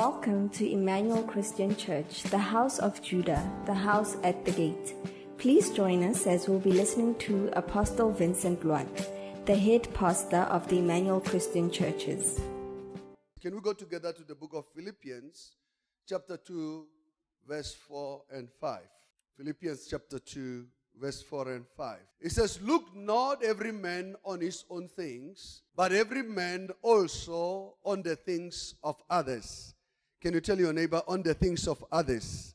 Welcome 0.00 0.48
to 0.56 0.66
Emmanuel 0.66 1.22
Christian 1.24 1.76
Church, 1.76 2.22
the 2.22 2.38
house 2.38 2.78
of 2.78 3.02
Judah, 3.02 3.46
the 3.66 3.74
house 3.74 4.16
at 4.22 4.46
the 4.46 4.50
gate. 4.50 4.94
Please 5.36 5.68
join 5.72 6.02
us 6.04 6.26
as 6.26 6.48
we'll 6.48 6.58
be 6.58 6.72
listening 6.72 7.16
to 7.16 7.50
Apostle 7.52 8.10
Vincent 8.10 8.64
Loate, 8.64 9.10
the 9.44 9.54
head 9.54 9.92
pastor 9.92 10.48
of 10.48 10.66
the 10.68 10.78
Emmanuel 10.78 11.20
Christian 11.20 11.70
Churches. 11.70 12.40
Can 13.42 13.54
we 13.54 13.60
go 13.60 13.74
together 13.74 14.10
to 14.14 14.24
the 14.24 14.34
book 14.34 14.52
of 14.54 14.64
Philippians, 14.74 15.56
chapter 16.08 16.38
2, 16.38 16.86
verse 17.46 17.74
4 17.74 18.22
and 18.32 18.48
5? 18.58 18.80
Philippians 19.36 19.86
chapter 19.86 20.18
2, 20.18 20.64
verse 20.98 21.20
4 21.20 21.52
and 21.52 21.66
5. 21.76 21.98
It 22.22 22.32
says, 22.32 22.58
Look 22.62 22.96
not 22.96 23.44
every 23.44 23.72
man 23.72 24.16
on 24.24 24.40
his 24.40 24.64
own 24.70 24.88
things, 24.88 25.60
but 25.76 25.92
every 25.92 26.22
man 26.22 26.70
also 26.80 27.74
on 27.84 28.00
the 28.00 28.16
things 28.16 28.76
of 28.82 28.96
others. 29.10 29.74
Can 30.20 30.34
you 30.34 30.40
tell 30.40 30.58
your 30.58 30.72
neighbor, 30.72 31.02
on 31.08 31.22
the 31.22 31.34
things 31.34 31.66
of 31.66 31.84
others? 31.90 32.54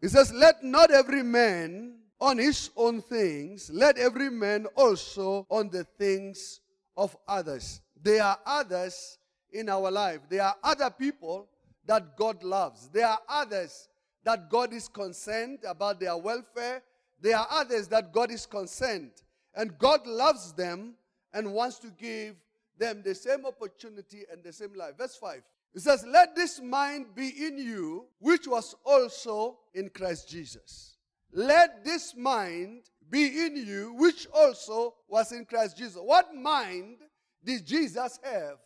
He 0.00 0.08
says, 0.08 0.32
Let 0.32 0.64
not 0.64 0.90
every 0.90 1.22
man 1.22 1.98
on 2.20 2.38
his 2.38 2.70
own 2.76 3.00
things, 3.00 3.70
let 3.72 3.98
every 3.98 4.30
man 4.30 4.66
also 4.76 5.46
on 5.50 5.70
the 5.70 5.84
things 5.84 6.60
of 6.96 7.16
others. 7.26 7.80
There 8.02 8.22
are 8.22 8.38
others 8.44 9.18
in 9.52 9.68
our 9.68 9.90
life. 9.90 10.20
There 10.28 10.42
are 10.42 10.56
other 10.62 10.90
people 10.90 11.48
that 11.86 12.16
God 12.16 12.42
loves. 12.42 12.88
There 12.88 13.06
are 13.06 13.20
others 13.28 13.88
that 14.24 14.50
God 14.50 14.72
is 14.72 14.88
concerned 14.88 15.60
about 15.66 16.00
their 16.00 16.16
welfare. 16.16 16.82
There 17.20 17.36
are 17.36 17.46
others 17.50 17.88
that 17.88 18.12
God 18.12 18.30
is 18.30 18.46
concerned. 18.46 19.10
And 19.54 19.76
God 19.78 20.06
loves 20.06 20.52
them 20.52 20.94
and 21.32 21.52
wants 21.52 21.78
to 21.80 21.88
give 21.88 22.36
them 22.78 23.02
the 23.04 23.14
same 23.14 23.46
opportunity 23.46 24.22
and 24.30 24.42
the 24.42 24.52
same 24.52 24.74
life. 24.74 24.96
Verse 24.98 25.16
5. 25.16 25.42
It 25.74 25.80
says, 25.80 26.04
Let 26.06 26.36
this 26.36 26.60
mind 26.60 27.14
be 27.14 27.28
in 27.28 27.58
you, 27.58 28.06
which 28.18 28.46
was 28.46 28.74
also 28.84 29.58
in 29.74 29.88
Christ 29.88 30.28
Jesus. 30.28 30.96
Let 31.32 31.84
this 31.84 32.14
mind 32.16 32.90
be 33.08 33.46
in 33.46 33.56
you, 33.56 33.94
which 33.96 34.26
also 34.34 34.94
was 35.08 35.32
in 35.32 35.44
Christ 35.44 35.78
Jesus. 35.78 35.98
What 36.00 36.34
mind 36.34 36.98
did 37.44 37.66
Jesus 37.66 38.18
have? 38.22 38.58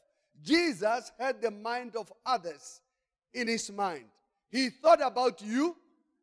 Jesus 0.42 1.12
had 1.18 1.40
the 1.40 1.50
mind 1.50 1.96
of 1.96 2.12
others 2.24 2.80
in 3.32 3.48
his 3.48 3.70
mind. 3.70 4.04
He 4.50 4.70
thought 4.70 5.00
about 5.00 5.40
you 5.42 5.76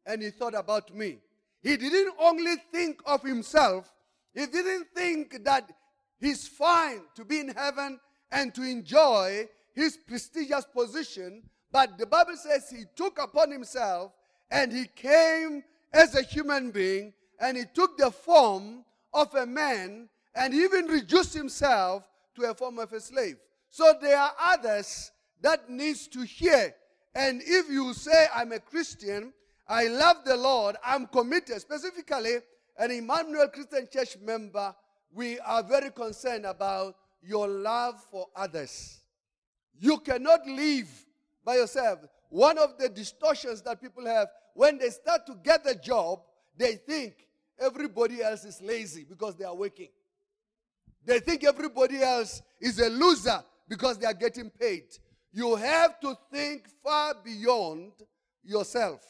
and 0.06 0.22
he 0.22 0.30
thought 0.30 0.56
about 0.56 0.94
me. 0.94 1.20
He 1.62 1.78
didn't 1.78 2.14
only 2.20 2.56
think 2.72 3.02
of 3.06 3.24
himself, 3.24 3.92
he 4.34 4.46
didn't 4.46 4.88
think 4.94 5.44
that 5.46 5.72
he's 6.20 6.48
fine 6.48 7.02
to 7.16 7.24
be 7.24 7.40
in 7.40 7.50
heaven 7.50 8.00
and 8.32 8.54
to 8.56 8.64
enjoy 8.64 9.48
his 9.74 9.98
prestigious 9.98 10.66
position, 10.66 11.44
but 11.72 11.98
the 11.98 12.06
Bible 12.06 12.38
says 12.38 12.70
he 12.70 12.86
took 12.96 13.22
upon 13.22 13.52
himself 13.52 14.12
and 14.52 14.72
he 14.72 14.86
came 14.86 15.64
as 15.92 16.16
a 16.16 16.22
human 16.22 16.72
being 16.72 17.14
and 17.40 17.58
he 17.58 17.64
took 17.74 17.98
the 17.98 18.12
form 18.12 18.86
of 19.14 19.34
a 19.36 19.46
man 19.46 20.10
and 20.36 20.54
even 20.54 20.86
reduced 20.86 21.34
himself 21.34 22.04
to 22.36 22.50
a 22.50 22.54
form 22.54 22.80
of 22.80 22.94
a 22.94 23.00
slave. 23.00 23.38
So 23.70 23.94
there 24.02 24.18
are 24.18 24.34
others 24.40 25.12
that 25.42 25.70
needs 25.70 26.08
to 26.10 26.22
hear. 26.22 26.74
And 27.16 27.42
if 27.44 27.70
you 27.70 27.94
say 27.94 28.28
I'm 28.34 28.52
a 28.52 28.60
Christian, 28.60 29.34
I 29.68 29.88
love 29.88 30.18
the 30.26 30.36
Lord, 30.36 30.76
I'm 30.84 31.08
committed, 31.08 31.62
specifically 31.62 32.38
an 32.78 32.92
Emmanuel 32.92 33.48
Christian 33.50 33.88
Church 33.92 34.18
member, 34.24 34.76
we 35.12 35.40
are 35.40 35.64
very 35.64 35.92
concerned 35.92 36.46
about 36.46 36.96
your 37.22 37.48
love 37.48 38.04
for 38.12 38.28
others. 38.36 39.03
You 39.80 40.00
cannot 40.00 40.46
live 40.46 40.90
by 41.44 41.56
yourself. 41.56 42.00
One 42.30 42.58
of 42.58 42.78
the 42.78 42.90
distortions 42.90 43.62
that 43.64 43.82
people 43.82 44.06
have 44.06 44.28
when 44.54 44.78
they 44.78 44.90
start 44.90 45.26
to 45.28 45.36
get 45.44 45.68
a 45.68 45.76
job, 45.76 46.22
they 46.58 46.76
think 46.76 47.28
everybody 47.60 48.22
else 48.22 48.46
is 48.46 48.62
lazy 48.62 49.04
because 49.04 49.36
they 49.36 49.46
are 49.46 49.56
working. 49.56 49.90
They 51.06 51.20
think 51.20 51.44
everybody 51.44 52.02
else 52.02 52.42
is 52.60 52.80
a 52.80 52.90
loser 52.90 53.44
because 53.68 53.98
they 53.98 54.06
are 54.06 54.14
getting 54.14 54.50
paid. 54.50 54.86
You 55.32 55.56
have 55.56 56.00
to 56.02 56.16
think 56.32 56.68
far 56.84 57.16
beyond 57.24 57.92
yourself. 58.44 59.02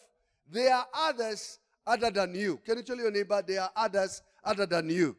There 0.50 0.73
are 0.73 0.88
others 0.94 1.59
other 1.85 2.09
than 2.09 2.34
you. 2.34 2.57
Can 2.66 2.78
you 2.78 2.84
tell 2.84 2.97
your 2.97 3.12
neighbor 3.12 3.41
there 3.46 3.62
are 3.62 3.72
others 3.75 4.22
other 4.44 4.66
than 4.66 4.90
you? 4.90 5.16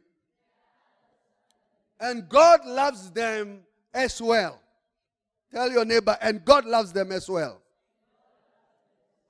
And 1.99 2.27
God 2.27 2.65
loves 2.65 3.11
them 3.11 3.59
as 3.93 4.21
well. 4.21 4.59
Tell 5.55 5.71
your 5.71 5.85
neighbor, 5.85 6.17
and 6.19 6.43
God 6.43 6.65
loves 6.65 6.91
them 6.91 7.13
as 7.13 7.29
well. 7.29 7.61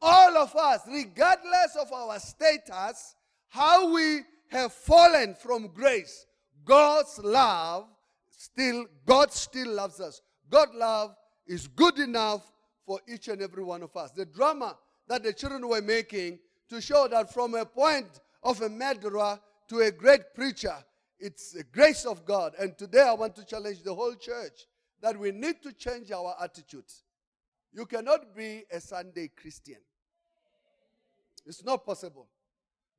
All 0.01 0.37
of 0.37 0.55
us, 0.55 0.81
regardless 0.87 1.77
of 1.79 1.93
our 1.93 2.17
status, 2.17 3.13
how 3.47 3.93
we 3.93 4.21
have 4.49 4.73
fallen 4.73 5.35
from 5.35 5.67
grace, 5.67 6.25
God's 6.63 7.19
love 7.19 7.85
still, 8.31 8.87
God 9.05 9.31
still 9.31 9.71
loves 9.71 9.99
us. 9.99 10.19
God 10.49 10.73
love 10.73 11.15
is 11.45 11.67
good 11.67 11.99
enough 11.99 12.51
for 12.87 12.99
each 13.07 13.27
and 13.27 13.39
every 13.39 13.63
one 13.63 13.83
of 13.83 13.95
us. 13.95 14.09
The 14.09 14.25
drama 14.25 14.75
that 15.07 15.21
the 15.21 15.31
children 15.31 15.67
were 15.67 15.81
making 15.83 16.39
to 16.69 16.81
show 16.81 17.07
that 17.07 17.31
from 17.31 17.53
a 17.53 17.65
point 17.65 18.19
of 18.41 18.59
a 18.63 18.69
murderer 18.69 19.39
to 19.67 19.79
a 19.81 19.91
great 19.91 20.33
preacher, 20.33 20.75
it's 21.19 21.51
the 21.51 21.65
grace 21.65 22.03
of 22.03 22.25
God. 22.25 22.53
And 22.59 22.75
today 22.75 23.01
I 23.01 23.13
want 23.13 23.35
to 23.35 23.45
challenge 23.45 23.83
the 23.83 23.93
whole 23.93 24.15
church 24.15 24.65
that 25.05 25.19
we 25.19 25.31
need 25.31 25.61
to 25.61 25.71
change 25.71 26.11
our 26.11 26.35
attitude. 26.41 26.91
You 27.71 27.85
cannot 27.85 28.35
be 28.35 28.63
a 28.71 28.81
Sunday 28.81 29.29
Christian. 29.39 29.77
It's 31.45 31.63
not 31.63 31.85
possible. 31.85 32.25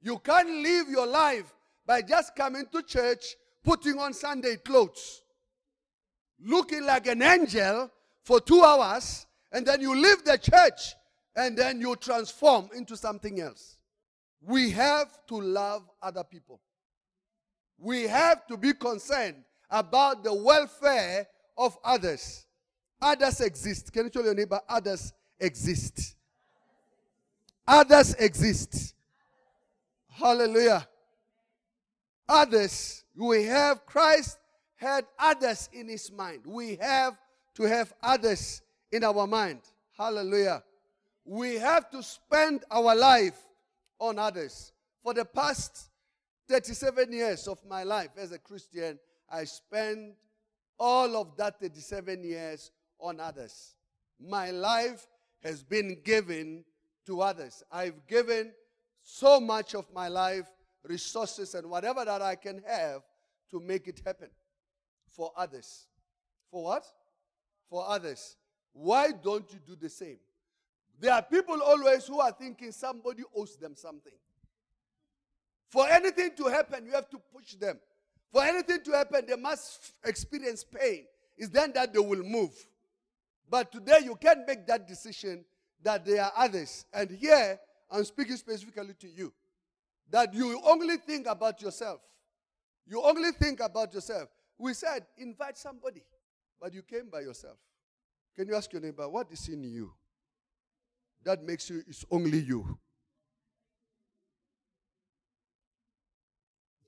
You 0.00 0.20
can't 0.20 0.48
live 0.48 0.88
your 0.88 1.08
life 1.08 1.52
by 1.84 2.02
just 2.02 2.36
coming 2.36 2.66
to 2.70 2.82
church, 2.84 3.34
putting 3.64 3.98
on 3.98 4.12
Sunday 4.12 4.54
clothes, 4.54 5.22
looking 6.40 6.84
like 6.84 7.08
an 7.08 7.22
angel 7.22 7.90
for 8.22 8.40
two 8.40 8.62
hours, 8.62 9.26
and 9.50 9.66
then 9.66 9.80
you 9.80 10.00
leave 10.00 10.24
the 10.24 10.38
church 10.38 10.94
and 11.34 11.58
then 11.58 11.80
you 11.80 11.96
transform 11.96 12.68
into 12.72 12.96
something 12.96 13.40
else. 13.40 13.78
We 14.40 14.70
have 14.70 15.26
to 15.26 15.40
love 15.40 15.82
other 16.00 16.22
people. 16.22 16.60
We 17.80 18.04
have 18.04 18.46
to 18.46 18.56
be 18.56 18.74
concerned 18.74 19.42
about 19.68 20.22
the 20.22 20.32
welfare 20.32 21.26
of 21.56 21.76
others. 21.84 22.46
Others 23.00 23.40
exist. 23.40 23.92
Can 23.92 24.04
you 24.04 24.10
tell 24.10 24.24
your 24.24 24.34
neighbor, 24.34 24.60
others 24.68 25.12
exist? 25.38 26.16
Others 27.66 28.14
exist. 28.14 28.94
Hallelujah. 30.08 30.86
Others, 32.28 33.04
we 33.14 33.44
have 33.44 33.84
Christ 33.86 34.38
had 34.76 35.04
others 35.18 35.68
in 35.72 35.88
his 35.88 36.10
mind. 36.10 36.42
We 36.46 36.76
have 36.76 37.16
to 37.54 37.64
have 37.64 37.92
others 38.02 38.62
in 38.90 39.04
our 39.04 39.26
mind. 39.26 39.60
Hallelujah. 39.96 40.62
We 41.24 41.54
have 41.56 41.90
to 41.90 42.02
spend 42.02 42.64
our 42.70 42.94
life 42.94 43.38
on 43.98 44.18
others. 44.18 44.72
For 45.02 45.14
the 45.14 45.24
past 45.24 45.90
37 46.48 47.12
years 47.12 47.48
of 47.48 47.58
my 47.68 47.82
life 47.82 48.10
as 48.16 48.32
a 48.32 48.38
Christian, 48.38 48.98
I 49.30 49.44
spent 49.44 50.14
all 50.78 51.16
of 51.16 51.36
that 51.36 51.60
37 51.60 52.24
years 52.24 52.70
on 52.98 53.20
others. 53.20 53.76
My 54.20 54.50
life 54.50 55.06
has 55.42 55.62
been 55.62 55.98
given 56.04 56.64
to 57.06 57.20
others. 57.20 57.62
I've 57.70 58.06
given 58.06 58.52
so 59.02 59.38
much 59.40 59.74
of 59.74 59.86
my 59.94 60.08
life, 60.08 60.46
resources, 60.84 61.54
and 61.54 61.68
whatever 61.70 62.04
that 62.04 62.22
I 62.22 62.34
can 62.34 62.62
have 62.66 63.02
to 63.50 63.60
make 63.60 63.86
it 63.86 64.02
happen 64.04 64.28
for 65.08 65.32
others. 65.36 65.86
For 66.50 66.64
what? 66.64 66.84
For 67.70 67.86
others. 67.86 68.36
Why 68.72 69.12
don't 69.12 69.50
you 69.52 69.58
do 69.64 69.76
the 69.76 69.88
same? 69.88 70.18
There 70.98 71.12
are 71.12 71.22
people 71.22 71.60
always 71.62 72.06
who 72.06 72.20
are 72.20 72.32
thinking 72.32 72.72
somebody 72.72 73.22
owes 73.34 73.56
them 73.56 73.74
something. 73.76 74.12
For 75.68 75.88
anything 75.88 76.30
to 76.36 76.44
happen, 76.44 76.86
you 76.86 76.92
have 76.92 77.08
to 77.10 77.18
push 77.34 77.54
them. 77.54 77.78
For 78.32 78.42
anything 78.42 78.82
to 78.84 78.92
happen, 78.92 79.24
they 79.26 79.36
must 79.36 79.92
experience 80.04 80.64
pain. 80.64 81.04
It's 81.36 81.48
then 81.48 81.72
that 81.74 81.92
they 81.92 82.00
will 82.00 82.22
move. 82.22 82.52
But 83.48 83.70
today, 83.72 84.00
you 84.04 84.16
can't 84.16 84.46
make 84.46 84.66
that 84.66 84.88
decision 84.88 85.44
that 85.82 86.04
there 86.04 86.24
are 86.24 86.32
others. 86.36 86.84
And 86.92 87.10
here, 87.10 87.58
I'm 87.90 88.04
speaking 88.04 88.36
specifically 88.36 88.94
to 89.00 89.08
you. 89.08 89.32
That 90.10 90.34
you 90.34 90.60
only 90.64 90.96
think 90.96 91.26
about 91.26 91.62
yourself. 91.62 92.00
You 92.86 93.02
only 93.02 93.32
think 93.32 93.60
about 93.60 93.92
yourself. 93.92 94.28
We 94.58 94.72
said, 94.74 95.04
invite 95.18 95.58
somebody, 95.58 96.02
but 96.60 96.72
you 96.72 96.82
came 96.82 97.08
by 97.10 97.20
yourself. 97.20 97.58
Can 98.36 98.48
you 98.48 98.54
ask 98.54 98.72
your 98.72 98.82
neighbor, 98.82 99.08
what 99.08 99.30
is 99.30 99.48
in 99.48 99.62
you 99.64 99.92
that 101.24 101.42
makes 101.42 101.68
you, 101.68 101.82
it's 101.88 102.04
only 102.10 102.38
you? 102.38 102.78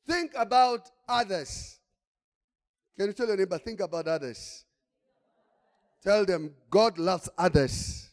Think 0.08 0.32
about 0.34 0.90
others. 1.06 1.78
Can 2.96 3.08
you 3.08 3.12
tell 3.12 3.26
your 3.28 3.36
neighbor, 3.36 3.58
think 3.58 3.80
about 3.80 4.08
others? 4.08 4.64
Tell 6.02 6.24
them 6.24 6.54
God 6.70 6.96
loves 6.98 7.28
others. 7.36 8.08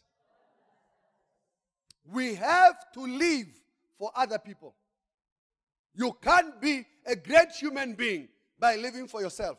We 2.04 2.34
have 2.34 2.76
to 2.92 3.00
live 3.00 3.46
for 3.98 4.10
other 4.14 4.38
people. 4.38 4.74
You 5.94 6.14
can't 6.22 6.60
be 6.60 6.84
a 7.06 7.16
great 7.16 7.52
human 7.52 7.94
being 7.94 8.28
by 8.58 8.76
living 8.76 9.08
for 9.08 9.22
yourself. 9.22 9.58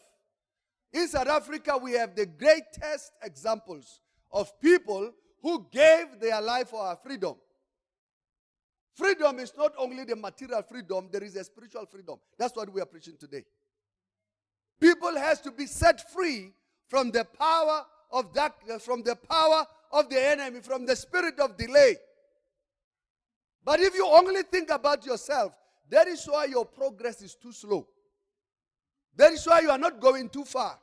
In 0.93 1.07
South 1.07 1.27
Africa, 1.27 1.77
we 1.77 1.93
have 1.93 2.15
the 2.15 2.27
greatest 2.27 3.11
examples 3.23 3.99
of 4.31 4.59
people 4.61 5.11
who 5.41 5.67
gave 5.71 6.19
their 6.19 6.39
life 6.39 6.69
for 6.69 6.81
our 6.81 6.95
freedom. 6.95 7.35
Freedom 8.97 9.37
is 9.37 9.53
not 9.55 9.73
only 9.77 10.05
the 10.05 10.15
material 10.15 10.63
freedom, 10.63 11.07
there 11.11 11.23
is 11.23 11.35
a 11.35 11.43
spiritual 11.43 11.85
freedom. 11.85 12.17
That's 12.35 12.55
what 12.55 12.73
we 12.73 12.81
are 12.81 12.85
preaching 12.85 13.13
today. 13.19 13.45
People 14.81 15.15
has 15.15 15.39
to 15.41 15.51
be 15.51 15.67
set 15.67 16.09
free 16.11 16.51
from 16.87 17.11
the 17.11 17.23
power 17.23 17.83
of 18.11 18.33
darkness, 18.33 18.83
from 18.83 19.03
the 19.03 19.15
power 19.15 19.67
of 19.91 20.09
the 20.09 20.19
enemy, 20.19 20.61
from 20.61 20.87
the 20.87 20.95
spirit 20.95 21.39
of 21.39 21.55
delay. 21.57 21.95
But 23.63 23.81
if 23.81 23.93
you 23.93 24.07
only 24.07 24.41
think 24.41 24.71
about 24.71 25.05
yourself, 25.05 25.53
that 25.91 26.07
is 26.07 26.25
why 26.25 26.45
your 26.45 26.65
progress 26.65 27.21
is 27.21 27.35
too 27.35 27.51
slow. 27.51 27.87
That 29.15 29.31
is 29.31 29.45
why 29.45 29.59
you 29.59 29.69
are 29.69 29.77
not 29.77 29.99
going 29.99 30.29
too 30.29 30.43
far. 30.43 30.79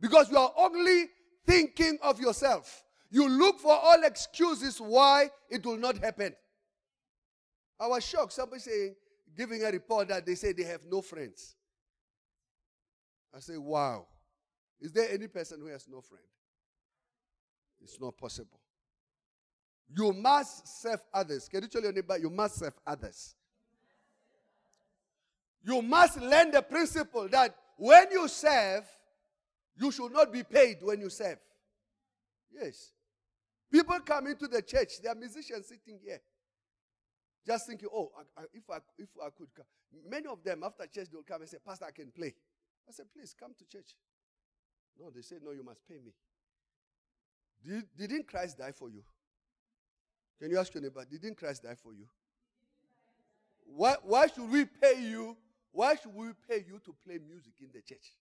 Because 0.00 0.30
you 0.30 0.38
are 0.38 0.52
only 0.56 1.08
thinking 1.46 1.98
of 2.02 2.20
yourself. 2.20 2.84
You 3.10 3.28
look 3.28 3.60
for 3.60 3.72
all 3.72 4.02
excuses 4.04 4.80
why 4.80 5.28
it 5.50 5.66
will 5.66 5.76
not 5.76 5.98
happen. 5.98 6.34
I 7.80 7.86
was 7.86 8.04
shocked. 8.04 8.34
Somebody 8.34 8.60
saying, 8.60 8.94
giving 9.34 9.64
a 9.64 9.70
report 9.70 10.08
that 10.08 10.26
they 10.26 10.34
say 10.34 10.52
they 10.52 10.64
have 10.64 10.82
no 10.88 11.00
friends. 11.00 11.56
I 13.34 13.40
say, 13.40 13.56
wow. 13.56 14.06
Is 14.80 14.92
there 14.92 15.08
any 15.10 15.28
person 15.28 15.60
who 15.60 15.66
has 15.68 15.88
no 15.88 16.00
friend? 16.00 16.24
It's 17.82 17.98
not 17.98 18.16
possible. 18.18 18.60
You 19.96 20.12
must 20.12 20.82
serve 20.82 21.00
others. 21.12 21.48
Can 21.48 21.62
you 21.62 21.68
tell 21.68 21.82
your 21.82 21.92
neighbor, 21.92 22.18
you 22.18 22.30
must 22.30 22.56
serve 22.56 22.74
others? 22.86 23.34
You 25.62 25.82
must 25.82 26.20
learn 26.20 26.50
the 26.50 26.62
principle 26.62 27.28
that 27.28 27.54
when 27.76 28.10
you 28.10 28.28
serve, 28.28 28.84
you 29.76 29.90
should 29.90 30.12
not 30.12 30.32
be 30.32 30.42
paid 30.42 30.78
when 30.82 31.00
you 31.00 31.10
serve. 31.10 31.38
Yes. 32.52 32.92
People 33.72 33.98
come 34.00 34.26
into 34.26 34.48
the 34.48 34.62
church, 34.62 35.00
there 35.02 35.12
are 35.12 35.16
musicians 35.16 35.66
sitting 35.66 35.98
here. 36.04 36.20
Just 37.46 37.66
thinking, 37.66 37.88
oh, 37.92 38.10
I, 38.16 38.42
I, 38.42 38.44
if, 38.52 38.68
I, 38.70 38.78
if 38.98 39.08
I 39.22 39.30
could 39.30 39.48
come. 39.54 39.66
Many 40.08 40.26
of 40.26 40.42
them, 40.44 40.62
after 40.64 40.86
church, 40.86 41.08
they'll 41.10 41.22
come 41.22 41.40
and 41.40 41.50
say, 41.50 41.58
Pastor, 41.64 41.86
I 41.86 41.90
can 41.90 42.10
play. 42.10 42.34
I 42.88 42.92
said, 42.92 43.06
please 43.14 43.34
come 43.38 43.52
to 43.58 43.64
church. 43.66 43.94
No, 44.98 45.10
they 45.10 45.22
say, 45.22 45.36
no, 45.42 45.52
you 45.52 45.64
must 45.64 45.86
pay 45.88 45.94
me. 45.94 46.12
Did, 47.64 47.84
didn't 47.96 48.28
Christ 48.28 48.58
die 48.58 48.72
for 48.72 48.88
you? 48.88 49.02
Can 50.40 50.50
you 50.50 50.58
ask 50.58 50.72
your 50.72 50.82
neighbor, 50.82 51.04
didn't 51.10 51.36
Christ 51.36 51.62
die 51.62 51.74
for 51.74 51.92
you? 51.92 52.06
Why, 53.64 53.96
why 54.02 54.26
should 54.26 54.50
we 54.50 54.64
pay 54.64 55.02
you? 55.02 55.36
Why 55.72 55.94
should 55.94 56.14
we 56.14 56.30
pay 56.48 56.64
you 56.66 56.80
to 56.84 56.94
play 57.04 57.18
music 57.26 57.52
in 57.60 57.68
the 57.72 57.80
church? 57.82 58.14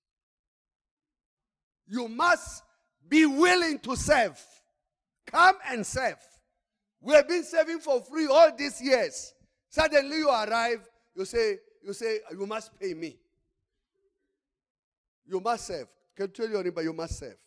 You 1.88 2.08
must 2.08 2.64
be 3.08 3.26
willing 3.26 3.80
to 3.80 3.96
serve. 3.96 4.40
Come 5.26 5.56
and 5.70 5.86
serve. 5.86 6.20
We 7.02 7.14
have 7.14 7.28
been 7.28 7.44
serving 7.44 7.80
for 7.80 8.02
free 8.02 8.28
all 8.28 8.52
these 8.56 8.82
years. 8.82 9.34
Suddenly 9.70 10.18
you 10.18 10.30
arrive, 10.30 10.88
you 11.16 11.26
say, 11.26 11.58
you 11.84 11.94
say, 11.94 12.20
you 12.32 12.46
must 12.46 12.78
pay 12.80 12.94
me. 12.94 13.18
You 15.26 15.40
must 15.40 15.68
serve. 15.68 15.88
Can 16.16 16.26
you 16.26 16.34
tell 16.34 16.50
your 16.50 16.64
neighbor 16.64 16.82
you 16.82 16.94
must 16.94 17.20
serve? 17.20 17.38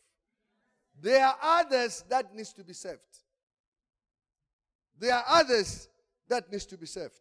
There 1.00 1.24
are 1.24 1.36
others 1.42 2.04
that 2.08 2.34
needs 2.34 2.52
to 2.54 2.64
be 2.64 2.72
served. 2.72 3.00
There 4.98 5.14
are 5.14 5.24
others 5.26 5.88
that 6.28 6.50
needs 6.50 6.64
to 6.66 6.78
be 6.78 6.86
served. 6.86 7.20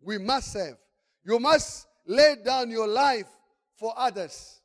We 0.00 0.18
must 0.18 0.52
serve. 0.52 0.76
You 1.24 1.38
must 1.38 1.86
lay 2.06 2.36
down 2.44 2.70
your 2.70 2.86
life 2.86 3.26
for 3.76 3.92
others. 3.96 4.60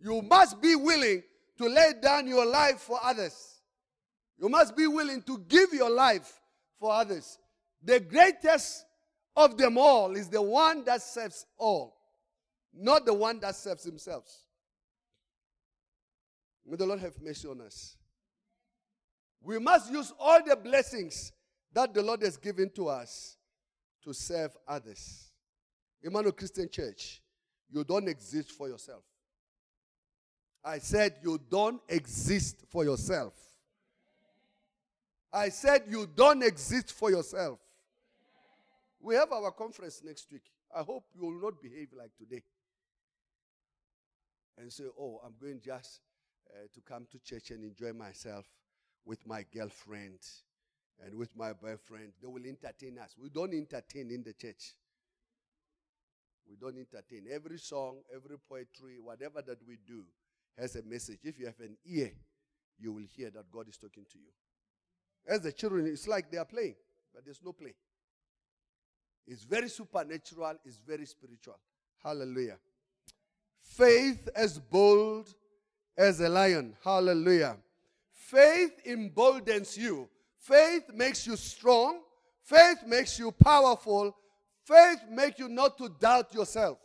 You 0.00 0.22
must 0.22 0.60
be 0.60 0.74
willing 0.74 1.22
to 1.58 1.68
lay 1.68 1.92
down 2.02 2.26
your 2.26 2.46
life 2.46 2.80
for 2.80 2.98
others. 3.02 3.49
You 4.40 4.48
must 4.48 4.74
be 4.74 4.86
willing 4.86 5.22
to 5.22 5.38
give 5.48 5.72
your 5.74 5.90
life 5.90 6.40
for 6.78 6.92
others. 6.92 7.38
The 7.82 8.00
greatest 8.00 8.86
of 9.36 9.58
them 9.58 9.76
all 9.76 10.16
is 10.16 10.28
the 10.28 10.40
one 10.40 10.82
that 10.84 11.02
serves 11.02 11.44
all, 11.58 11.96
not 12.74 13.04
the 13.04 13.12
one 13.12 13.38
that 13.40 13.54
serves 13.54 13.84
himself. 13.84 14.24
May 16.66 16.76
the 16.76 16.86
Lord 16.86 17.00
have 17.00 17.20
mercy 17.20 17.48
on 17.48 17.60
us. 17.60 17.96
We 19.42 19.58
must 19.58 19.90
use 19.90 20.12
all 20.18 20.42
the 20.44 20.56
blessings 20.56 21.32
that 21.72 21.92
the 21.92 22.02
Lord 22.02 22.22
has 22.22 22.36
given 22.36 22.70
to 22.76 22.88
us 22.88 23.36
to 24.04 24.14
serve 24.14 24.56
others. 24.66 25.30
Emmanuel 26.02 26.32
Christian 26.32 26.68
Church, 26.70 27.20
you 27.70 27.84
don't 27.84 28.08
exist 28.08 28.52
for 28.52 28.68
yourself. 28.68 29.02
I 30.64 30.78
said 30.78 31.16
you 31.22 31.38
don't 31.50 31.80
exist 31.88 32.64
for 32.70 32.84
yourself. 32.84 33.34
I 35.32 35.48
said 35.48 35.84
you 35.88 36.08
don't 36.14 36.42
exist 36.42 36.92
for 36.92 37.10
yourself. 37.10 37.60
We 39.00 39.14
have 39.14 39.32
our 39.32 39.50
conference 39.52 40.02
next 40.04 40.30
week. 40.32 40.42
I 40.74 40.82
hope 40.82 41.04
you 41.14 41.26
will 41.26 41.40
not 41.40 41.62
behave 41.62 41.88
like 41.96 42.10
today 42.16 42.42
and 44.58 44.72
say, 44.72 44.84
oh, 44.98 45.20
I'm 45.24 45.34
going 45.40 45.60
just 45.64 46.00
uh, 46.50 46.66
to 46.74 46.80
come 46.80 47.06
to 47.10 47.18
church 47.18 47.50
and 47.50 47.64
enjoy 47.64 47.92
myself 47.92 48.44
with 49.04 49.26
my 49.26 49.44
girlfriend 49.54 50.18
and 51.04 51.14
with 51.14 51.34
my 51.36 51.52
boyfriend. 51.52 52.12
They 52.20 52.28
will 52.28 52.44
entertain 52.46 52.98
us. 52.98 53.14
We 53.20 53.30
don't 53.30 53.54
entertain 53.54 54.10
in 54.10 54.22
the 54.22 54.34
church. 54.34 54.74
We 56.48 56.56
don't 56.56 56.76
entertain. 56.76 57.26
Every 57.32 57.58
song, 57.58 57.98
every 58.14 58.36
poetry, 58.38 58.98
whatever 59.02 59.40
that 59.42 59.58
we 59.66 59.78
do 59.86 60.02
has 60.58 60.76
a 60.76 60.82
message. 60.82 61.20
If 61.22 61.38
you 61.38 61.46
have 61.46 61.60
an 61.60 61.76
ear, 61.86 62.12
you 62.78 62.92
will 62.92 63.06
hear 63.16 63.30
that 63.30 63.50
God 63.50 63.68
is 63.68 63.76
talking 63.76 64.04
to 64.10 64.18
you. 64.18 64.30
As 65.26 65.40
the 65.40 65.52
children, 65.52 65.86
it's 65.86 66.08
like 66.08 66.30
they 66.30 66.38
are 66.38 66.44
playing, 66.44 66.74
but 67.14 67.24
there's 67.24 67.40
no 67.44 67.52
play. 67.52 67.74
It's 69.26 69.44
very 69.44 69.68
supernatural, 69.68 70.54
it's 70.64 70.78
very 70.78 71.06
spiritual. 71.06 71.58
Hallelujah. 72.02 72.56
Faith 73.62 74.28
as 74.34 74.58
bold 74.58 75.32
as 75.96 76.20
a 76.20 76.28
lion. 76.28 76.74
Hallelujah. 76.82 77.56
Faith 78.10 78.72
emboldens 78.84 79.76
you. 79.76 80.08
Faith 80.38 80.84
makes 80.94 81.26
you 81.26 81.36
strong. 81.36 82.00
Faith 82.42 82.78
makes 82.86 83.18
you 83.18 83.30
powerful. 83.30 84.16
Faith 84.64 85.00
makes 85.10 85.38
you 85.38 85.48
not 85.48 85.76
to 85.78 85.88
doubt 86.00 86.34
yourself. 86.34 86.78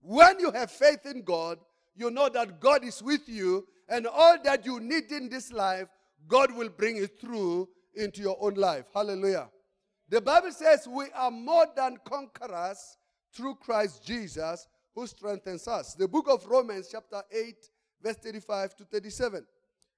When 0.00 0.40
you 0.40 0.50
have 0.50 0.70
faith 0.70 1.06
in 1.06 1.22
God, 1.22 1.58
you 1.94 2.10
know 2.10 2.28
that 2.28 2.58
God 2.58 2.84
is 2.84 3.02
with 3.02 3.28
you, 3.28 3.66
and 3.88 4.06
all 4.06 4.36
that 4.42 4.64
you 4.64 4.80
need 4.80 5.12
in 5.12 5.28
this 5.28 5.52
life, 5.52 5.88
God 6.28 6.54
will 6.54 6.68
bring 6.68 6.96
it 6.96 7.20
through 7.20 7.68
into 7.94 8.22
your 8.22 8.36
own 8.40 8.54
life. 8.54 8.86
Hallelujah. 8.94 9.48
The 10.08 10.20
Bible 10.20 10.52
says 10.52 10.86
we 10.88 11.06
are 11.14 11.30
more 11.30 11.66
than 11.74 11.98
conquerors 12.04 12.96
through 13.32 13.56
Christ 13.56 14.04
Jesus 14.04 14.66
who 14.94 15.06
strengthens 15.06 15.66
us. 15.66 15.94
The 15.94 16.08
book 16.08 16.26
of 16.28 16.46
Romans, 16.46 16.88
chapter 16.90 17.22
8, 17.30 17.56
verse 18.02 18.16
35 18.16 18.76
to 18.76 18.84
37. 18.84 19.46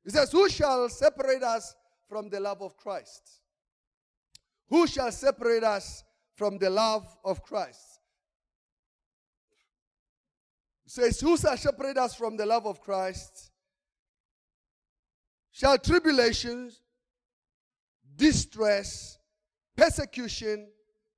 It 0.05 0.13
says, 0.13 0.31
Who 0.33 0.49
shall 0.49 0.89
separate 0.89 1.43
us 1.43 1.75
from 2.09 2.29
the 2.29 2.41
love 2.41 2.63
of 2.63 2.77
Christ? 2.77 3.41
Who 4.69 4.87
shall 4.87 5.11
separate 5.11 5.65
us 5.65 6.05
from 6.35 6.59
the 6.59 6.71
love 6.71 7.17
of 7.25 7.43
Christ? 7.43 8.01
It 10.87 10.93
says, 10.93 11.21
Who 11.21 11.37
shall 11.37 11.57
separate 11.57 11.97
us 11.97 12.15
from 12.15 12.37
the 12.37 12.47
love 12.47 12.67
of 12.67 12.81
Christ? 12.81 13.51
Shall 15.55 15.79
tribulations, 15.79 16.83
distress, 18.17 19.19
persecution, 19.75 20.69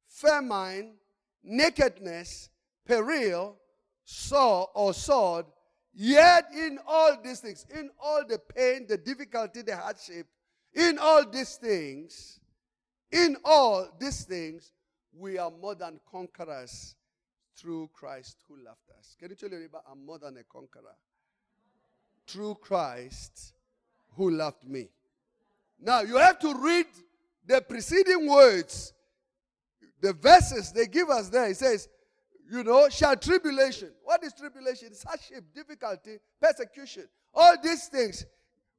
famine, 0.06 0.94
nakedness, 1.42 2.50
peril, 2.86 3.56
sore 4.04 4.68
or 4.74 4.94
sword, 4.94 5.46
Yet, 5.98 6.48
in 6.54 6.78
all 6.86 7.16
these 7.24 7.40
things, 7.40 7.64
in 7.74 7.88
all 7.98 8.22
the 8.28 8.38
pain, 8.38 8.84
the 8.86 8.98
difficulty, 8.98 9.62
the 9.62 9.74
hardship, 9.78 10.26
in 10.74 10.98
all 10.98 11.24
these 11.26 11.56
things, 11.56 12.38
in 13.10 13.38
all 13.42 13.88
these 13.98 14.24
things, 14.24 14.72
we 15.18 15.38
are 15.38 15.50
more 15.50 15.74
than 15.74 15.98
conquerors 16.10 16.96
through 17.56 17.88
Christ 17.94 18.44
who 18.46 18.56
loved 18.56 18.90
us. 18.98 19.16
Can 19.18 19.30
you 19.30 19.36
tell 19.36 19.48
your 19.48 19.60
neighbor, 19.60 19.80
I'm 19.90 20.04
more 20.04 20.18
than 20.18 20.36
a 20.36 20.44
conqueror? 20.44 20.96
Through 22.26 22.56
Christ 22.56 23.54
who 24.16 24.30
loved 24.30 24.68
me. 24.68 24.88
Now, 25.80 26.00
you 26.00 26.16
have 26.16 26.38
to 26.40 26.54
read 26.54 26.86
the 27.46 27.60
preceding 27.60 28.28
words, 28.28 28.92
the 30.00 30.12
verses 30.14 30.72
they 30.72 30.86
give 30.86 31.10
us 31.10 31.28
there. 31.28 31.48
It 31.48 31.56
says, 31.56 31.88
you 32.50 32.64
know, 32.64 32.88
shall 32.88 33.16
tribulation. 33.16 33.90
What 34.02 34.24
is 34.24 34.32
tribulation? 34.32 34.90
Hardship, 35.04 35.44
difficulty, 35.54 36.18
persecution. 36.40 37.04
All 37.34 37.54
these 37.62 37.86
things. 37.88 38.24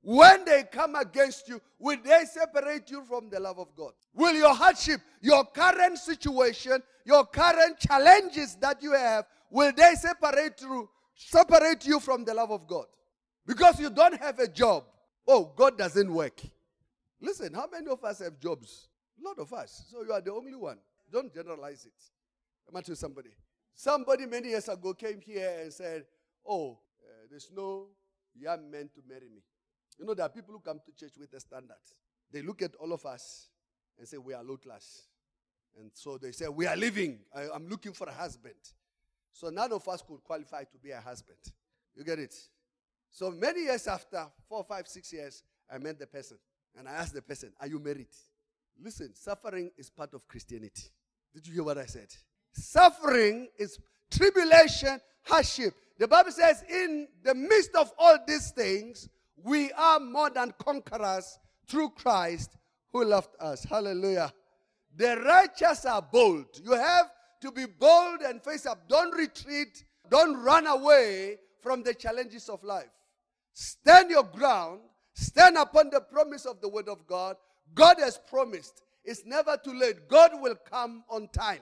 when 0.02 0.46
they 0.46 0.64
come 0.72 0.96
against 0.96 1.50
you, 1.50 1.60
will 1.78 1.98
they 2.04 2.24
separate 2.26 2.90
you 2.90 3.04
from 3.04 3.30
the 3.30 3.40
love 3.40 3.60
of 3.60 3.76
God? 3.76 3.92
Will 4.14 4.34
your 4.34 4.54
hardship, 4.54 5.02
your 5.22 5.44
current 5.46 5.98
situation, 5.98 6.82
your 7.06 7.26
current 7.26 7.78
challenges 7.78 8.56
that 8.62 8.82
you 8.82 8.94
have, 8.94 9.26
will 9.50 9.72
they 9.76 9.96
separate 9.96 10.62
you, 10.62 10.90
separate 11.14 11.86
you 11.86 12.00
from 12.00 12.24
the 12.24 12.34
love 12.34 12.52
of 12.52 12.66
God? 12.68 12.86
Because 13.46 13.80
you 13.80 13.90
don't 13.90 14.18
have 14.22 14.40
a 14.40 14.48
job. 14.48 14.86
Oh, 15.28 15.52
God 15.56 15.78
doesn't 15.78 16.12
work. 16.12 16.42
Listen, 17.20 17.54
how 17.54 17.68
many 17.72 17.88
of 17.88 18.04
us 18.04 18.20
have 18.20 18.40
jobs? 18.40 18.88
A 19.20 19.28
lot 19.28 19.40
of 19.40 19.52
us. 19.52 19.86
So 19.92 20.04
you 20.04 20.14
are 20.14 20.22
the 20.22 20.32
only 20.32 20.56
one. 20.56 20.78
Don't 21.12 21.34
generalize 21.34 21.86
it. 21.86 21.94
I'm 22.68 22.74
going 22.74 22.84
to 22.84 22.96
somebody. 22.96 23.32
Somebody 23.76 24.26
many 24.26 24.50
years 24.50 24.68
ago 24.70 24.94
came 24.94 25.20
here 25.22 25.60
and 25.62 25.74
said, 25.74 26.06
Oh, 26.46 26.80
uh, 27.04 27.28
there's 27.30 27.50
no 27.56 27.88
young 28.36 28.72
man 28.72 28.90
to 28.94 29.02
marry 29.08 29.30
me. 29.30 29.42
You 30.00 30.06
know, 30.06 30.14
there 30.14 30.26
are 30.26 30.30
people 30.30 30.54
who 30.54 30.60
come 30.60 30.80
to 30.86 30.92
church 30.94 31.14
with 31.20 31.34
a 31.34 31.40
standard. 31.40 31.76
They 32.32 32.42
look 32.42 32.62
at 32.62 32.76
all 32.76 32.94
of 32.94 33.06
us 33.06 33.50
and 33.98 34.08
say, 34.08 34.18
We 34.18 34.34
are 34.34 34.44
low 34.44 34.58
class. 34.58 35.04
And 35.80 35.92
so 35.94 36.18
they 36.18 36.32
say, 36.32 36.48
We 36.48 36.68
are 36.68 36.76
living. 36.76 37.20
I, 37.36 37.44
am 37.56 37.68
looking 37.68 37.94
for 37.94 38.08
a 38.08 38.14
husband. 38.14 38.56
So 39.32 39.50
none 39.50 39.72
of 39.72 39.88
us 39.88 40.02
could 40.02 40.24
qualify 40.24 40.64
to 40.64 40.78
be 40.78 40.92
a 40.92 41.02
husband. 41.02 41.38
You 41.96 42.04
get 42.04 42.20
it? 42.20 42.36
So 43.12 43.32
many 43.32 43.64
years 43.64 43.88
after, 43.88 44.26
four, 44.48 44.64
five, 44.64 44.88
six 44.88 45.12
years, 45.12 45.44
I 45.72 45.78
met 45.78 46.00
the 46.00 46.08
person. 46.08 46.38
And 46.78 46.88
I 46.88 46.92
asked 46.94 47.14
the 47.14 47.22
person, 47.22 47.52
Are 47.60 47.68
you 47.68 47.80
married? 47.80 48.08
Listen, 48.82 49.14
suffering 49.16 49.72
is 49.78 49.90
part 49.90 50.14
of 50.14 50.28
Christianity. 50.28 50.90
Did 51.34 51.48
you 51.48 51.54
hear 51.54 51.64
what 51.64 51.78
I 51.78 51.86
said? 51.86 52.08
Suffering 52.54 53.48
is 53.58 53.80
tribulation, 54.12 55.00
hardship. 55.24 55.74
The 55.98 56.08
Bible 56.08 56.32
says, 56.32 56.64
In 56.70 57.08
the 57.24 57.34
midst 57.34 57.76
of 57.76 57.92
all 57.98 58.18
these 58.28 58.52
things, 58.52 59.10
we 59.44 59.72
are 59.74 60.00
more 60.00 60.30
than 60.30 60.54
conquerors 60.60 61.40
through 61.68 61.90
Christ 61.92 62.52
who 62.92 63.06
loved 63.06 63.30
us. 63.40 63.64
Hallelujah. 63.64 64.32
The 64.96 65.18
righteous 65.18 65.86
are 65.86 66.02
bold. 66.02 66.46
You 66.64 66.74
have 66.74 67.12
to 67.42 67.52
be 67.52 67.66
bold 67.66 68.22
and 68.22 68.42
face 68.42 68.66
up. 68.66 68.88
Don't 68.88 69.16
retreat. 69.16 69.86
Don't 70.10 70.38
run 70.44 70.68
away 70.68 71.38
from 71.62 71.84
the 71.84 71.94
challenges 71.94 72.50
of 72.50 72.64
life. 72.64 72.90
Stand 73.60 74.12
your 74.12 74.22
ground. 74.22 74.82
Stand 75.16 75.58
upon 75.58 75.90
the 75.90 76.00
promise 76.00 76.46
of 76.46 76.62
the 76.62 76.70
word 76.70 76.88
of 76.88 77.08
God. 77.08 77.38
God 77.74 77.98
has 78.00 78.20
promised. 78.30 78.84
It's 79.04 79.26
never 79.26 79.58
too 79.58 79.74
late. 79.74 80.08
God 80.08 80.30
will 80.36 80.54
come 80.70 81.04
on 81.10 81.28
time. 81.30 81.62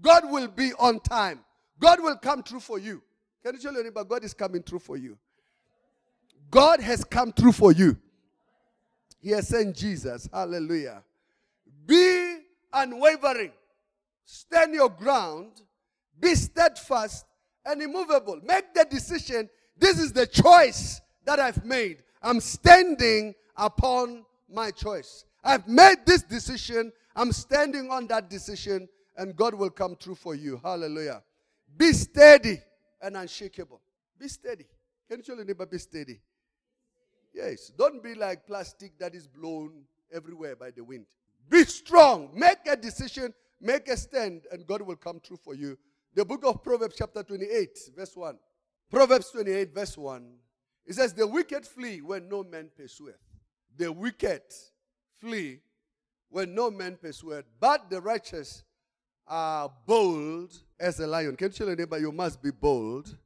God 0.00 0.22
will 0.30 0.48
be 0.48 0.72
on 0.78 1.00
time. 1.00 1.44
God 1.78 2.02
will 2.02 2.16
come 2.16 2.42
true 2.42 2.60
for 2.60 2.78
you. 2.78 3.02
Can 3.44 3.56
you 3.56 3.60
tell 3.60 3.74
your 3.74 3.84
neighbor, 3.84 4.02
God 4.04 4.24
is 4.24 4.32
coming 4.32 4.62
true 4.62 4.78
for 4.78 4.96
you? 4.96 5.18
God 6.50 6.80
has 6.80 7.04
come 7.04 7.30
true 7.30 7.52
for 7.52 7.72
you. 7.72 7.94
He 9.20 9.28
has 9.32 9.48
sent 9.48 9.76
Jesus. 9.76 10.26
Hallelujah. 10.32 11.02
Be 11.84 12.38
unwavering. 12.72 13.52
Stand 14.24 14.72
your 14.72 14.88
ground. 14.88 15.60
Be 16.18 16.36
steadfast 16.36 17.26
and 17.66 17.82
immovable. 17.82 18.40
Make 18.42 18.72
the 18.72 18.86
decision. 18.88 19.50
This 19.76 19.98
is 19.98 20.10
the 20.10 20.26
choice 20.26 21.02
that 21.24 21.38
I've 21.38 21.64
made. 21.64 22.02
I'm 22.22 22.40
standing 22.40 23.34
upon 23.56 24.24
my 24.50 24.70
choice. 24.70 25.24
I've 25.42 25.68
made 25.68 25.98
this 26.06 26.22
decision. 26.22 26.92
I'm 27.14 27.32
standing 27.32 27.90
on 27.90 28.06
that 28.08 28.30
decision, 28.30 28.88
and 29.16 29.36
God 29.36 29.54
will 29.54 29.70
come 29.70 29.96
through 29.96 30.16
for 30.16 30.34
you. 30.34 30.60
Hallelujah. 30.62 31.22
Be 31.76 31.92
steady 31.92 32.60
and 33.00 33.16
unshakable. 33.16 33.80
Be 34.18 34.28
steady. 34.28 34.64
Can 35.08 35.18
you 35.18 35.22
tell 35.22 35.36
your 35.36 35.44
neighbor, 35.44 35.66
be 35.66 35.78
steady? 35.78 36.20
Yes. 37.34 37.72
Don't 37.76 38.02
be 38.02 38.14
like 38.14 38.46
plastic 38.46 38.98
that 38.98 39.14
is 39.14 39.26
blown 39.26 39.82
everywhere 40.12 40.56
by 40.56 40.70
the 40.70 40.82
wind. 40.82 41.06
Be 41.48 41.64
strong. 41.64 42.30
Make 42.34 42.66
a 42.66 42.76
decision. 42.76 43.34
Make 43.60 43.88
a 43.88 43.96
stand, 43.96 44.42
and 44.52 44.66
God 44.66 44.82
will 44.82 44.96
come 44.96 45.20
through 45.20 45.38
for 45.38 45.54
you. 45.54 45.78
The 46.14 46.24
book 46.24 46.44
of 46.44 46.62
Proverbs, 46.62 46.94
chapter 46.96 47.22
28, 47.22 47.78
verse 47.96 48.14
1. 48.14 48.38
Proverbs 48.90 49.30
28, 49.30 49.74
verse 49.74 49.98
1. 49.98 50.24
It 50.86 50.94
says, 50.94 51.12
The 51.12 51.26
wicked 51.26 51.66
flee 51.66 52.00
when 52.00 52.28
no 52.28 52.44
man 52.44 52.70
pursueth. 52.76 53.20
The 53.76 53.90
wicked 53.90 54.42
flee 55.18 55.60
when 56.30 56.54
no 56.54 56.70
man 56.70 56.96
pursueth. 56.96 57.44
But 57.60 57.90
the 57.90 58.00
righteous 58.00 58.64
are 59.26 59.72
bold 59.86 60.52
as 60.78 61.00
a 61.00 61.06
lion. 61.06 61.36
Can 61.36 61.48
you 61.48 61.52
tell 61.52 61.66
your 61.68 61.76
neighbor, 61.76 61.98
you 61.98 62.12
must 62.12 62.42
be 62.42 62.50
bold 62.50 63.16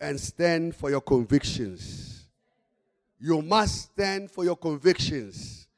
and 0.00 0.18
stand 0.18 0.74
for 0.74 0.88
your 0.88 1.02
convictions 1.02 2.20
you 3.20 3.42
must 3.42 3.92
stand 3.92 4.30
for 4.30 4.44
your 4.44 4.56
convictions. 4.56 5.68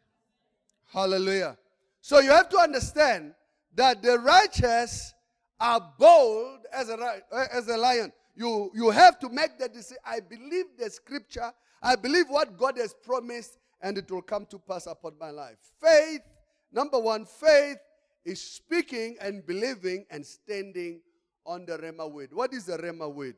Hallelujah. 0.93 1.59
So 2.01 2.21
you 2.21 2.31
have 2.31 2.49
to 2.51 2.59
understand 2.59 3.35
that 3.75 4.01
the 4.03 4.19
righteous 4.19 5.13
are 5.59 5.93
bold 5.99 6.61
as 6.73 6.89
a, 6.89 7.23
eh, 7.33 7.47
as 7.53 7.69
a 7.69 7.77
lion. 7.77 8.13
You, 8.35 8.71
you 8.75 8.91
have 8.91 9.19
to 9.21 9.29
make 9.29 9.59
the 9.59 9.69
decision. 9.69 9.99
I 10.05 10.21
believe 10.21 10.67
the 10.79 10.91
scripture. 10.91 11.53
I 11.83 11.97
believe 11.97 12.27
what 12.29 12.57
God 12.57 12.79
has 12.79 12.95
promised, 12.95 13.59
and 13.81 13.99
it 13.99 14.11
will 14.11 14.23
come 14.23 14.47
to 14.47 14.59
pass 14.59 14.87
upon 14.87 15.19
my 15.19 15.31
life. 15.31 15.59
Faith, 15.81 16.23
number 16.73 16.99
one, 16.99 17.25
faith 17.25 17.79
is 18.25 18.41
speaking 18.41 19.17
and 19.21 19.45
believing 19.45 20.07
and 20.11 20.25
standing 20.25 21.01
on 21.45 21.67
the 21.67 21.77
Rhema 21.77 22.11
word. 22.11 22.31
What 22.33 22.55
is 22.55 22.67
the 22.67 22.79
Rhema 22.79 23.13
word? 23.13 23.37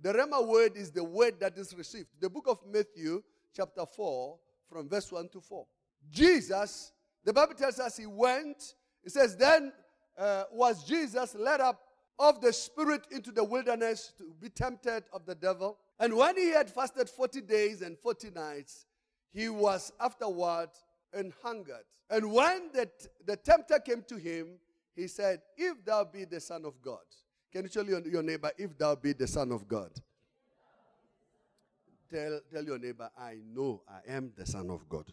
The 0.00 0.12
Rhema 0.12 0.46
word 0.46 0.76
is 0.76 0.90
the 0.90 1.04
word 1.04 1.40
that 1.40 1.58
is 1.58 1.74
received. 1.74 2.08
The 2.20 2.30
book 2.30 2.46
of 2.46 2.58
Matthew, 2.66 3.22
chapter 3.54 3.84
4, 3.84 4.38
from 4.68 4.88
verse 4.88 5.10
1 5.10 5.28
to 5.30 5.40
4. 5.40 5.66
Jesus, 6.10 6.92
the 7.24 7.32
Bible 7.32 7.54
tells 7.54 7.78
us 7.78 7.96
he 7.96 8.06
went, 8.06 8.74
it 9.04 9.12
says, 9.12 9.36
then 9.36 9.72
uh, 10.16 10.44
was 10.52 10.84
Jesus 10.84 11.34
led 11.34 11.60
up 11.60 11.80
of 12.20 12.42
the 12.42 12.52
Spirit 12.52 13.06
into 13.10 13.32
the 13.32 13.42
wilderness 13.42 14.12
to 14.18 14.24
be 14.40 14.50
tempted 14.50 15.04
of 15.12 15.24
the 15.24 15.34
devil. 15.34 15.78
And 15.98 16.14
when 16.14 16.36
he 16.36 16.50
had 16.50 16.70
fasted 16.70 17.08
40 17.08 17.40
days 17.40 17.80
and 17.80 17.98
40 17.98 18.30
nights, 18.30 18.84
he 19.32 19.48
was 19.48 19.90
afterward 19.98 20.68
and 21.14 21.32
hungered. 21.42 21.84
And 22.10 22.30
when 22.30 22.70
the, 22.74 22.88
the 23.24 23.36
tempter 23.36 23.78
came 23.78 24.02
to 24.08 24.16
him, 24.16 24.58
he 24.94 25.08
said, 25.08 25.40
If 25.56 25.82
thou 25.84 26.04
be 26.04 26.24
the 26.24 26.40
Son 26.40 26.64
of 26.66 26.82
God, 26.82 26.98
can 27.52 27.62
you 27.62 27.68
tell 27.68 27.86
your, 27.86 28.06
your 28.06 28.22
neighbor, 28.22 28.50
if 28.58 28.76
thou 28.76 28.94
be 28.96 29.14
the 29.14 29.26
Son 29.26 29.50
of 29.50 29.66
God? 29.66 29.90
Tell, 32.12 32.40
tell 32.52 32.64
your 32.64 32.78
neighbor, 32.78 33.08
I 33.18 33.38
know 33.54 33.82
I 33.88 34.12
am 34.12 34.32
the 34.36 34.44
Son 34.44 34.68
of 34.70 34.86
God. 34.88 35.06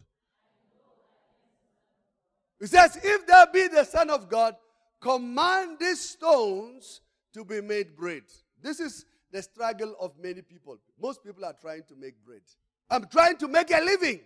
He 2.59 2.65
says, 2.65 2.99
If 3.01 3.25
thou 3.27 3.45
be 3.53 3.67
the 3.67 3.83
Son 3.85 4.09
of 4.09 4.27
God, 4.27 4.55
command 4.99 5.77
these 5.79 6.01
stones 6.01 7.01
to 7.33 7.43
be 7.43 7.61
made 7.61 7.95
bread. 7.95 8.23
This 8.61 8.79
is 8.79 9.05
the 9.31 9.41
struggle 9.41 9.95
of 9.99 10.13
many 10.21 10.41
people. 10.41 10.77
Most 11.01 11.23
people 11.23 11.45
are 11.45 11.55
trying 11.59 11.83
to 11.89 11.95
make 11.95 12.13
bread. 12.25 12.41
I'm 12.89 13.05
trying 13.07 13.37
to 13.37 13.47
make 13.47 13.71
a 13.71 13.81
living. 13.81 14.21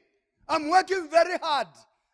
I'm 0.48 0.70
working 0.70 1.08
very 1.10 1.38
hard. 1.42 1.68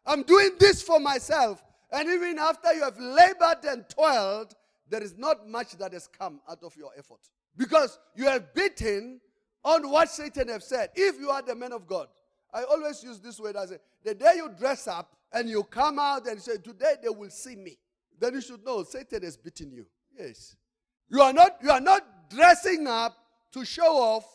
I'm 0.05 0.23
doing 0.23 0.51
this 0.59 0.81
for 0.81 0.99
myself. 0.99 1.63
And 1.91 2.09
even 2.09 2.39
after 2.39 2.73
you 2.73 2.83
have 2.83 2.97
labored 2.99 3.63
and 3.65 3.87
toiled, 3.89 4.53
there 4.89 5.03
is 5.03 5.17
not 5.17 5.47
much 5.47 5.71
that 5.77 5.93
has 5.93 6.07
come 6.07 6.39
out 6.49 6.63
of 6.63 6.75
your 6.75 6.91
effort. 6.97 7.19
Because 7.55 7.99
you 8.15 8.25
have 8.25 8.53
beaten 8.53 9.19
on 9.63 9.89
what 9.89 10.09
Satan 10.09 10.47
have 10.47 10.63
said. 10.63 10.89
If 10.95 11.19
you 11.19 11.29
are 11.29 11.41
the 11.41 11.55
man 11.55 11.73
of 11.73 11.87
God, 11.87 12.07
I 12.53 12.63
always 12.63 13.03
use 13.03 13.19
this 13.19 13.39
word 13.39 13.55
as 13.55 13.71
a, 13.71 13.79
the 14.03 14.15
day 14.15 14.33
you 14.37 14.49
dress 14.57 14.87
up 14.87 15.15
and 15.33 15.49
you 15.49 15.63
come 15.63 15.99
out 15.99 16.27
and 16.27 16.41
say, 16.41 16.57
Today 16.57 16.95
they 17.01 17.09
will 17.09 17.29
see 17.29 17.55
me, 17.55 17.77
then 18.19 18.33
you 18.33 18.41
should 18.41 18.65
know 18.65 18.83
Satan 18.83 19.23
has 19.23 19.37
beaten 19.37 19.71
you. 19.71 19.85
Yes. 20.17 20.55
You 21.09 21.21
are 21.21 21.33
not, 21.33 21.57
you 21.61 21.71
are 21.71 21.81
not 21.81 22.29
dressing 22.29 22.87
up 22.87 23.15
to 23.53 23.63
show 23.63 23.95
off, 23.97 24.25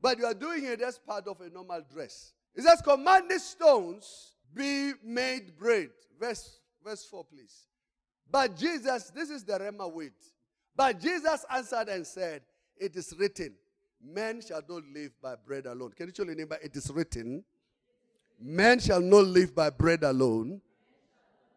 but 0.00 0.18
you 0.18 0.26
are 0.26 0.34
doing 0.34 0.64
it 0.64 0.80
as 0.80 0.98
part 0.98 1.26
of 1.26 1.40
a 1.40 1.48
normal 1.48 1.82
dress. 1.92 2.32
It 2.54 2.62
says, 2.62 2.82
Command 2.82 3.30
the 3.30 3.38
stones 3.38 4.34
be 4.54 4.92
made 5.04 5.56
bread. 5.58 5.90
Verse, 6.20 6.58
verse 6.84 7.04
4, 7.04 7.24
please. 7.24 7.66
But 8.30 8.56
Jesus, 8.56 9.10
this 9.14 9.30
is 9.30 9.44
the 9.44 9.58
Rhema 9.58 9.92
word. 9.92 10.12
But 10.74 11.00
Jesus 11.00 11.44
answered 11.50 11.88
and 11.88 12.06
said, 12.06 12.42
It 12.76 12.96
is 12.96 13.14
written, 13.18 13.54
Man 14.02 14.40
shall 14.40 14.62
not 14.68 14.82
live 14.92 15.12
by 15.22 15.34
bread 15.36 15.66
alone. 15.66 15.92
Can 15.96 16.06
you 16.06 16.12
tell 16.12 16.26
your 16.26 16.34
neighbor 16.34 16.58
it 16.62 16.74
is 16.76 16.90
written? 16.90 17.44
Man 18.40 18.80
shall 18.80 19.00
not 19.00 19.24
live 19.26 19.54
by 19.54 19.70
bread 19.70 20.02
alone, 20.02 20.60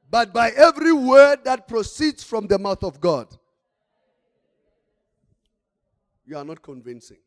but 0.09 0.33
by 0.33 0.49
every 0.51 0.93
word 0.93 1.43
that 1.45 1.67
proceeds 1.67 2.23
from 2.23 2.47
the 2.47 2.57
mouth 2.57 2.83
of 2.83 2.99
God. 2.99 3.27
You 6.25 6.37
are 6.37 6.45
not 6.45 6.61
convincing. 6.61 7.17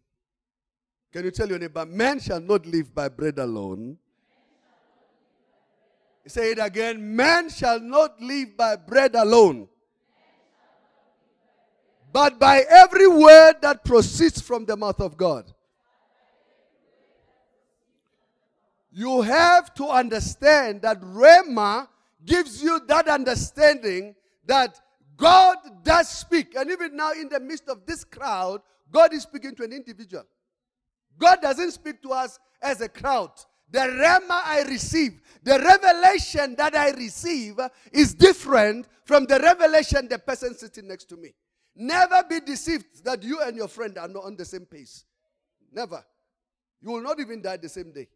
Can 1.12 1.25
you 1.25 1.30
tell 1.30 1.49
your 1.49 1.58
neighbor, 1.58 1.87
man 1.87 2.20
shall 2.20 2.40
not 2.40 2.66
live 2.66 2.94
by 2.94 3.08
bread 3.08 3.38
alone? 3.38 3.99
Say 6.26 6.52
it 6.52 6.58
again. 6.61 7.16
Man 7.16 7.49
shall 7.49 7.80
not 7.80 8.20
live 8.20 8.56
by 8.56 8.76
bread 8.76 9.14
alone 9.14 9.68
but 12.11 12.38
by 12.38 12.64
every 12.70 13.06
word 13.06 13.54
that 13.61 13.85
proceeds 13.85 14.40
from 14.40 14.64
the 14.64 14.75
mouth 14.76 15.00
of 15.00 15.16
God. 15.16 15.52
you 18.99 19.23
have 19.23 19.73
to 19.75 19.87
understand 19.87 20.82
that 20.82 21.00
Rhema 21.00 21.87
gives 22.25 22.63
you 22.63 22.81
that 22.89 23.09
understanding 23.09 24.15
that 24.47 24.79
God 25.17 25.57
does 25.83 26.09
speak. 26.09 26.55
And 26.57 26.71
even 26.71 26.97
now, 26.97 27.13
in 27.13 27.29
the 27.29 27.41
midst 27.41 27.69
of 27.69 27.85
this 27.87 28.05
crowd, 28.05 28.61
God 28.91 29.13
is 29.13 29.23
speaking 29.23 29.55
to 29.57 29.65
an 29.65 29.73
individual. 29.73 30.25
God 31.19 31.41
doesn't 31.43 31.73
speak 31.73 32.01
to 32.03 32.11
us 32.11 32.39
as 32.63 32.81
a 32.81 32.89
crowd. 32.89 33.31
The 33.71 33.81
rhema 33.81 34.41
I 34.45 34.65
receive, 34.67 35.21
the 35.43 35.59
revelation 35.59 36.55
that 36.57 36.75
I 36.75 36.91
receive 36.93 37.59
is 37.93 38.15
different 38.15 38.87
from 39.05 39.27
the 39.27 39.39
revelation 39.39 40.09
the 40.09 40.19
person 40.19 40.57
sitting 40.57 40.89
next 40.89 41.05
to 41.11 41.17
me. 41.17 41.35
Never 41.77 42.25
be 42.29 42.41
deceived 42.41 43.05
that 43.05 43.23
you 43.23 43.41
and 43.43 43.57
your 43.57 43.69
friend 43.69 43.99
are 43.99 44.09
not 44.09 44.25
on 44.25 44.37
the 44.37 44.45
same 44.45 44.65
pace. 44.65 45.05
Never. 45.71 46.03
You 46.81 46.93
will 46.93 47.03
not 47.03 47.21
even 47.21 47.43
die 47.43 47.59
the 47.59 47.69
same 47.69 47.93
day. 47.93 48.09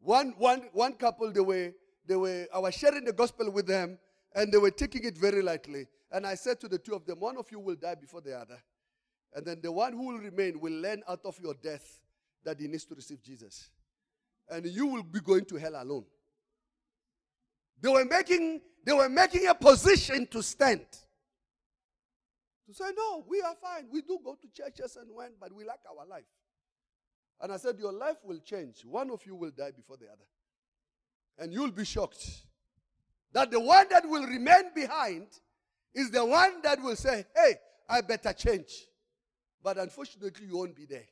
One, 0.00 0.34
one, 0.38 0.68
one 0.72 0.94
couple, 0.94 1.30
they 1.32 1.40
were, 1.40 1.72
they 2.10 2.16
were, 2.16 2.48
I 2.52 2.58
was 2.58 2.74
sharing 2.74 3.04
the 3.04 3.12
gospel 3.12 3.52
with 3.52 3.68
them, 3.68 3.96
and 4.34 4.52
they 4.52 4.58
were 4.58 4.72
taking 4.72 5.04
it 5.04 5.16
very 5.16 5.42
lightly. 5.42 5.86
And 6.10 6.26
I 6.26 6.34
said 6.34 6.58
to 6.58 6.66
the 6.66 6.76
two 6.76 6.92
of 6.92 7.06
them, 7.06 7.20
one 7.20 7.36
of 7.36 7.46
you 7.52 7.60
will 7.60 7.76
die 7.76 7.94
before 7.94 8.20
the 8.20 8.36
other. 8.36 8.60
And 9.32 9.46
then 9.46 9.60
the 9.62 9.70
one 9.70 9.92
who 9.92 10.08
will 10.08 10.18
remain 10.18 10.58
will 10.58 10.72
learn 10.72 11.04
out 11.08 11.20
of 11.24 11.38
your 11.40 11.54
death 11.54 12.00
that 12.42 12.58
he 12.58 12.66
needs 12.66 12.84
to 12.86 12.96
receive 12.96 13.22
Jesus. 13.22 13.70
And 14.48 14.66
you 14.66 14.88
will 14.88 15.04
be 15.04 15.20
going 15.20 15.44
to 15.44 15.56
hell 15.56 15.80
alone. 15.80 16.04
They 17.80 17.88
were 17.88 18.04
making, 18.04 18.60
they 18.84 18.92
were 18.92 19.08
making 19.08 19.46
a 19.46 19.54
position 19.54 20.26
to 20.32 20.42
stand. 20.42 20.86
To 22.66 22.74
say, 22.74 22.90
no, 22.96 23.24
we 23.28 23.40
are 23.40 23.54
fine. 23.54 23.86
We 23.88 24.02
do 24.02 24.18
go 24.24 24.34
to 24.34 24.48
churches 24.48 24.96
and 25.00 25.14
when, 25.14 25.30
but 25.40 25.52
we 25.54 25.62
like 25.64 25.78
our 25.88 26.04
life. 26.04 26.24
And 27.40 27.52
I 27.52 27.56
said, 27.56 27.78
Your 27.78 27.92
life 27.92 28.18
will 28.22 28.40
change. 28.40 28.84
One 28.84 29.10
of 29.10 29.24
you 29.24 29.34
will 29.34 29.50
die 29.50 29.70
before 29.70 29.96
the 29.96 30.06
other. 30.06 30.26
And 31.38 31.52
you'll 31.52 31.70
be 31.70 31.84
shocked 31.84 32.24
that 33.32 33.50
the 33.50 33.60
one 33.60 33.86
that 33.90 34.08
will 34.08 34.26
remain 34.26 34.74
behind 34.74 35.26
is 35.94 36.10
the 36.10 36.24
one 36.24 36.62
that 36.62 36.80
will 36.82 36.96
say, 36.96 37.24
Hey, 37.34 37.54
I 37.88 38.00
better 38.00 38.32
change. 38.32 38.86
But 39.62 39.78
unfortunately, 39.78 40.46
you 40.46 40.56
won't 40.56 40.76
be 40.76 40.86
there 40.86 41.06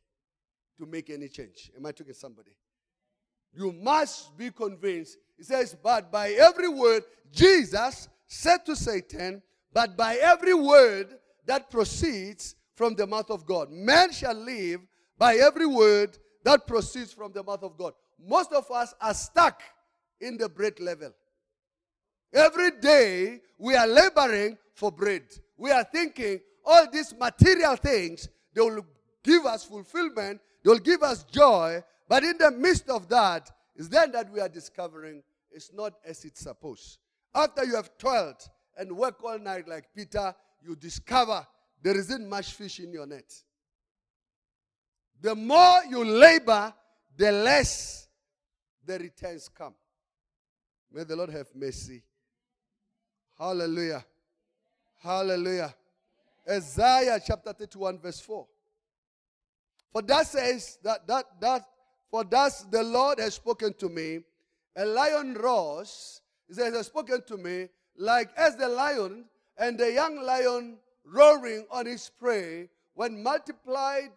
to 0.78 0.86
make 0.86 1.10
any 1.10 1.28
change. 1.28 1.70
Am 1.76 1.84
I 1.84 1.92
talking 1.92 2.12
to 2.12 2.18
somebody? 2.18 2.52
You 3.54 3.72
must 3.72 4.36
be 4.36 4.50
convinced. 4.50 5.18
He 5.36 5.42
says, 5.42 5.76
But 5.82 6.10
by 6.10 6.30
every 6.30 6.68
word, 6.68 7.02
Jesus 7.32 8.08
said 8.26 8.64
to 8.66 8.76
Satan, 8.76 9.42
But 9.72 9.96
by 9.96 10.16
every 10.16 10.54
word 10.54 11.14
that 11.46 11.70
proceeds 11.70 12.54
from 12.74 12.94
the 12.94 13.06
mouth 13.06 13.30
of 13.30 13.44
God, 13.46 13.70
man 13.70 14.12
shall 14.12 14.34
live 14.34 14.80
by 15.18 15.36
every 15.36 15.66
word 15.66 16.16
that 16.44 16.66
proceeds 16.66 17.12
from 17.12 17.32
the 17.32 17.42
mouth 17.42 17.62
of 17.62 17.76
God. 17.76 17.92
Most 18.24 18.52
of 18.52 18.70
us 18.70 18.94
are 19.00 19.14
stuck 19.14 19.62
in 20.20 20.36
the 20.36 20.48
bread 20.48 20.80
level. 20.80 21.12
Every 22.32 22.72
day 22.72 23.40
we 23.58 23.74
are 23.74 23.86
laboring 23.86 24.58
for 24.74 24.92
bread. 24.92 25.22
We 25.56 25.70
are 25.70 25.84
thinking 25.84 26.40
all 26.64 26.86
these 26.90 27.14
material 27.18 27.76
things, 27.76 28.28
they 28.54 28.60
will 28.60 28.84
give 29.22 29.46
us 29.46 29.64
fulfillment, 29.64 30.40
they 30.62 30.70
will 30.70 30.78
give 30.78 31.02
us 31.02 31.24
joy, 31.24 31.82
but 32.08 32.22
in 32.22 32.36
the 32.38 32.50
midst 32.50 32.88
of 32.88 33.08
that, 33.08 33.50
is 33.74 33.88
then 33.88 34.12
that 34.12 34.30
we 34.30 34.40
are 34.40 34.48
discovering 34.48 35.22
it's 35.50 35.72
not 35.72 35.94
as 36.04 36.24
it's 36.24 36.40
supposed. 36.40 36.98
After 37.34 37.64
you 37.64 37.76
have 37.76 37.96
toiled 37.96 38.48
and 38.76 38.92
worked 38.92 39.22
all 39.24 39.38
night 39.38 39.66
like 39.66 39.84
Peter, 39.94 40.34
you 40.62 40.76
discover 40.76 41.46
there 41.82 41.96
isn't 41.96 42.28
much 42.28 42.52
fish 42.52 42.80
in 42.80 42.92
your 42.92 43.06
net. 43.06 43.32
The 45.20 45.34
more 45.34 45.80
you 45.88 46.04
labor, 46.04 46.74
the 47.16 47.32
less 47.32 48.08
the 48.84 48.98
returns 48.98 49.48
come. 49.48 49.74
May 50.92 51.04
the 51.04 51.16
Lord 51.16 51.30
have 51.30 51.48
mercy. 51.54 52.02
Hallelujah. 53.38 54.04
Hallelujah. 55.02 55.74
Isaiah 56.48 57.20
chapter 57.24 57.52
31, 57.52 57.98
verse 57.98 58.20
4. 58.20 58.46
For 59.92 60.02
that 60.02 60.26
says 60.26 60.78
that 60.82 61.06
that 61.06 61.24
that 61.40 61.66
for 62.10 62.24
thus 62.24 62.62
the 62.64 62.82
Lord 62.82 63.18
has 63.20 63.34
spoken 63.34 63.74
to 63.74 63.88
me. 63.88 64.20
A 64.76 64.84
lion 64.84 65.34
roars. 65.34 66.20
He 66.46 66.54
says, 66.54 66.74
has 66.74 66.86
spoken 66.86 67.22
to 67.26 67.36
me 67.36 67.68
like 67.96 68.30
as 68.36 68.56
the 68.56 68.68
lion 68.68 69.24
and 69.58 69.76
the 69.76 69.92
young 69.92 70.22
lion 70.22 70.78
roaring 71.04 71.66
on 71.70 71.86
his 71.86 72.10
prey 72.18 72.70
when 72.94 73.22
multiplied 73.22 74.12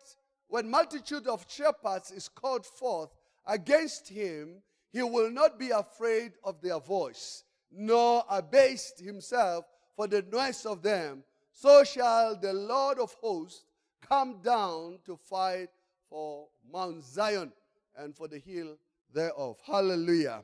when 0.47 0.69
multitude 0.69 1.27
of 1.27 1.45
shepherds 1.47 2.12
is 2.12 2.27
called 2.27 2.65
forth 2.65 3.10
against 3.47 4.10
him, 4.10 4.62
he 4.91 5.01
will 5.01 5.32
not 5.32 5.58
be 5.58 5.69
afraid 5.69 6.34
of 6.43 6.62
their 6.62 6.80
voice, 6.80 7.43
nor 7.71 8.23
abase 8.30 8.93
himself 8.97 9.65
for 9.95 10.08
the 10.08 10.21
noise 10.32 10.65
of 10.65 10.82
them. 10.82 11.23
So 11.54 11.84
shall 11.84 12.36
the 12.36 12.54
Lord 12.54 12.99
of 12.99 13.13
hosts 13.21 13.65
come 14.08 14.41
down 14.43 14.99
to 15.06 15.15
fight 15.15 15.69
for 16.10 16.47
Mount 16.71 17.04
Zion 17.04 17.51
and 17.95 18.15
for 18.15 18.27
the 18.27 18.39
hill 18.39 18.77
thereof. 19.13 19.58
Hallelujah. 19.65 20.43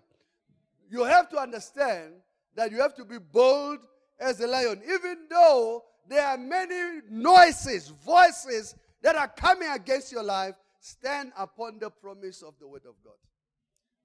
You 0.90 1.04
have 1.04 1.30
to 1.30 1.38
understand 1.38 2.14
that 2.56 2.72
you 2.72 2.82
have 2.82 2.96
to 2.96 3.06
be 3.06 3.18
bold 3.18 3.80
as 4.20 4.40
a 4.40 4.48
lion, 4.48 4.82
even 4.84 5.28
though 5.30 5.84
there 6.08 6.26
are 6.26 6.38
many 6.38 7.02
noises, 7.10 7.90
voices 7.90 8.76
that 9.02 9.16
are 9.16 9.28
coming 9.28 9.70
against 9.70 10.12
your 10.12 10.24
life, 10.24 10.56
stand 10.80 11.34
upon 11.38 11.80
the 11.80 11.90
promise 11.90 12.42
of 12.42 12.54
the 12.60 12.68
Word 12.68 12.86
of 12.88 12.96
God. 13.04 13.14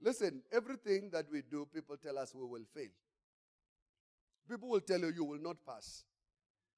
Listen, 0.03 0.43
everything 0.53 1.11
that 1.13 1.27
we 1.31 1.43
do, 1.43 1.67
people 1.73 1.97
tell 1.97 2.19
us 2.19 2.35
we 2.35 2.45
will 2.45 2.65
fail. 2.75 2.91
People 4.51 4.69
will 4.69 4.81
tell 4.81 4.99
you 4.99 5.13
you 5.15 5.25
will 5.25 5.41
not 5.41 5.57
pass. 5.65 6.05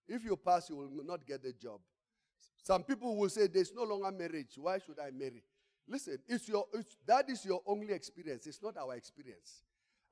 If 0.06 0.22
you 0.24 0.36
pass, 0.36 0.68
you 0.68 0.76
will 0.76 1.04
not 1.04 1.26
get 1.26 1.42
the 1.42 1.52
job. 1.52 1.80
Some 2.62 2.82
people 2.82 3.16
will 3.16 3.30
say 3.30 3.46
there's 3.46 3.72
no 3.74 3.84
longer 3.84 4.12
marriage. 4.12 4.52
Why 4.56 4.78
should 4.78 4.98
I 5.00 5.10
marry? 5.10 5.42
Listen, 5.88 6.18
it's 6.28 6.48
your, 6.48 6.66
it's, 6.74 6.96
that 7.06 7.28
is 7.30 7.44
your 7.44 7.62
only 7.66 7.92
experience. 7.92 8.46
It's 8.46 8.62
not 8.62 8.76
our 8.76 8.94
experience. 8.94 9.62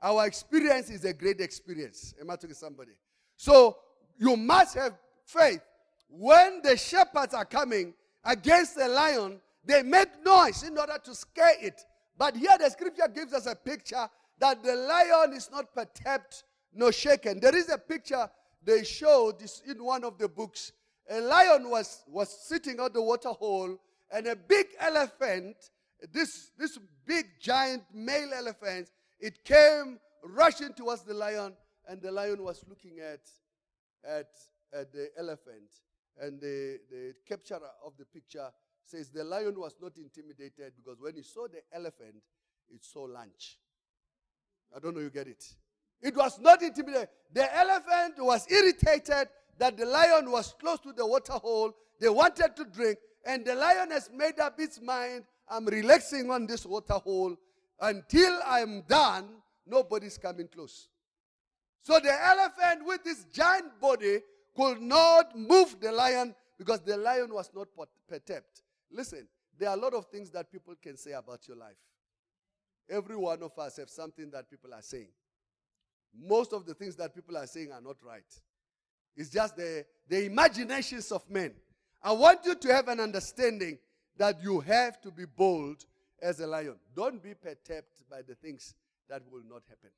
Our 0.03 0.27
experience 0.27 0.91
is 0.91 1.05
a 1.05 1.13
great 1.13 1.41
experience. 1.41 2.15
Am 2.21 2.31
I 2.31 2.35
talking 2.35 2.51
to 2.51 2.55
somebody? 2.55 2.93
So 3.37 3.77
you 4.19 4.37
must 4.37 4.75
have 4.75 4.99
faith 5.25 5.61
when 6.13 6.61
the 6.63 6.77
shepherds 6.77 7.33
are 7.33 7.45
coming 7.45 7.95
against 8.25 8.77
the 8.77 8.87
lion, 8.87 9.41
they 9.65 9.83
make 9.83 10.09
noise 10.25 10.63
in 10.63 10.77
order 10.77 10.99
to 11.03 11.15
scare 11.15 11.55
it. 11.61 11.85
But 12.17 12.37
here 12.37 12.57
the 12.59 12.71
scripture 12.71 13.09
gives 13.09 13.33
us 13.33 13.47
a 13.47 13.55
picture 13.55 14.09
that 14.39 14.63
the 14.63 14.75
lion 14.75 15.33
is 15.35 15.51
not 15.51 15.75
perturbed 15.75 16.43
nor 16.73 16.93
shaken. 16.93 17.41
There 17.41 17.57
is 17.57 17.69
a 17.69 17.79
picture 17.79 18.29
they 18.63 18.85
showed 18.85 19.41
this 19.41 19.63
in 19.67 19.83
one 19.83 20.05
of 20.05 20.19
the 20.19 20.29
books. 20.29 20.73
A 21.11 21.21
lion 21.21 21.69
was, 21.69 22.03
was 22.07 22.29
sitting 22.47 22.81
at 22.81 22.95
the 22.95 23.03
water 23.03 23.31
hole, 23.31 23.77
and 24.11 24.27
a 24.27 24.37
big 24.37 24.67
elephant, 24.79 25.57
this, 26.13 26.51
this 26.59 26.79
big 27.07 27.27
giant 27.41 27.83
male 27.93 28.31
elephant, 28.35 28.91
it 29.19 29.45
came 29.45 29.99
rushing 30.25 30.73
towards 30.75 31.03
the 31.03 31.15
lion, 31.15 31.55
and 31.89 32.01
the 32.01 32.13
lion 32.13 32.43
was 32.43 32.65
looking 32.69 33.01
at, 33.01 33.21
at, 34.09 34.29
at 34.73 34.93
the 34.93 35.09
elephant. 35.19 35.71
And 36.21 36.41
the, 36.41 36.79
the 36.91 37.15
capturer 37.27 37.71
of 37.85 37.95
the 37.99 38.05
picture 38.05 38.51
says 38.85 39.11
the 39.11 39.25
lion 39.25 39.55
was 39.59 39.75
not 39.81 39.97
intimidated 39.97 40.73
because 40.77 41.01
when 41.01 41.15
he 41.15 41.23
saw 41.23 41.47
the 41.49 41.61
elephant, 41.73 42.17
it 42.71 42.85
saw 42.85 43.03
lunch. 43.03 43.59
I 44.75 44.79
don't 44.79 44.95
know 44.95 45.01
you 45.01 45.11
get 45.11 45.29
it. 45.29 45.45
It 46.01 46.17
was 46.17 46.39
not 46.41 46.63
intimidated. 46.63 47.09
The 47.33 47.57
elephant 47.57 48.15
was 48.19 48.51
irritated 48.51 49.29
that 49.59 49.77
the 49.77 49.87
lion 49.87 50.31
was 50.31 50.55
close 50.59 50.81
to 50.81 50.93
the 50.93 51.07
water 51.07 51.35
hole. 51.35 51.73
They 52.01 52.09
wanted 52.09 52.57
to 52.57 52.65
drink, 52.65 52.99
and 53.25 53.45
the 53.45 53.55
lion 53.55 53.91
has 53.93 54.11
made 54.13 54.41
up 54.41 54.59
its 54.59 54.81
mind 54.81 55.25
I'm 55.49 55.67
relaxing 55.67 56.31
on 56.31 56.47
this 56.47 56.65
water 56.65 56.95
hole 56.95 57.37
until 57.81 58.41
I'm 58.47 58.83
done, 58.89 59.29
nobody's 59.67 60.17
coming 60.17 60.49
close. 60.49 60.89
So 61.83 62.01
the 62.01 62.13
elephant 62.13 62.87
with 62.87 63.05
this 63.05 63.25
giant 63.33 63.79
body 63.81 64.21
could 64.57 64.81
not 64.81 65.37
move 65.37 65.77
the 65.81 65.93
lion 65.93 66.35
because 66.59 66.81
the 66.81 66.97
lion 66.97 67.35
was 67.35 67.51
not 67.55 67.69
perturbed. 68.09 68.62
Listen, 68.93 69.27
there 69.59 69.69
are 69.69 69.77
a 69.77 69.81
lot 69.81 69.95
of 69.95 70.07
things 70.07 70.31
that 70.31 70.51
people 70.51 70.75
can 70.81 70.97
say 70.97 71.13
about 71.13 71.47
your 71.49 71.57
life. 71.57 71.77
Every 72.91 73.17
one 73.17 73.43
of 73.43 73.59
us 73.59 73.77
have 73.77 73.89
something 73.89 74.31
that 74.31 74.51
people 74.51 74.75
are 74.75 74.83
saying. 74.83 75.09
Most 76.15 76.53
of 76.53 76.67
the 76.67 76.75
things 76.75 76.97
that 76.97 77.15
people 77.15 77.37
are 77.37 77.47
saying 77.47 77.73
are 77.73 77.81
not 77.81 77.97
right. 78.05 78.25
It's 79.17 79.31
just 79.31 79.57
the, 79.57 79.85
the 80.09 80.27
imaginations 80.27 81.11
of 81.13 81.29
men. 81.31 81.53
I 82.03 82.13
want 82.13 82.41
you 82.45 82.55
to 82.55 82.75
have 82.75 82.89
an 82.89 83.01
understanding 83.01 83.79
that 84.19 84.43
you 84.43 84.61
have 84.61 85.01
to 85.03 85.11
be 85.11 85.25
bold 85.25 85.85
as 86.21 86.41
a 86.41 86.47
lion. 86.47 86.77
Don't 86.95 87.23
be 87.23 87.35
perturbed 87.35 88.05
by 88.11 88.23
the 88.23 88.35
things 88.35 88.75
that 89.09 89.23
will 89.31 89.43
not 89.49 89.63
happen. 89.69 89.91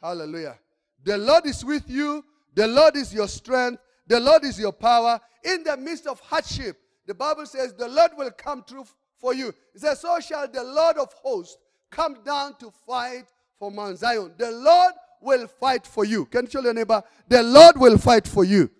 Hallelujah. 0.00 0.58
The 1.04 1.18
Lord 1.18 1.46
is 1.46 1.64
with 1.64 1.88
you. 1.88 2.24
The 2.54 2.66
Lord 2.66 2.96
is 2.96 3.12
your 3.12 3.28
strength. 3.28 3.82
The 4.06 4.20
Lord 4.20 4.44
is 4.44 4.58
your 4.58 4.72
power. 4.72 5.20
In 5.44 5.64
the 5.64 5.76
midst 5.76 6.06
of 6.06 6.20
hardship, 6.20 6.78
the 7.08 7.14
Bible 7.14 7.46
says 7.46 7.72
the 7.72 7.88
Lord 7.88 8.10
will 8.18 8.30
come 8.30 8.62
through 8.62 8.84
for 9.16 9.32
you. 9.32 9.54
He 9.72 9.78
says, 9.78 10.00
So 10.00 10.20
shall 10.20 10.46
the 10.46 10.62
Lord 10.62 10.98
of 10.98 11.10
hosts 11.14 11.56
come 11.90 12.18
down 12.22 12.56
to 12.58 12.70
fight 12.86 13.24
for 13.58 13.70
Mount 13.70 13.98
Zion. 13.98 14.34
The 14.36 14.50
Lord 14.50 14.92
will 15.22 15.46
fight 15.46 15.86
for 15.86 16.04
you. 16.04 16.26
Can 16.26 16.42
you 16.42 16.48
tell 16.48 16.62
your 16.62 16.74
neighbor? 16.74 17.02
The 17.26 17.42
Lord 17.42 17.78
will 17.78 17.96
fight 17.96 18.28
for 18.28 18.44
you. 18.44 18.70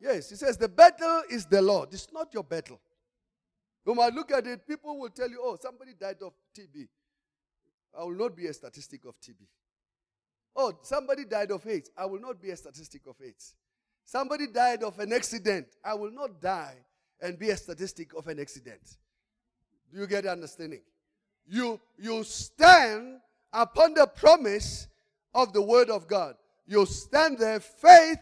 Yes, 0.00 0.30
he 0.30 0.34
says, 0.34 0.56
The 0.56 0.68
battle 0.68 1.22
is 1.30 1.46
the 1.46 1.62
Lord. 1.62 1.90
It's 1.92 2.08
not 2.12 2.34
your 2.34 2.42
battle. 2.42 2.80
When 3.84 4.00
I 4.00 4.08
look 4.08 4.32
at 4.32 4.44
it, 4.44 4.66
people 4.66 4.98
will 4.98 5.10
tell 5.10 5.30
you, 5.30 5.38
Oh, 5.40 5.56
somebody 5.60 5.92
died 5.98 6.16
of 6.22 6.32
TB. 6.58 6.88
I 7.96 8.02
will 8.02 8.16
not 8.16 8.36
be 8.36 8.48
a 8.48 8.52
statistic 8.52 9.04
of 9.04 9.14
TB. 9.20 9.46
Oh, 10.56 10.72
somebody 10.82 11.24
died 11.24 11.52
of 11.52 11.64
AIDS. 11.68 11.88
I 11.96 12.06
will 12.06 12.20
not 12.20 12.42
be 12.42 12.50
a 12.50 12.56
statistic 12.56 13.02
of 13.06 13.14
AIDS. 13.24 13.54
Somebody 14.04 14.46
died 14.46 14.82
of 14.82 14.98
an 14.98 15.12
accident. 15.12 15.66
I 15.84 15.94
will 15.94 16.12
not 16.12 16.40
die 16.40 16.76
and 17.20 17.38
be 17.38 17.50
a 17.50 17.56
statistic 17.56 18.14
of 18.14 18.26
an 18.28 18.38
accident. 18.38 18.98
Do 19.92 20.00
you 20.00 20.06
get 20.06 20.24
the 20.24 20.32
understanding? 20.32 20.82
You, 21.46 21.80
you 21.98 22.24
stand 22.24 23.18
upon 23.52 23.94
the 23.94 24.06
promise 24.06 24.88
of 25.34 25.52
the 25.52 25.62
word 25.62 25.90
of 25.90 26.06
God. 26.06 26.36
You 26.66 26.86
stand 26.86 27.38
there. 27.38 27.60
Faith 27.60 28.18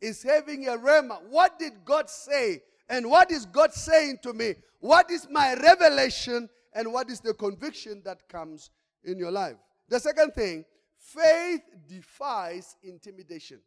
is 0.00 0.22
having 0.22 0.68
a 0.68 0.72
rhema. 0.76 1.22
What 1.28 1.58
did 1.58 1.84
God 1.84 2.10
say? 2.10 2.62
And 2.88 3.10
what 3.10 3.30
is 3.30 3.46
God 3.46 3.72
saying 3.72 4.18
to 4.22 4.32
me? 4.32 4.54
What 4.80 5.10
is 5.10 5.26
my 5.30 5.54
revelation? 5.54 6.48
And 6.72 6.92
what 6.92 7.10
is 7.10 7.20
the 7.20 7.34
conviction 7.34 8.02
that 8.04 8.28
comes 8.28 8.70
in 9.04 9.18
your 9.18 9.30
life? 9.30 9.56
The 9.88 9.98
second 10.00 10.34
thing, 10.34 10.64
faith 10.98 11.62
defies 11.88 12.76
intimidation, 12.82 13.60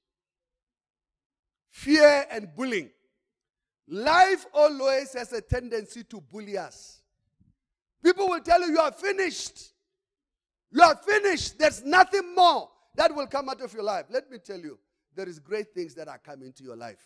fear, 1.70 2.26
and 2.32 2.50
bullying. 2.56 2.90
Life 3.88 4.46
always 4.54 5.14
has 5.14 5.34
a 5.34 5.42
tendency 5.42 6.04
to 6.04 6.22
bully 6.22 6.58
us. 6.58 7.02
People 8.04 8.30
will 8.30 8.40
tell 8.40 8.62
you, 8.62 8.74
You 8.74 8.80
are 8.80 8.92
finished. 8.92 9.72
You 10.72 10.84
are 10.84 10.96
finished. 10.96 11.58
There's 11.58 11.84
nothing 11.84 12.36
more 12.36 12.70
that 12.96 13.14
will 13.16 13.28
come 13.28 13.50
out 13.50 13.62
of 13.62 13.74
your 13.74 13.84
life. 13.84 14.06
Let 14.10 14.30
me 14.30 14.38
tell 14.38 14.60
you, 14.60 14.78
there 15.16 15.28
is 15.28 15.40
great 15.40 15.74
things 15.74 15.96
that 15.96 16.08
are 16.08 16.20
coming 16.20 16.54
to 16.54 16.64
your 16.64 16.76
life. 16.76 17.02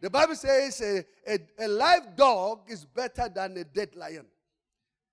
The 0.00 0.08
Bible 0.08 0.36
says 0.36 0.80
a, 0.80 1.04
a, 1.26 1.66
a 1.66 1.68
live 1.68 2.16
dog 2.16 2.60
is 2.68 2.84
better 2.84 3.28
than 3.28 3.56
a 3.56 3.64
dead 3.64 3.96
lion. 3.96 4.26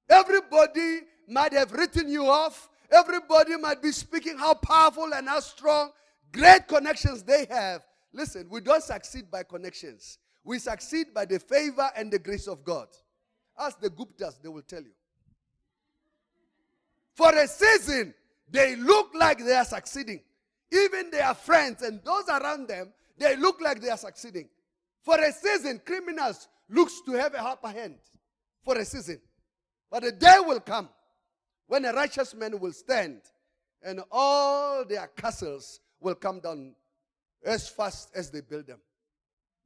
Everybody 0.10 1.02
might 1.28 1.54
have 1.54 1.72
written 1.72 2.08
you 2.08 2.28
off. 2.28 2.70
Everybody 2.92 3.58
might 3.58 3.82
be 3.82 3.92
speaking 3.92 4.38
how 4.38 4.54
powerful 4.54 5.12
and 5.14 5.28
how 5.28 5.40
strong, 5.40 5.90
great 6.32 6.68
connections 6.68 7.24
they 7.24 7.46
have. 7.50 7.82
Listen, 8.16 8.48
we 8.50 8.62
don't 8.62 8.82
succeed 8.82 9.30
by 9.30 9.44
connections. 9.44 10.20
We 10.46 10.58
succeed 10.60 11.08
by 11.14 11.26
the 11.26 11.38
favor 11.38 11.90
and 11.98 12.10
the 12.10 12.18
grace 12.18 12.48
of 12.48 12.64
God. 12.64 12.88
As 13.60 13.76
the 13.76 13.90
Guptas, 13.90 14.42
they 14.42 14.48
will 14.48 14.62
tell 14.62 14.82
you. 14.82 14.94
For 17.14 17.30
a 17.38 17.46
season, 17.46 18.14
they 18.50 18.78
look 18.78 19.12
like 19.14 19.40
they 19.40 19.56
are 19.56 19.66
succeeding. 19.66 20.22
Even 20.72 21.12
their 21.12 21.34
friends 21.34 21.82
and 21.82 22.02
those 22.06 22.30
around 22.30 22.70
them, 22.70 22.94
they 23.18 23.36
look 23.36 23.60
like 23.60 23.82
they 23.82 23.90
are 23.90 23.98
succeeding. 23.98 24.48
For 25.02 25.20
a 25.20 25.32
season, 25.34 25.82
criminals 25.86 26.48
looks 26.70 27.02
to 27.06 27.14
have 27.14 27.34
a 27.34 27.44
upper 27.44 27.68
hand. 27.70 27.98
For 28.64 28.78
a 28.78 28.86
season. 28.86 29.20
But 29.92 30.06
a 30.06 30.12
day 30.12 30.38
will 30.40 30.62
come 30.62 30.88
when 31.68 31.84
a 31.84 31.92
righteous 31.92 32.34
man 32.34 32.60
will 32.60 32.74
stand 32.74 33.22
and 33.84 34.02
all 34.10 34.86
their 34.86 35.08
castles 35.08 35.82
will 36.00 36.16
come 36.16 36.40
down 36.40 36.76
as 37.46 37.70
fast 37.70 38.10
as 38.16 38.30
they 38.30 38.42
build 38.42 38.68
them. 38.68 38.80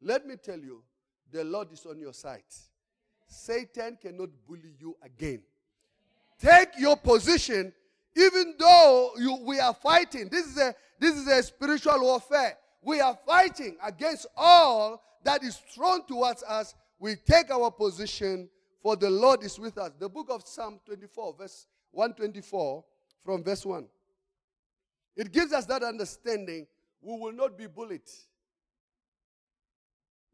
Let 0.01 0.27
me 0.27 0.35
tell 0.35 0.59
you, 0.59 0.83
the 1.31 1.43
Lord 1.43 1.71
is 1.71 1.85
on 1.85 1.99
your 1.99 2.13
side. 2.13 2.43
Satan 3.27 3.97
cannot 4.01 4.29
bully 4.47 4.73
you 4.79 4.97
again. 5.03 5.41
Take 6.39 6.69
your 6.77 6.97
position, 6.97 7.73
even 8.15 8.55
though 8.57 9.11
you, 9.17 9.39
we 9.45 9.59
are 9.59 9.73
fighting. 9.73 10.29
This 10.29 10.47
is, 10.47 10.57
a, 10.57 10.73
this 10.99 11.15
is 11.15 11.27
a 11.27 11.43
spiritual 11.43 11.99
warfare. 12.01 12.57
We 12.81 13.01
are 13.01 13.17
fighting 13.27 13.77
against 13.83 14.25
all 14.35 15.03
that 15.23 15.43
is 15.43 15.57
thrown 15.73 16.05
towards 16.07 16.43
us. 16.43 16.73
We 16.97 17.15
take 17.15 17.51
our 17.51 17.69
position, 17.69 18.49
for 18.81 18.95
the 18.95 19.09
Lord 19.09 19.43
is 19.43 19.59
with 19.59 19.77
us. 19.77 19.91
The 19.99 20.09
book 20.09 20.27
of 20.29 20.47
Psalm 20.47 20.79
24, 20.85 21.35
verse 21.37 21.67
124, 21.91 22.83
from 23.23 23.43
verse 23.43 23.65
1. 23.65 23.85
It 25.17 25.31
gives 25.31 25.51
us 25.51 25.65
that 25.65 25.83
understanding 25.83 26.65
we 27.01 27.17
will 27.17 27.33
not 27.33 27.57
be 27.57 27.67
bullied. 27.67 28.01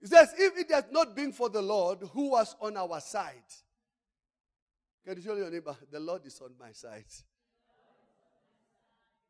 He 0.02 0.08
says, 0.08 0.34
if 0.38 0.58
it 0.58 0.72
had 0.72 0.92
not 0.92 1.16
been 1.16 1.32
for 1.32 1.50
the 1.50 1.62
Lord 1.62 2.00
who 2.14 2.32
was 2.32 2.56
on 2.62 2.78
our 2.78 3.00
side, 3.00 3.44
can 5.06 5.18
you 5.18 5.24
tell 5.24 5.38
your 5.38 5.52
neighbor, 5.52 5.76
the 5.92 6.00
Lord 6.00 6.26
is 6.26 6.40
on 6.42 6.52
my 6.60 6.72
side? 6.72 7.06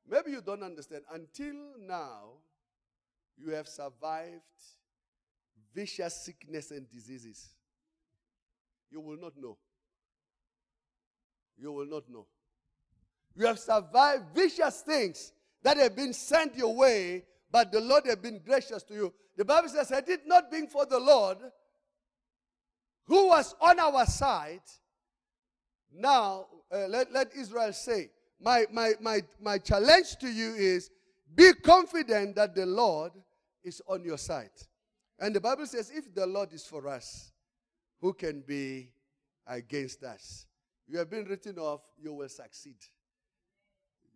Maybe 0.10 0.32
you 0.32 0.42
don't 0.42 0.64
understand. 0.64 1.04
Until 1.12 1.56
now, 1.80 2.34
you 3.38 3.52
have 3.52 3.68
survived 3.68 4.42
vicious 5.74 6.24
sickness 6.24 6.72
and 6.72 6.90
diseases. 6.90 7.50
You 8.92 9.02
will 9.02 9.18
not 9.18 9.34
know. 9.38 9.58
You 11.58 11.72
will 11.72 11.88
not 11.88 12.10
know. 12.10 12.28
You 13.36 13.48
have 13.48 13.60
survived 13.60 14.26
vicious 14.34 14.82
things 14.82 15.34
that 15.66 15.78
have 15.78 15.96
been 15.96 16.14
sent 16.14 16.56
your 16.56 16.76
way, 16.76 17.24
but 17.52 17.72
the 17.72 17.82
Lord 17.82 18.06
has 18.06 18.18
been 18.18 18.40
gracious 18.46 18.84
to 18.84 18.94
you. 18.94 19.14
The 19.36 19.44
Bible 19.44 19.68
says, 19.68 19.90
had 19.90 20.08
it 20.08 20.22
not 20.28 20.52
been 20.52 20.68
for 20.68 20.86
the 20.86 21.00
Lord 21.00 21.40
who 23.06 23.30
was 23.30 23.56
on 23.60 23.80
our 23.80 24.06
side, 24.06 24.62
now 25.92 26.46
uh, 26.72 26.86
let, 26.88 27.12
let 27.12 27.36
Israel 27.36 27.74
say, 27.74 28.12
my, 28.40 28.66
my, 28.72 28.94
my, 29.02 29.22
my 29.42 29.58
challenge 29.58 30.18
to 30.18 30.28
you 30.28 30.54
is 30.54 30.92
be 31.34 31.52
confident 31.64 32.36
that 32.36 32.54
the 32.54 32.68
Lord 32.68 33.14
is 33.64 33.82
on 33.88 34.04
your 34.04 34.20
side. 34.20 34.52
And 35.18 35.36
the 35.36 35.42
Bible 35.42 35.66
says, 35.66 35.92
if 35.92 36.14
the 36.14 36.28
Lord 36.28 36.54
is 36.54 36.68
for 36.68 36.88
us, 36.88 37.32
who 38.02 38.14
can 38.14 38.42
be 38.42 38.92
against 39.48 40.04
us? 40.04 40.46
You 40.88 41.00
have 41.00 41.10
been 41.10 41.26
written 41.26 41.58
off, 41.58 41.82
you 42.00 42.14
will 42.14 42.30
succeed. 42.30 42.78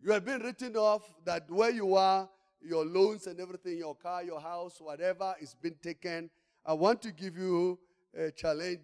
You 0.01 0.11
have 0.13 0.23
been 0.23 0.41
written 0.41 0.75
off 0.77 1.03
that 1.25 1.49
where 1.51 1.71
you 1.71 1.95
are, 1.95 2.29
your 2.61 2.85
loans 2.85 3.27
and 3.27 3.39
everything, 3.39 3.77
your 3.77 3.95
car, 3.95 4.23
your 4.23 4.39
house, 4.39 4.79
whatever 4.79 5.35
is 5.41 5.55
been 5.55 5.75
taken. 5.81 6.29
I 6.65 6.73
want 6.73 7.01
to 7.01 7.11
give 7.11 7.37
you 7.37 7.77
a 8.17 8.31
challenge 8.31 8.79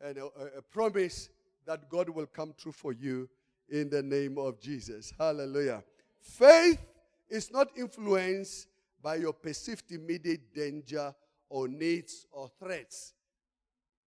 and 0.00 0.18
a, 0.18 0.26
a, 0.58 0.62
promise 0.62 1.28
that 1.66 1.88
God 1.88 2.08
will 2.08 2.26
come 2.26 2.54
true 2.56 2.72
for 2.72 2.92
you 2.92 3.28
in 3.68 3.88
the 3.88 4.02
name 4.02 4.38
of 4.38 4.60
Jesus. 4.60 5.12
Hallelujah. 5.18 5.82
Faith 6.20 6.80
is 7.28 7.50
not 7.52 7.68
influenced 7.76 8.68
by 9.02 9.16
your 9.16 9.32
perceived 9.32 9.90
immediate 9.90 10.54
danger 10.54 11.14
or 11.48 11.68
needs 11.68 12.26
or 12.32 12.50
threats. 12.58 13.14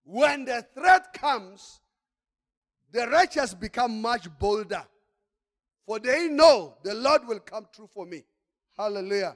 When 0.04 0.46
the 0.46 0.66
threat 0.74 1.14
comes, 1.14 1.80
the 2.92 3.08
righteous 3.08 3.54
become 3.54 4.02
much 4.02 4.28
bolder. 4.38 4.84
For 5.86 6.00
they 6.00 6.28
know 6.28 6.76
the 6.84 6.94
Lord 6.94 7.28
will 7.28 7.40
come 7.40 7.68
true 7.74 7.90
for 7.94 8.06
me. 8.06 8.24
Hallelujah. 8.78 9.36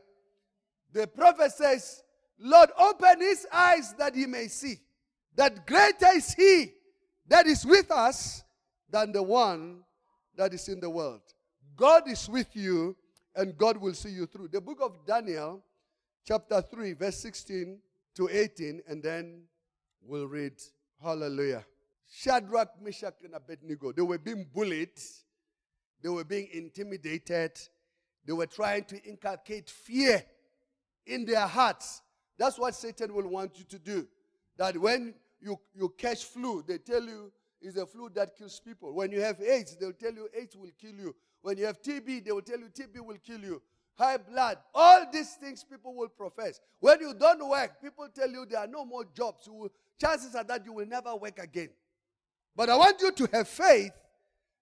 The 0.94 1.08
prophet 1.08 1.52
says, 1.52 2.04
Lord, 2.40 2.70
open 2.78 3.22
his 3.22 3.48
eyes 3.52 3.94
that 3.98 4.16
he 4.16 4.26
may 4.26 4.48
see. 4.48 4.76
That 5.36 5.68
greater 5.68 6.10
is 6.16 6.34
he 6.34 6.72
that 7.28 7.48
is 7.48 7.66
with 7.66 7.92
us 7.92 8.44
than 8.90 9.12
the 9.12 9.24
one 9.24 9.80
that 10.38 10.54
is 10.54 10.68
in 10.70 10.80
the 10.80 10.90
world. 10.90 11.22
God 11.76 12.10
is 12.10 12.30
with 12.30 12.56
you 12.56 12.96
and 13.36 13.58
God 13.58 13.78
will 13.78 13.94
see 13.94 14.10
you 14.10 14.26
through. 14.26 14.50
The 14.50 14.62
book 14.62 14.80
of 14.82 15.06
Daniel, 15.06 15.62
chapter 16.26 16.62
3, 16.62 16.94
verse 16.94 17.18
16 17.18 17.80
to 18.16 18.30
18, 18.32 18.82
and 18.88 19.04
then 19.04 19.42
we'll 20.02 20.28
read 20.28 20.54
Hallelujah. 21.02 21.66
Shadrach, 22.10 22.82
Meshach, 22.82 23.16
and 23.24 23.34
Abednego, 23.34 23.92
they 23.92 24.02
were 24.02 24.18
being 24.18 24.46
bullied, 24.54 24.98
they 26.06 26.12
were 26.12 26.24
being 26.24 26.48
intimidated, 26.54 27.60
they 28.28 28.34
were 28.34 28.46
trying 28.46 28.84
to 28.84 29.04
inculcate 29.06 29.68
fear 29.72 30.24
in 31.08 31.26
their 31.26 31.48
hearts. 31.48 32.04
That's 32.38 32.60
what 32.60 32.76
Satan 32.76 33.12
will 33.12 33.28
want 33.28 33.58
you 33.58 33.66
to 33.66 33.80
do. 33.80 34.08
That 34.56 34.78
when 34.78 35.16
you, 35.42 35.60
you 35.74 35.92
catch 35.98 36.26
flu, 36.26 36.64
they 36.68 36.78
tell 36.78 37.02
you 37.02 37.32
it's 37.60 37.76
a 37.76 37.88
flu 37.88 38.12
that 38.14 38.38
kills 38.38 38.60
people. 38.60 38.94
When 38.94 39.12
you 39.12 39.20
have 39.22 39.42
AIDS, 39.42 39.78
they'll 39.78 39.94
tell 39.94 40.14
you 40.14 40.30
AIDS 40.40 40.56
will 40.56 40.70
kill 40.80 40.94
you. 40.94 41.16
When 41.42 41.58
you 41.58 41.66
have 41.66 41.82
TB, 41.82 42.24
they 42.24 42.32
will 42.32 42.44
tell 42.44 42.60
you 42.60 42.68
TB 42.68 43.00
will 43.04 43.18
kill 43.26 43.40
you. 43.40 43.60
High 43.96 44.18
blood, 44.18 44.60
all 44.76 45.08
these 45.12 45.34
things 45.34 45.64
people 45.64 45.96
will 45.96 46.10
profess. 46.10 46.60
When 46.82 47.00
you 47.02 47.16
don't 47.16 47.50
work, 47.50 47.82
people 47.82 48.08
tell 48.14 48.30
you 48.30 48.46
there 48.46 48.60
are 48.60 48.68
no 48.68 48.86
more 48.86 49.06
jobs. 49.06 49.50
Will, 49.50 49.72
chances 50.00 50.36
are 50.36 50.44
that 50.44 50.68
you 50.68 50.74
will 50.74 50.86
never 50.86 51.16
work 51.16 51.40
again. 51.40 51.70
But 52.56 52.70
I 52.70 52.76
want 52.76 53.02
you 53.02 53.12
to 53.12 53.30
have 53.34 53.48
faith 53.48 53.92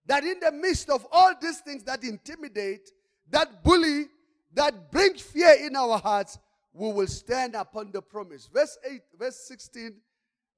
that 0.05 0.23
in 0.23 0.39
the 0.39 0.51
midst 0.51 0.89
of 0.89 1.05
all 1.11 1.33
these 1.41 1.59
things 1.59 1.83
that 1.83 2.03
intimidate, 2.03 2.91
that 3.29 3.63
bully, 3.63 4.05
that 4.53 4.91
bring 4.91 5.15
fear 5.15 5.55
in 5.61 5.75
our 5.75 5.97
hearts, 5.97 6.37
we 6.73 6.91
will 6.91 7.07
stand 7.07 7.55
upon 7.55 7.91
the 7.91 8.01
promise. 8.01 8.49
Verse 8.51 8.77
8, 8.89 9.01
verse 9.17 9.37
16 9.47 9.95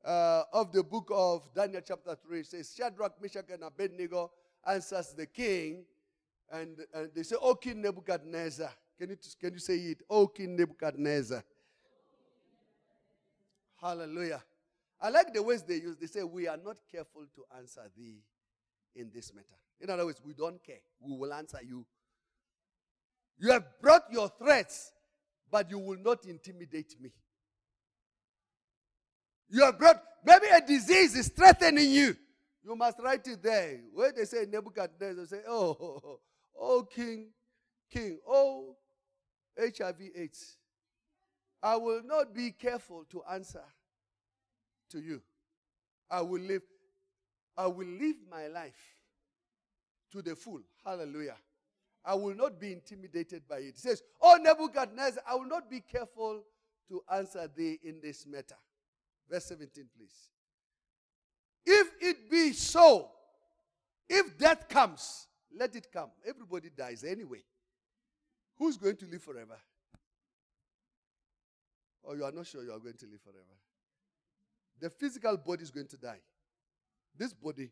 uh, 0.03 0.43
of 0.53 0.71
the 0.71 0.83
book 0.83 1.09
of 1.13 1.53
Daniel, 1.53 1.81
chapter 1.85 2.15
3. 2.15 2.39
It 2.39 2.47
says, 2.47 2.73
Shadrach, 2.75 3.21
Meshach, 3.21 3.45
and 3.51 3.63
Abednego 3.63 4.31
answers 4.67 5.13
the 5.13 5.25
king. 5.25 5.83
And, 6.51 6.77
and 6.93 7.09
they 7.13 7.23
say, 7.23 7.35
O 7.41 7.55
King 7.55 7.81
Nebuchadnezzar. 7.81 8.71
Can 8.99 9.09
you, 9.09 9.17
can 9.39 9.53
you 9.53 9.59
say 9.59 9.77
it? 9.77 10.01
O 10.09 10.27
King 10.27 10.55
Nebuchadnezzar. 10.55 11.43
Hallelujah. 13.81 14.41
I 15.01 15.09
like 15.09 15.33
the 15.33 15.43
words 15.43 15.63
they 15.63 15.75
use. 15.75 15.97
They 15.97 16.07
say, 16.07 16.23
We 16.23 16.47
are 16.47 16.57
not 16.57 16.77
careful 16.89 17.25
to 17.35 17.57
answer 17.57 17.81
thee 17.97 18.21
in 18.95 19.11
this 19.13 19.33
matter. 19.33 19.47
In 19.79 19.89
other 19.89 20.05
words, 20.05 20.21
we 20.25 20.33
don't 20.33 20.63
care. 20.63 20.79
We 20.99 21.15
will 21.17 21.33
answer 21.33 21.59
you. 21.63 21.85
You 23.37 23.51
have 23.51 23.65
brought 23.81 24.03
your 24.11 24.29
threats, 24.29 24.91
but 25.51 25.69
you 25.69 25.79
will 25.79 25.99
not 25.99 26.25
intimidate 26.25 26.95
me. 26.99 27.11
You 29.49 29.63
have 29.65 29.77
brought, 29.77 30.01
maybe 30.25 30.47
a 30.53 30.61
disease 30.61 31.15
is 31.15 31.27
threatening 31.27 31.91
you. 31.91 32.15
You 32.63 32.75
must 32.75 32.97
write 32.99 33.27
it 33.27 33.43
there. 33.43 33.79
Where 33.93 34.11
they 34.11 34.25
say 34.25 34.45
Nebuchadnezzar, 34.49 35.25
say, 35.27 35.41
oh, 35.47 35.77
oh, 35.79 36.19
oh, 36.59 36.83
King, 36.83 37.27
King, 37.91 38.17
oh, 38.27 38.75
HIV 39.59 40.01
AIDS. 40.15 40.57
I 41.61 41.75
will 41.75 42.01
not 42.03 42.33
be 42.33 42.51
careful 42.51 43.05
to 43.11 43.21
answer 43.31 43.63
to 44.91 44.99
you. 44.99 45.21
I 46.09 46.21
will 46.21 46.41
live, 46.41 46.61
I 47.57 47.67
will 47.67 47.87
live 47.87 48.17
my 48.29 48.47
life 48.47 48.95
to 50.11 50.21
the 50.21 50.35
full. 50.35 50.61
Hallelujah. 50.83 51.37
I 52.03 52.13
will 52.13 52.35
not 52.35 52.59
be 52.59 52.71
intimidated 52.71 53.43
by 53.49 53.57
it. 53.57 53.69
It 53.69 53.77
says, 53.77 54.03
Oh 54.21 54.37
Nebuchadnezzar, 54.39 55.23
I 55.27 55.35
will 55.35 55.47
not 55.47 55.69
be 55.69 55.81
careful 55.81 56.43
to 56.89 57.01
answer 57.11 57.49
thee 57.55 57.79
in 57.83 57.99
this 58.01 58.27
matter. 58.27 58.55
Verse 59.29 59.45
17, 59.45 59.85
please. 59.97 60.29
If 61.65 61.87
it 61.99 62.29
be 62.29 62.53
so, 62.53 63.09
if 64.07 64.37
death 64.37 64.69
comes, 64.69 65.27
let 65.57 65.75
it 65.75 65.87
come. 65.91 66.11
Everybody 66.27 66.69
dies 66.75 67.03
anyway. 67.03 67.43
Who's 68.57 68.77
going 68.77 68.97
to 68.97 69.05
live 69.07 69.23
forever? 69.23 69.57
Or 72.03 72.15
you 72.15 72.23
are 72.23 72.31
not 72.31 72.45
sure 72.45 72.63
you 72.63 72.71
are 72.71 72.79
going 72.79 72.97
to 72.97 73.05
live 73.07 73.21
forever? 73.21 73.39
The 74.79 74.89
physical 74.91 75.37
body 75.37 75.63
is 75.63 75.71
going 75.71 75.87
to 75.87 75.97
die. 75.97 76.19
This 77.17 77.33
body 77.33 77.69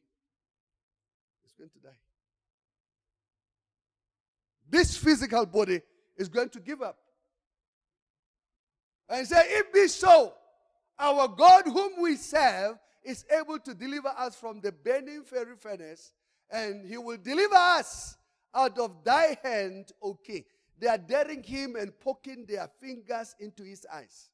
is 1.46 1.54
going 1.58 1.70
to 1.70 1.80
die. 1.80 1.90
This 4.70 4.98
physical 4.98 5.46
body 5.46 5.82
is 6.18 6.30
going 6.30 6.50
to 6.50 6.60
give 6.60 6.82
up. 6.82 6.98
And 9.10 9.28
say, 9.28 9.44
if 9.48 9.72
be 9.74 9.88
so, 9.88 10.34
our 10.98 11.28
God 11.28 11.66
whom 11.66 12.02
we 12.02 12.16
serve 12.16 12.78
is 13.04 13.26
able 13.38 13.60
to 13.60 13.74
deliver 13.74 14.08
us 14.08 14.36
from 14.36 14.62
the 14.62 14.72
burning 14.72 15.24
fiery 15.24 15.56
furnace, 15.60 16.12
and 16.50 16.88
he 16.88 16.98
will 16.98 17.18
deliver 17.18 17.56
us 17.56 18.18
out 18.56 18.78
of 18.80 19.04
thy 19.04 19.38
hand, 19.44 19.92
O 20.02 20.14
king. 20.14 20.44
They 20.80 20.88
are 20.88 20.98
daring 20.98 21.44
him 21.44 21.76
and 21.76 21.98
poking 22.00 22.46
their 22.48 22.70
fingers 22.80 23.36
into 23.40 23.64
his 23.64 23.86
eyes. 23.92 24.30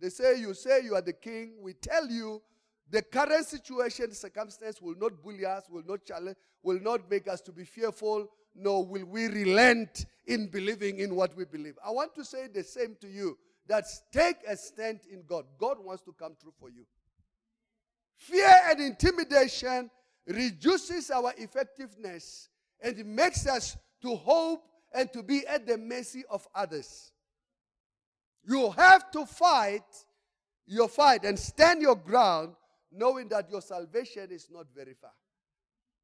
They 0.00 0.10
say, 0.10 0.38
You 0.38 0.54
say 0.54 0.82
you 0.84 0.94
are 0.94 1.02
the 1.02 1.12
king. 1.12 1.54
We 1.60 1.74
tell 1.74 2.08
you 2.08 2.42
the 2.90 3.02
current 3.02 3.44
situation, 3.46 4.12
circumstance 4.12 4.80
will 4.80 4.94
not 4.96 5.22
bully 5.22 5.44
us, 5.44 5.64
will 5.70 5.84
not 5.86 6.04
challenge, 6.04 6.36
will 6.62 6.80
not 6.80 7.10
make 7.10 7.28
us 7.28 7.40
to 7.42 7.52
be 7.52 7.64
fearful, 7.64 8.28
nor 8.54 8.84
will 8.84 9.04
we 9.04 9.28
relent 9.28 10.06
in 10.26 10.48
believing 10.48 10.98
in 10.98 11.14
what 11.14 11.36
we 11.36 11.44
believe. 11.44 11.74
I 11.84 11.90
want 11.90 12.14
to 12.14 12.24
say 12.24 12.48
the 12.48 12.64
same 12.64 12.96
to 13.00 13.08
you 13.08 13.36
that 13.66 13.84
take 14.10 14.36
a 14.48 14.56
stand 14.56 15.00
in 15.10 15.22
God. 15.26 15.44
God 15.58 15.76
wants 15.84 16.02
to 16.04 16.12
come 16.12 16.34
true 16.40 16.54
for 16.58 16.70
you. 16.70 16.86
Fear 18.16 18.60
and 18.70 18.80
intimidation 18.80 19.90
reduces 20.26 21.10
our 21.10 21.32
effectiveness 21.36 22.48
and 22.80 23.04
makes 23.06 23.46
us 23.46 23.76
to 24.02 24.16
hope 24.16 24.64
and 24.92 25.12
to 25.12 25.22
be 25.22 25.46
at 25.46 25.66
the 25.66 25.76
mercy 25.76 26.24
of 26.30 26.46
others. 26.54 27.12
You 28.44 28.70
have 28.70 29.10
to 29.12 29.26
fight 29.26 29.84
your 30.66 30.88
fight 30.88 31.24
and 31.24 31.38
stand 31.38 31.82
your 31.82 31.96
ground 31.96 32.54
knowing 32.92 33.28
that 33.28 33.50
your 33.50 33.60
salvation 33.60 34.28
is 34.30 34.48
not 34.50 34.66
very 34.74 34.94
far. 34.94 35.12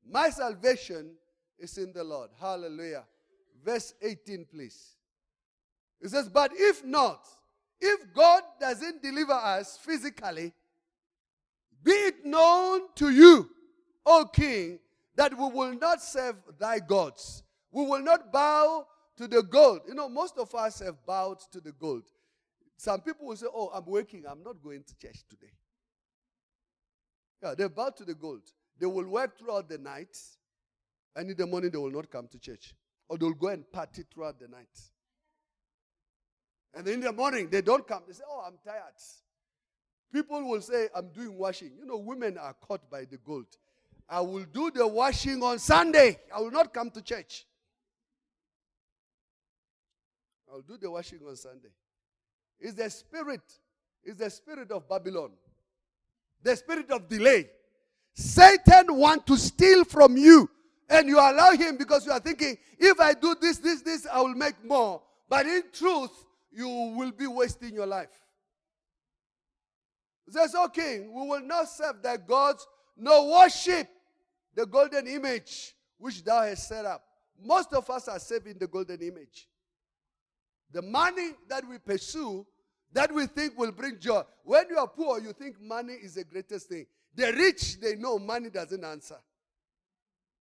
My 0.06 0.30
salvation 0.30 1.12
is 1.58 1.78
in 1.78 1.92
the 1.92 2.04
Lord. 2.04 2.30
Hallelujah. 2.38 3.04
Verse 3.64 3.94
18, 4.02 4.46
please. 4.50 4.96
It 6.00 6.10
says, 6.10 6.28
But 6.28 6.52
if 6.54 6.84
not, 6.84 7.26
if 7.80 8.12
God 8.14 8.42
doesn't 8.60 9.02
deliver 9.02 9.32
us 9.32 9.78
physically, 9.78 10.52
be 11.82 11.92
it 11.92 12.24
known 12.24 12.82
to 12.96 13.10
you, 13.10 13.48
O 14.04 14.26
King, 14.32 14.78
that 15.16 15.36
we 15.36 15.48
will 15.48 15.74
not 15.74 16.02
serve 16.02 16.36
thy 16.58 16.78
gods. 16.78 17.42
We 17.70 17.84
will 17.84 18.02
not 18.02 18.32
bow 18.32 18.86
to 19.16 19.28
the 19.28 19.42
gold. 19.42 19.80
You 19.88 19.94
know, 19.94 20.08
most 20.08 20.38
of 20.38 20.54
us 20.54 20.80
have 20.80 21.04
bowed 21.06 21.40
to 21.52 21.60
the 21.60 21.72
gold. 21.72 22.04
Some 22.76 23.00
people 23.00 23.26
will 23.26 23.36
say, 23.36 23.46
Oh, 23.52 23.70
I'm 23.72 23.86
working, 23.86 24.24
I'm 24.28 24.42
not 24.42 24.62
going 24.62 24.82
to 24.82 24.96
church 24.98 25.24
today. 25.28 25.52
Yeah, 27.44 27.54
they 27.54 27.68
bow 27.68 27.90
to 27.90 28.04
the 28.04 28.14
gold. 28.14 28.40
They 28.80 28.86
will 28.86 29.06
work 29.06 29.38
throughout 29.38 29.68
the 29.68 29.76
night, 29.76 30.16
and 31.14 31.30
in 31.30 31.36
the 31.36 31.46
morning 31.46 31.70
they 31.70 31.76
will 31.76 31.90
not 31.90 32.10
come 32.10 32.26
to 32.28 32.38
church. 32.38 32.74
Or 33.06 33.18
they'll 33.18 33.34
go 33.34 33.48
and 33.48 33.70
party 33.70 34.02
throughout 34.12 34.40
the 34.40 34.48
night. 34.48 34.80
And 36.72 36.88
in 36.88 37.00
the 37.00 37.12
morning 37.12 37.50
they 37.50 37.60
don't 37.60 37.86
come. 37.86 38.02
They 38.06 38.14
say, 38.14 38.24
Oh, 38.26 38.44
I'm 38.46 38.54
tired. 38.64 38.94
People 40.10 40.48
will 40.48 40.62
say, 40.62 40.88
I'm 40.94 41.08
doing 41.08 41.36
washing. 41.36 41.72
You 41.78 41.84
know, 41.84 41.98
women 41.98 42.38
are 42.38 42.54
caught 42.54 42.90
by 42.90 43.04
the 43.04 43.18
gold. 43.18 43.46
I 44.08 44.22
will 44.22 44.46
do 44.50 44.70
the 44.70 44.86
washing 44.86 45.42
on 45.42 45.58
Sunday. 45.58 46.18
I 46.34 46.40
will 46.40 46.50
not 46.50 46.72
come 46.72 46.90
to 46.92 47.02
church. 47.02 47.46
I'll 50.50 50.62
do 50.62 50.78
the 50.78 50.90
washing 50.90 51.20
on 51.28 51.36
Sunday. 51.36 51.70
It's 52.58 52.74
the 52.74 52.88
spirit. 52.88 53.42
It's 54.02 54.18
the 54.18 54.30
spirit 54.30 54.70
of 54.70 54.88
Babylon. 54.88 55.32
The 56.44 56.54
spirit 56.54 56.90
of 56.92 57.08
delay. 57.08 57.50
Satan 58.12 58.94
want 58.96 59.26
to 59.26 59.36
steal 59.36 59.84
from 59.84 60.16
you 60.16 60.48
and 60.88 61.08
you 61.08 61.18
allow 61.18 61.50
him 61.52 61.76
because 61.76 62.06
you 62.06 62.12
are 62.12 62.20
thinking, 62.20 62.56
if 62.78 63.00
I 63.00 63.14
do 63.14 63.34
this, 63.40 63.58
this, 63.58 63.82
this, 63.82 64.06
I 64.06 64.20
will 64.20 64.34
make 64.34 64.64
more. 64.64 65.02
But 65.28 65.46
in 65.46 65.62
truth, 65.72 66.12
you 66.52 66.68
will 66.96 67.10
be 67.10 67.26
wasting 67.26 67.74
your 67.74 67.86
life. 67.86 68.20
It 70.28 70.34
says, 70.34 70.54
okay, 70.54 71.00
we 71.00 71.26
will 71.26 71.42
not 71.42 71.68
serve 71.68 72.02
thy 72.02 72.18
gods, 72.18 72.66
nor 72.96 73.30
worship 73.40 73.88
the 74.54 74.66
golden 74.66 75.06
image 75.06 75.74
which 75.98 76.22
thou 76.22 76.42
hast 76.42 76.68
set 76.68 76.84
up. 76.84 77.02
Most 77.42 77.72
of 77.72 77.88
us 77.90 78.06
are 78.08 78.18
serving 78.18 78.58
the 78.58 78.66
golden 78.66 79.00
image. 79.02 79.48
The 80.70 80.82
money 80.82 81.30
that 81.48 81.66
we 81.68 81.78
pursue, 81.78 82.46
that 82.94 83.12
we 83.12 83.26
think 83.26 83.58
will 83.58 83.72
bring 83.72 83.98
joy. 83.98 84.22
When 84.44 84.64
you 84.70 84.78
are 84.78 84.88
poor, 84.88 85.20
you 85.20 85.32
think 85.32 85.60
money 85.60 85.94
is 85.94 86.14
the 86.14 86.24
greatest 86.24 86.68
thing. 86.68 86.86
The 87.14 87.32
rich, 87.32 87.80
they 87.80 87.96
know 87.96 88.18
money 88.18 88.50
doesn't 88.50 88.82
answer. 88.82 89.18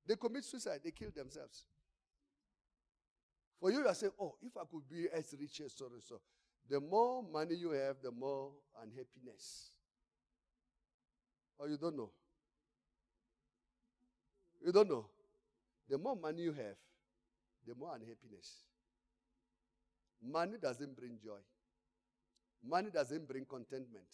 They 0.06 0.16
commit 0.16 0.44
suicide, 0.44 0.80
they 0.84 0.90
kill 0.90 1.10
themselves. 1.14 1.64
For 3.58 3.70
you, 3.70 3.80
you 3.80 3.88
are 3.88 3.94
saying, 3.94 4.12
oh, 4.20 4.34
if 4.42 4.56
I 4.56 4.62
could 4.70 4.88
be 4.90 5.06
as 5.12 5.34
rich 5.38 5.62
as 5.64 5.72
so 5.72 5.86
and 5.86 6.02
so. 6.02 6.20
The 6.68 6.80
more 6.80 7.22
money 7.22 7.54
you 7.54 7.70
have, 7.70 7.96
the 8.02 8.10
more 8.10 8.50
unhappiness. 8.82 9.70
Or 11.58 11.68
you 11.68 11.78
don't 11.78 11.96
know. 11.96 12.10
You 14.64 14.72
don't 14.72 14.88
know. 14.88 15.06
The 15.88 15.98
more 15.98 16.16
money 16.16 16.42
you 16.42 16.52
have, 16.52 16.76
the 17.66 17.74
more 17.74 17.94
unhappiness. 17.94 18.64
Money 20.22 20.56
doesn't 20.60 20.96
bring 20.96 21.18
joy. 21.22 21.38
Money 22.66 22.90
doesn't 22.90 23.26
bring 23.28 23.44
contentment. 23.44 24.06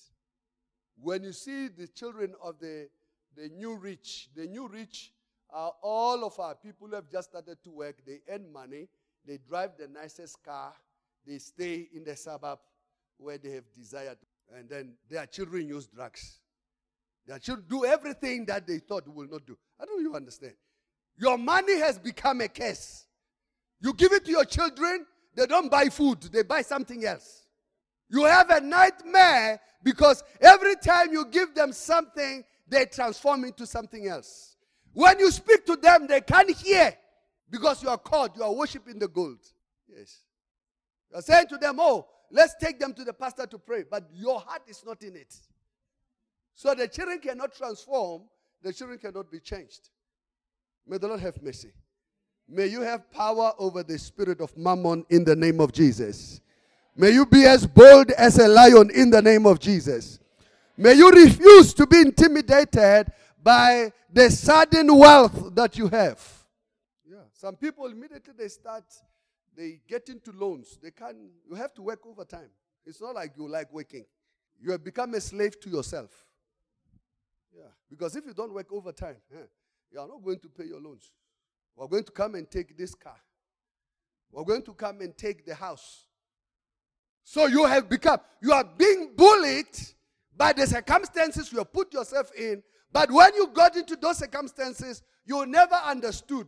When 1.01 1.23
you 1.23 1.33
see 1.33 1.69
the 1.69 1.87
children 1.89 2.35
of 2.43 2.59
the, 2.59 2.89
the 3.37 3.49
new 3.49 3.77
rich, 3.77 4.29
the 4.35 4.47
new 4.47 4.69
rich 4.69 5.13
are 5.51 5.73
all 5.83 6.25
of 6.25 6.39
our 6.39 6.55
people 6.55 6.89
who 6.89 6.95
have 6.95 7.11
just 7.11 7.31
started 7.31 7.59
to 7.65 7.71
work. 7.71 7.97
They 8.07 8.21
earn 8.29 8.53
money. 8.53 8.89
They 9.27 9.39
drive 9.39 9.73
the 9.79 9.89
nicest 9.89 10.43
car. 10.43 10.73
They 11.27 11.39
stay 11.39 11.89
in 11.95 12.05
the 12.05 12.17
suburb 12.17 12.59
where 13.19 13.39
they 13.39 13.51
have 13.51 13.65
desired. 13.77 14.19
And 14.55 14.69
then 14.69 14.95
their 15.09 15.27
children 15.27 15.69
use 15.69 15.87
drugs. 15.87 16.41
Their 17.27 17.39
children 17.39 17.67
do 17.69 17.85
everything 17.85 18.47
that 18.47 18.67
they 18.67 18.79
thought 18.79 19.07
will 19.07 19.29
not 19.29 19.47
do. 19.47 19.57
I 19.79 19.85
don't 19.85 20.01
you 20.01 20.15
understand. 20.15 20.55
Your 21.19 21.37
money 21.37 21.79
has 21.79 21.99
become 21.99 22.41
a 22.41 22.49
curse. 22.49 23.05
You 23.81 23.93
give 23.93 24.13
it 24.13 24.25
to 24.25 24.31
your 24.31 24.45
children, 24.45 25.07
they 25.35 25.47
don't 25.47 25.71
buy 25.71 25.89
food, 25.89 26.23
they 26.23 26.43
buy 26.43 26.63
something 26.63 27.05
else. 27.05 27.43
You 28.11 28.25
have 28.25 28.51
a 28.51 28.61
nightmare 28.61 29.61
because 29.83 30.23
every 30.41 30.77
time 30.77 31.13
you 31.13 31.27
give 31.27 31.55
them 31.55 31.73
something, 31.73 32.45
they 32.67 32.87
transform 32.87 33.45
into 33.45 33.67
something 33.67 34.09
else. 34.09 34.57
When 34.93 35.19
you 35.19 35.31
speak 35.31 35.67
to 35.67 35.77
them, 35.77 36.07
they 36.07 36.21
can't 36.21 36.51
hear 36.51 36.95
because 37.51 37.83
you 37.83 37.89
are 37.89 37.99
called, 37.99 38.37
you 38.37 38.43
are 38.43 38.53
worshiping 38.53 38.99
the 38.99 39.09
gold. 39.09 39.39
Yes. 39.89 40.21
You 41.11 41.19
are 41.19 41.23
saying 41.23 41.49
to 41.49 41.59
them, 41.59 41.77
Oh, 41.79 42.07
let's 42.31 42.55
take 42.61 42.79
them 42.79 42.93
to 42.95 43.05
the 43.05 43.13
pastor 43.13 43.47
to 43.47 43.59
pray, 43.59 43.85
but 43.89 44.09
your 44.13 44.41
heart 44.41 44.63
is 44.67 44.83
not 44.85 45.03
in 45.03 45.17
it. 45.17 45.35
So 46.55 46.75
the 46.75 46.89
children 46.89 47.21
cannot 47.21 47.55
transform, 47.55 48.23
the 48.63 48.73
children 48.73 48.99
cannot 48.99 49.31
be 49.31 49.41
changed. 49.41 49.91
May 50.87 50.99
the 50.99 51.09
Lord 51.09 51.21
have 51.21 51.41
mercy. 51.43 51.73
May 52.49 52.67
you 52.67 52.81
have 52.81 53.11
power 53.11 53.53
over 53.59 53.83
the 53.83 53.99
spirit 53.99 54.41
of 54.41 54.57
mammon 54.57 55.05
in 55.11 55.23
the 55.23 55.37
name 55.37 55.61
of 55.61 55.71
Jesus. 55.71 56.41
May 57.01 57.13
you 57.13 57.27
be 57.27 57.45
as 57.45 57.65
bold 57.65 58.11
as 58.11 58.41
a 58.41 58.49
lion 58.49 58.91
in 58.93 59.09
the 59.09 59.23
name 59.23 59.47
of 59.47 59.61
Jesus. 59.61 60.19
May 60.77 60.95
you 60.95 61.09
refuse 61.13 61.73
to 61.75 61.87
be 61.87 62.01
intimidated 62.01 63.13
by 63.41 63.93
the 64.13 64.29
sudden 64.29 64.93
wealth 64.97 65.55
that 65.55 65.79
you 65.79 65.87
have. 65.87 66.21
Yeah. 67.09 67.19
Some 67.33 67.55
people 67.55 67.87
immediately 67.87 68.35
they 68.37 68.49
start, 68.49 68.83
they 69.57 69.81
get 69.87 70.09
into 70.09 70.33
loans. 70.33 70.77
They 70.83 70.91
can't, 70.91 71.17
you 71.49 71.55
have 71.55 71.73
to 71.75 71.83
work 71.83 72.01
overtime. 72.05 72.51
It's 72.85 73.01
not 73.01 73.15
like 73.15 73.35
you 73.37 73.49
like 73.49 73.73
working. 73.73 74.05
You 74.61 74.73
have 74.73 74.83
become 74.83 75.15
a 75.15 75.21
slave 75.21 75.61
to 75.61 75.71
yourself. 75.71 76.11
Yeah. 77.57 77.71
Because 77.89 78.17
if 78.17 78.27
you 78.27 78.35
don't 78.35 78.53
work 78.53 78.73
overtime, 78.73 79.19
eh, 79.33 79.47
you 79.93 80.01
are 80.01 80.09
not 80.09 80.21
going 80.25 80.41
to 80.41 80.49
pay 80.49 80.65
your 80.65 80.81
loans. 80.81 81.13
We're 81.77 81.87
going 81.87 82.05
to 82.05 82.13
come 82.13 82.35
and 82.35 82.51
take 82.51 82.77
this 82.77 82.93
car. 82.93 83.21
We're 84.33 84.43
going 84.43 84.63
to 84.63 84.75
come 84.75 85.01
and 85.01 85.17
take 85.17 85.47
the 85.47 85.55
house. 85.55 86.08
So 87.31 87.45
you 87.45 87.67
have 87.67 87.91
become, 87.91 88.21
you 88.41 88.53
are 88.53 88.65
being 88.65 89.13
bullied 89.15 89.79
by 90.35 90.55
the 90.55 90.67
circumstances 90.67 91.53
you 91.53 91.59
have 91.59 91.71
put 91.71 91.93
yourself 91.93 92.33
in. 92.35 92.63
But 92.91 93.11
when 93.11 93.35
you 93.35 93.49
got 93.49 93.77
into 93.77 93.97
those 93.97 94.17
circumstances, 94.17 95.03
you 95.27 95.45
never 95.45 95.75
understood 95.75 96.47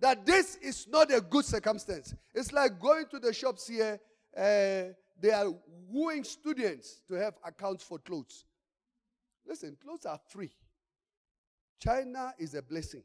that 0.00 0.24
this 0.24 0.56
is 0.62 0.88
not 0.88 1.12
a 1.12 1.20
good 1.20 1.44
circumstance. 1.44 2.14
It's 2.34 2.54
like 2.54 2.80
going 2.80 3.04
to 3.10 3.18
the 3.18 3.34
shops 3.34 3.68
here, 3.68 4.00
uh, 4.34 4.94
they 5.20 5.30
are 5.30 5.52
wooing 5.90 6.24
students 6.24 7.02
to 7.08 7.14
have 7.16 7.34
accounts 7.44 7.84
for 7.84 7.98
clothes. 7.98 8.46
Listen, 9.46 9.76
clothes 9.78 10.06
are 10.06 10.18
free. 10.30 10.52
China 11.78 12.32
is 12.38 12.54
a 12.54 12.62
blessing. 12.62 13.02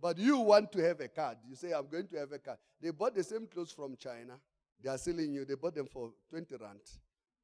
But 0.00 0.16
you 0.16 0.38
want 0.38 0.72
to 0.72 0.82
have 0.82 0.98
a 1.00 1.08
card. 1.08 1.36
You 1.46 1.56
say, 1.56 1.72
I'm 1.72 1.88
going 1.88 2.06
to 2.06 2.16
have 2.16 2.32
a 2.32 2.38
card. 2.38 2.56
They 2.80 2.90
bought 2.90 3.14
the 3.14 3.22
same 3.22 3.46
clothes 3.46 3.70
from 3.70 3.96
China. 3.96 4.38
They 4.82 4.90
are 4.90 4.98
selling 4.98 5.32
you. 5.32 5.44
They 5.44 5.54
bought 5.54 5.74
them 5.74 5.86
for 5.86 6.10
20 6.30 6.56
rand. 6.56 6.80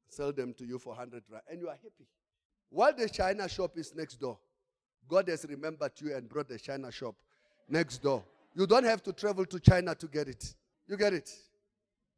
Sell 0.09 0.31
them 0.31 0.53
to 0.55 0.65
you 0.65 0.79
for 0.79 0.89
100 0.89 1.23
rand. 1.29 1.43
And 1.49 1.61
you 1.61 1.67
are 1.69 1.75
happy. 1.75 2.07
While 2.69 2.93
the 2.95 3.07
China 3.09 3.47
shop 3.47 3.77
is 3.77 3.95
next 3.95 4.15
door, 4.19 4.37
God 5.07 5.27
has 5.29 5.45
remembered 5.47 5.93
you 5.97 6.15
and 6.15 6.27
brought 6.27 6.49
the 6.49 6.59
China 6.59 6.91
shop 6.91 7.15
next 7.67 7.99
door. 7.99 8.23
You 8.55 8.67
don't 8.67 8.83
have 8.83 9.01
to 9.03 9.13
travel 9.13 9.45
to 9.45 9.59
China 9.59 9.95
to 9.95 10.07
get 10.07 10.27
it. 10.27 10.53
You 10.87 10.97
get 10.97 11.13
it? 11.13 11.29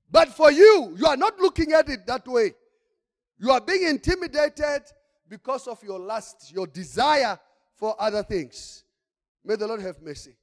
But 0.09 0.29
for 0.29 0.51
you, 0.51 0.95
you 0.97 1.05
are 1.05 1.17
not 1.17 1.39
looking 1.39 1.71
at 1.73 1.89
it 1.89 2.05
that 2.07 2.27
way. 2.27 2.53
You 3.37 3.51
are 3.51 3.61
being 3.61 3.87
intimidated 3.87 4.83
because 5.29 5.67
of 5.67 5.81
your 5.83 5.99
lust, 5.99 6.51
your 6.51 6.67
desire 6.67 7.39
for 7.75 7.95
other 7.99 8.23
things. 8.23 8.83
May 9.43 9.55
the 9.55 9.67
Lord 9.67 9.81
have 9.81 10.01
mercy. 10.01 10.35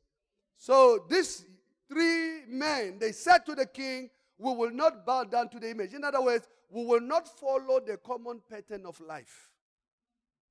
So 0.56 1.04
these 1.08 1.44
three 1.88 2.42
men, 2.48 2.98
they 2.98 3.12
said 3.12 3.44
to 3.46 3.54
the 3.54 3.66
king, 3.66 4.10
we 4.38 4.54
will 4.54 4.70
not 4.70 5.04
bow 5.04 5.24
down 5.24 5.48
to 5.50 5.58
the 5.58 5.70
image. 5.70 5.92
In 5.92 6.04
other 6.04 6.22
words, 6.22 6.48
we 6.70 6.84
will 6.84 7.00
not 7.00 7.28
follow 7.38 7.80
the 7.80 7.96
common 7.96 8.40
pattern 8.48 8.86
of 8.86 9.00
life. 9.00 9.50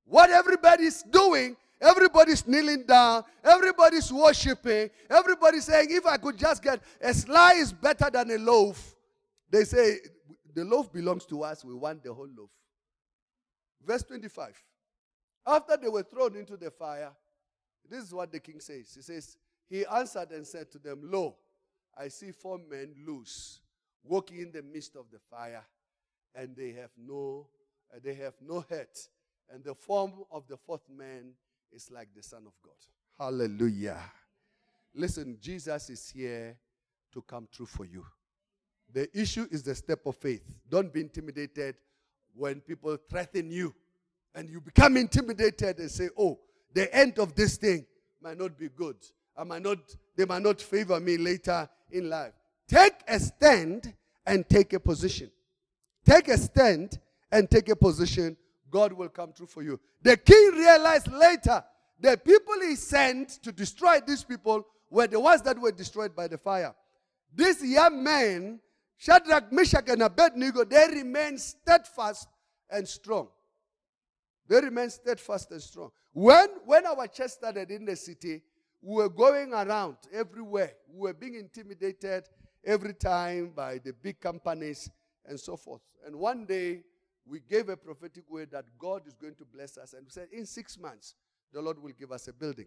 What 0.04 0.30
everybody's 0.30 1.02
doing, 1.02 1.56
everybody's 1.80 2.46
kneeling 2.46 2.84
down, 2.86 3.24
everybody's 3.44 4.12
worshiping, 4.12 4.90
everybody's 5.08 5.64
saying, 5.64 5.88
if 5.90 6.06
I 6.06 6.16
could 6.16 6.36
just 6.36 6.62
get 6.62 6.80
a 7.00 7.12
slice 7.14 7.56
is 7.56 7.72
better 7.72 8.10
than 8.10 8.30
a 8.30 8.38
loaf. 8.38 8.94
They 9.50 9.64
say, 9.64 9.98
the 10.54 10.64
loaf 10.64 10.92
belongs 10.92 11.24
to 11.26 11.42
us, 11.42 11.64
we 11.64 11.74
want 11.74 12.02
the 12.02 12.12
whole 12.12 12.28
loaf. 12.36 12.50
Verse 13.84 14.02
25. 14.02 14.54
After 15.46 15.76
they 15.78 15.88
were 15.88 16.02
thrown 16.02 16.36
into 16.36 16.56
the 16.56 16.70
fire, 16.70 17.10
this 17.88 18.04
is 18.04 18.12
what 18.12 18.30
the 18.30 18.40
king 18.40 18.60
says. 18.60 18.92
He 18.94 19.00
says, 19.00 19.38
He 19.68 19.86
answered 19.86 20.30
and 20.30 20.46
said 20.46 20.70
to 20.72 20.78
them, 20.78 21.00
Lo, 21.04 21.36
I 21.96 22.08
see 22.08 22.32
four 22.32 22.58
men 22.58 22.94
loose, 23.06 23.60
walking 24.04 24.40
in 24.40 24.52
the 24.52 24.62
midst 24.62 24.96
of 24.96 25.06
the 25.12 25.18
fire, 25.30 25.64
and 26.34 26.56
they 26.56 26.72
have 26.72 26.90
no, 26.96 27.46
uh, 27.94 27.98
they 28.02 28.14
have 28.14 28.34
no 28.40 28.64
head. 28.68 28.88
And 29.50 29.64
the 29.64 29.74
form 29.74 30.12
of 30.30 30.46
the 30.48 30.56
fourth 30.56 30.88
man 30.94 31.32
is 31.72 31.90
like 31.90 32.08
the 32.14 32.22
Son 32.22 32.42
of 32.46 32.52
God. 32.62 32.74
Hallelujah. 33.18 34.00
Listen, 34.94 35.38
Jesus 35.40 35.90
is 35.90 36.08
here 36.10 36.56
to 37.12 37.22
come 37.22 37.48
true 37.52 37.66
for 37.66 37.84
you. 37.84 38.04
The 38.92 39.08
issue 39.18 39.46
is 39.50 39.62
the 39.62 39.74
step 39.74 40.06
of 40.06 40.16
faith. 40.16 40.54
Don't 40.68 40.92
be 40.92 41.00
intimidated 41.00 41.76
when 42.34 42.60
people 42.60 42.96
threaten 43.08 43.50
you 43.50 43.74
and 44.34 44.48
you 44.48 44.60
become 44.60 44.96
intimidated 44.96 45.78
and 45.78 45.90
say, 45.90 46.08
Oh, 46.16 46.38
the 46.72 46.94
end 46.94 47.18
of 47.18 47.34
this 47.34 47.56
thing 47.56 47.84
might 48.22 48.38
not 48.38 48.56
be 48.58 48.68
good. 48.68 48.96
I 49.36 49.44
might 49.44 49.62
not, 49.62 49.78
they 50.16 50.24
might 50.24 50.42
not 50.42 50.60
favor 50.60 50.98
me 51.00 51.16
later 51.16 51.68
in 51.90 52.08
life. 52.08 52.34
Take 52.68 52.94
a 53.08 53.18
stand 53.18 53.94
and 54.26 54.48
take 54.48 54.74
a 54.74 54.80
position. 54.80 55.30
Take 56.04 56.28
a 56.28 56.36
stand 56.36 56.98
and 57.32 57.50
take 57.50 57.68
a 57.70 57.76
position. 57.76 58.36
God 58.70 58.92
will 58.92 59.08
come 59.08 59.32
through 59.32 59.46
for 59.46 59.62
you. 59.62 59.80
The 60.02 60.16
king 60.16 60.50
realized 60.54 61.10
later 61.10 61.64
the 61.98 62.16
people 62.18 62.54
he 62.60 62.76
sent 62.76 63.42
to 63.42 63.50
destroy 63.52 64.00
these 64.06 64.22
people 64.22 64.64
were 64.90 65.06
the 65.06 65.18
ones 65.18 65.42
that 65.42 65.58
were 65.58 65.72
destroyed 65.72 66.14
by 66.14 66.28
the 66.28 66.38
fire. 66.38 66.74
These 67.34 67.64
young 67.64 68.02
men, 68.02 68.60
Shadrach, 68.96 69.52
Meshach, 69.52 69.88
and 69.88 70.02
Abednego, 70.02 70.64
they 70.64 70.86
remained 70.88 71.40
steadfast 71.40 72.28
and 72.70 72.86
strong. 72.86 73.28
They 74.46 74.60
remained 74.60 74.92
steadfast 74.92 75.50
and 75.50 75.62
strong. 75.62 75.90
When, 76.12 76.48
when 76.64 76.86
our 76.86 77.06
church 77.06 77.32
started 77.32 77.70
in 77.70 77.84
the 77.84 77.96
city, 77.96 78.42
we 78.80 78.96
were 78.96 79.08
going 79.08 79.52
around 79.52 79.96
everywhere. 80.12 80.72
We 80.92 81.08
were 81.08 81.14
being 81.14 81.34
intimidated 81.34 82.24
every 82.64 82.94
time 82.94 83.52
by 83.54 83.78
the 83.78 83.92
big 83.92 84.20
companies 84.20 84.90
and 85.26 85.38
so 85.38 85.56
forth. 85.56 85.82
And 86.06 86.16
one 86.16 86.46
day, 86.46 86.82
we 87.26 87.40
gave 87.40 87.68
a 87.68 87.76
prophetic 87.76 88.24
word 88.30 88.50
that 88.52 88.64
God 88.78 89.06
is 89.06 89.14
going 89.14 89.34
to 89.34 89.44
bless 89.44 89.76
us. 89.76 89.92
And 89.92 90.04
we 90.04 90.10
said, 90.10 90.28
in 90.32 90.46
six 90.46 90.78
months, 90.78 91.14
the 91.52 91.60
Lord 91.60 91.82
will 91.82 91.92
give 91.98 92.10
us 92.10 92.26
a 92.28 92.32
building. 92.32 92.66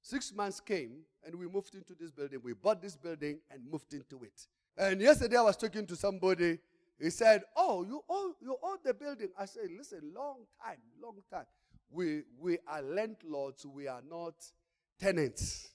Six 0.00 0.32
months 0.32 0.60
came, 0.60 1.00
and 1.24 1.34
we 1.34 1.48
moved 1.48 1.74
into 1.74 1.94
this 1.98 2.12
building. 2.12 2.38
We 2.42 2.52
bought 2.52 2.80
this 2.80 2.96
building 2.96 3.40
and 3.50 3.68
moved 3.68 3.92
into 3.92 4.22
it. 4.22 4.46
And 4.76 5.00
yesterday, 5.00 5.36
I 5.36 5.42
was 5.42 5.56
talking 5.56 5.86
to 5.86 5.96
somebody 5.96 6.58
he 7.00 7.10
said, 7.10 7.42
Oh, 7.56 7.84
you 7.84 8.02
own, 8.08 8.34
you 8.40 8.56
own 8.62 8.78
the 8.84 8.92
building. 8.92 9.28
I 9.38 9.44
said, 9.44 9.68
Listen, 9.76 10.12
long 10.14 10.38
time, 10.62 10.78
long 11.00 11.16
time. 11.30 11.46
We, 11.90 12.22
we 12.38 12.58
are 12.66 12.82
landlords, 12.82 13.64
we 13.64 13.88
are 13.88 14.02
not 14.08 14.34
tenants. 14.98 15.70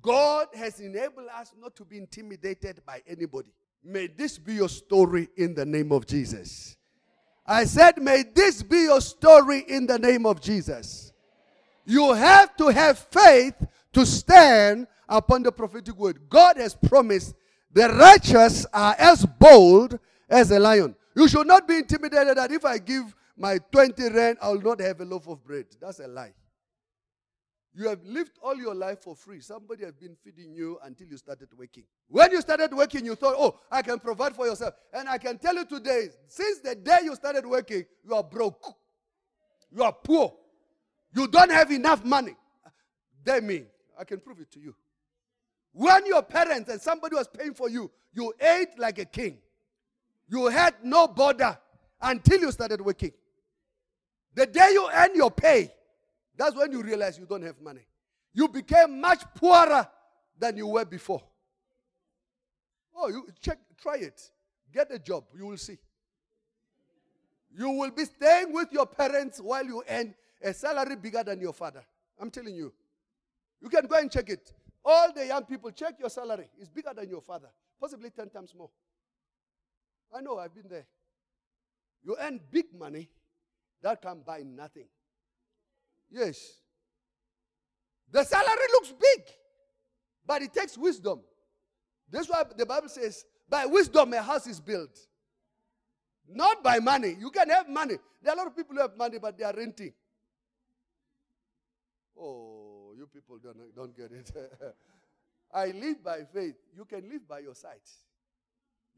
God 0.00 0.48
has 0.54 0.80
enabled 0.80 1.28
us 1.34 1.52
not 1.60 1.76
to 1.76 1.84
be 1.84 1.98
intimidated 1.98 2.80
by 2.84 3.02
anybody. 3.06 3.48
May 3.84 4.06
this 4.06 4.38
be 4.38 4.54
your 4.54 4.68
story 4.68 5.28
in 5.36 5.54
the 5.54 5.64
name 5.64 5.92
of 5.92 6.06
Jesus. 6.06 6.76
I 7.46 7.64
said, 7.64 8.00
May 8.00 8.24
this 8.34 8.62
be 8.62 8.82
your 8.82 9.00
story 9.00 9.64
in 9.68 9.86
the 9.86 9.98
name 9.98 10.26
of 10.26 10.40
Jesus. 10.40 11.12
You 11.84 12.12
have 12.12 12.56
to 12.56 12.68
have 12.68 12.98
faith 12.98 13.54
to 13.92 14.06
stand 14.06 14.86
upon 15.08 15.42
the 15.42 15.52
prophetic 15.52 15.96
word. 15.96 16.20
God 16.28 16.56
has 16.56 16.74
promised 16.74 17.34
the 17.72 17.88
righteous 17.88 18.66
are 18.72 18.94
as 18.98 19.26
bold 19.26 19.98
as 20.28 20.50
a 20.50 20.58
lion. 20.58 20.94
You 21.16 21.28
should 21.28 21.46
not 21.46 21.66
be 21.66 21.76
intimidated 21.76 22.36
that 22.36 22.52
if 22.52 22.64
I 22.64 22.78
give 22.78 23.14
my 23.36 23.58
20 23.70 24.10
rand, 24.10 24.38
I 24.40 24.50
will 24.50 24.60
not 24.60 24.80
have 24.80 25.00
a 25.00 25.04
loaf 25.04 25.26
of 25.26 25.44
bread. 25.44 25.66
That's 25.80 26.00
a 26.00 26.06
lie. 26.06 26.32
You 27.74 27.88
have 27.88 28.04
lived 28.04 28.32
all 28.42 28.56
your 28.56 28.74
life 28.74 29.00
for 29.00 29.16
free. 29.16 29.40
Somebody 29.40 29.84
has 29.84 29.94
been 29.94 30.14
feeding 30.22 30.52
you 30.52 30.78
until 30.84 31.06
you 31.06 31.16
started 31.16 31.48
working. 31.56 31.84
When 32.08 32.30
you 32.30 32.40
started 32.42 32.74
working, 32.74 33.06
you 33.06 33.14
thought, 33.14 33.34
oh, 33.38 33.58
I 33.70 33.80
can 33.80 33.98
provide 33.98 34.36
for 34.36 34.46
yourself. 34.46 34.74
And 34.92 35.08
I 35.08 35.16
can 35.16 35.38
tell 35.38 35.54
you 35.54 35.64
today, 35.64 36.08
since 36.28 36.58
the 36.60 36.74
day 36.74 36.98
you 37.04 37.14
started 37.14 37.46
working, 37.46 37.84
you 38.04 38.14
are 38.14 38.22
broke. 38.22 38.62
You 39.70 39.82
are 39.84 39.92
poor. 39.92 40.34
You 41.14 41.26
don't 41.28 41.50
have 41.50 41.70
enough 41.70 42.04
money. 42.04 42.36
They 43.24 43.40
mean, 43.40 43.66
I 43.98 44.04
can 44.04 44.20
prove 44.20 44.40
it 44.40 44.50
to 44.52 44.60
you. 44.60 44.74
When 45.72 46.04
your 46.04 46.22
parents 46.22 46.70
and 46.70 46.80
somebody 46.80 47.16
was 47.16 47.28
paying 47.28 47.54
for 47.54 47.70
you, 47.70 47.90
you 48.12 48.34
ate 48.38 48.78
like 48.78 48.98
a 48.98 49.06
king. 49.06 49.38
You 50.28 50.46
had 50.48 50.74
no 50.82 51.08
border 51.08 51.58
until 52.02 52.40
you 52.40 52.52
started 52.52 52.82
working. 52.82 53.12
The 54.34 54.46
day 54.46 54.70
you 54.72 54.88
earn 54.92 55.14
your 55.14 55.30
pay, 55.30 55.72
that's 56.36 56.56
when 56.56 56.72
you 56.72 56.82
realize 56.82 57.18
you 57.18 57.26
don't 57.26 57.42
have 57.42 57.60
money. 57.60 57.86
You 58.32 58.48
became 58.48 59.00
much 59.00 59.22
poorer 59.34 59.86
than 60.38 60.56
you 60.56 60.66
were 60.66 60.84
before. 60.84 61.22
Oh, 62.96 63.08
you 63.08 63.26
check, 63.40 63.58
try 63.80 63.96
it. 63.96 64.20
Get 64.72 64.90
a 64.90 64.98
job, 64.98 65.24
you 65.36 65.46
will 65.46 65.56
see. 65.56 65.78
You 67.54 67.70
will 67.70 67.90
be 67.90 68.04
staying 68.04 68.52
with 68.52 68.72
your 68.72 68.86
parents 68.86 69.40
while 69.40 69.64
you 69.64 69.82
earn 69.88 70.14
a 70.42 70.54
salary 70.54 70.96
bigger 70.96 71.22
than 71.22 71.40
your 71.40 71.52
father. 71.52 71.84
I'm 72.18 72.30
telling 72.30 72.54
you. 72.54 72.72
You 73.60 73.68
can 73.68 73.86
go 73.86 73.98
and 73.98 74.10
check 74.10 74.28
it. 74.30 74.52
All 74.84 75.12
the 75.12 75.26
young 75.26 75.44
people, 75.44 75.70
check 75.70 75.94
your 76.00 76.08
salary. 76.08 76.48
It's 76.58 76.70
bigger 76.70 76.92
than 76.94 77.08
your 77.08 77.20
father, 77.20 77.48
possibly 77.80 78.10
10 78.10 78.30
times 78.30 78.54
more. 78.56 78.70
I 80.14 80.20
know, 80.20 80.38
I've 80.38 80.54
been 80.54 80.68
there. 80.68 80.86
You 82.02 82.16
earn 82.20 82.40
big 82.50 82.66
money 82.76 83.08
that 83.82 84.02
can 84.02 84.22
buy 84.26 84.42
nothing. 84.44 84.86
Yes. 86.12 86.58
The 88.10 88.22
salary 88.24 88.68
looks 88.72 88.92
big, 88.92 89.22
but 90.26 90.42
it 90.42 90.52
takes 90.52 90.76
wisdom. 90.76 91.20
That's 92.10 92.28
why 92.28 92.42
the 92.56 92.66
Bible 92.66 92.90
says, 92.90 93.24
by 93.48 93.64
wisdom 93.64 94.12
a 94.12 94.22
house 94.22 94.46
is 94.46 94.60
built. 94.60 94.98
Not 96.28 96.62
by 96.62 96.78
money. 96.78 97.16
You 97.18 97.30
can 97.30 97.48
have 97.48 97.68
money. 97.68 97.96
There 98.22 98.32
are 98.32 98.36
a 98.36 98.38
lot 98.38 98.46
of 98.46 98.56
people 98.56 98.76
who 98.76 98.82
have 98.82 98.96
money, 98.96 99.18
but 99.18 99.36
they 99.36 99.44
are 99.44 99.54
renting. 99.56 99.92
Oh, 102.18 102.92
you 102.96 103.08
people 103.12 103.38
don't, 103.42 103.74
don't 103.74 103.96
get 103.96 104.12
it. 104.12 104.30
I 105.54 105.66
live 105.68 106.04
by 106.04 106.20
faith. 106.32 106.54
You 106.76 106.84
can 106.84 107.08
live 107.08 107.26
by 107.26 107.40
your 107.40 107.54
sight. 107.54 107.88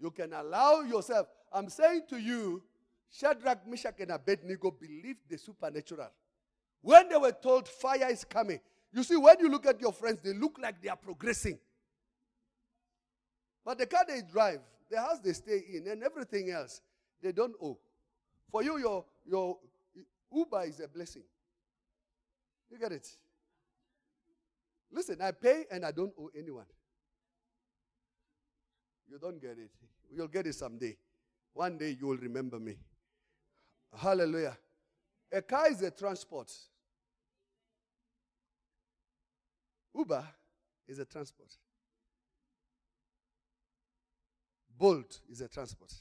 You 0.00 0.10
can 0.10 0.32
allow 0.32 0.80
yourself. 0.80 1.28
I'm 1.52 1.68
saying 1.68 2.02
to 2.10 2.18
you, 2.18 2.62
Shadrach, 3.10 3.66
Meshach, 3.66 3.94
and 4.00 4.10
Abednego 4.10 4.72
believed 4.72 5.20
the 5.28 5.38
supernatural. 5.38 6.10
When 6.84 7.08
they 7.08 7.16
were 7.16 7.32
told 7.32 7.66
fire 7.66 8.10
is 8.10 8.24
coming, 8.24 8.60
you 8.92 9.02
see, 9.04 9.16
when 9.16 9.40
you 9.40 9.48
look 9.48 9.64
at 9.64 9.80
your 9.80 9.90
friends, 9.90 10.18
they 10.22 10.34
look 10.34 10.58
like 10.60 10.82
they 10.82 10.90
are 10.90 10.96
progressing. 10.96 11.58
But 13.64 13.78
the 13.78 13.86
car 13.86 14.04
they 14.06 14.20
drive, 14.20 14.60
the 14.90 15.00
house 15.00 15.18
they 15.24 15.32
stay 15.32 15.62
in, 15.72 15.88
and 15.88 16.02
everything 16.02 16.50
else, 16.50 16.82
they 17.22 17.32
don't 17.32 17.54
owe. 17.62 17.78
For 18.50 18.62
you, 18.62 18.76
your, 18.76 19.06
your 19.26 19.56
Uber 20.30 20.64
is 20.64 20.80
a 20.80 20.86
blessing. 20.86 21.22
You 22.70 22.78
get 22.78 22.92
it? 22.92 23.08
Listen, 24.92 25.22
I 25.22 25.30
pay 25.30 25.64
and 25.70 25.86
I 25.86 25.90
don't 25.90 26.12
owe 26.20 26.30
anyone. 26.38 26.66
You 29.10 29.18
don't 29.18 29.40
get 29.40 29.52
it. 29.52 29.70
You'll 30.14 30.28
get 30.28 30.46
it 30.46 30.54
someday. 30.54 30.98
One 31.54 31.78
day 31.78 31.96
you 31.98 32.08
will 32.08 32.18
remember 32.18 32.60
me. 32.60 32.76
Hallelujah. 33.96 34.58
A 35.32 35.40
car 35.40 35.70
is 35.70 35.80
a 35.80 35.90
transport. 35.90 36.52
Uber 39.94 40.24
is 40.88 40.98
a 40.98 41.04
transport. 41.04 41.48
Bolt 44.76 45.20
is 45.30 45.40
a 45.40 45.48
transport. 45.48 45.92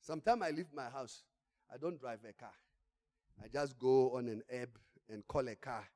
Sometimes 0.00 0.42
I 0.42 0.50
leave 0.50 0.66
my 0.74 0.88
house. 0.90 1.22
I 1.72 1.76
don't 1.78 1.98
drive 1.98 2.18
a 2.28 2.32
car. 2.32 2.52
I 3.42 3.48
just 3.48 3.78
go 3.78 4.16
on 4.16 4.26
an 4.26 4.42
app 4.52 4.70
and 5.08 5.26
call 5.26 5.46
a 5.48 5.54
car 5.54 5.86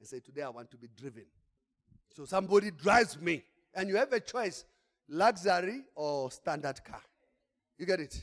and 0.00 0.08
say, 0.08 0.20
Today 0.20 0.42
I 0.42 0.48
want 0.48 0.70
to 0.70 0.76
be 0.76 0.88
driven. 0.96 1.26
So 2.14 2.24
somebody 2.24 2.70
drives 2.70 3.20
me. 3.20 3.44
And 3.74 3.88
you 3.88 3.96
have 3.96 4.12
a 4.12 4.20
choice 4.20 4.64
luxury 5.08 5.82
or 5.94 6.30
standard 6.30 6.82
car. 6.84 7.00
You 7.78 7.86
get 7.86 8.00
it? 8.00 8.20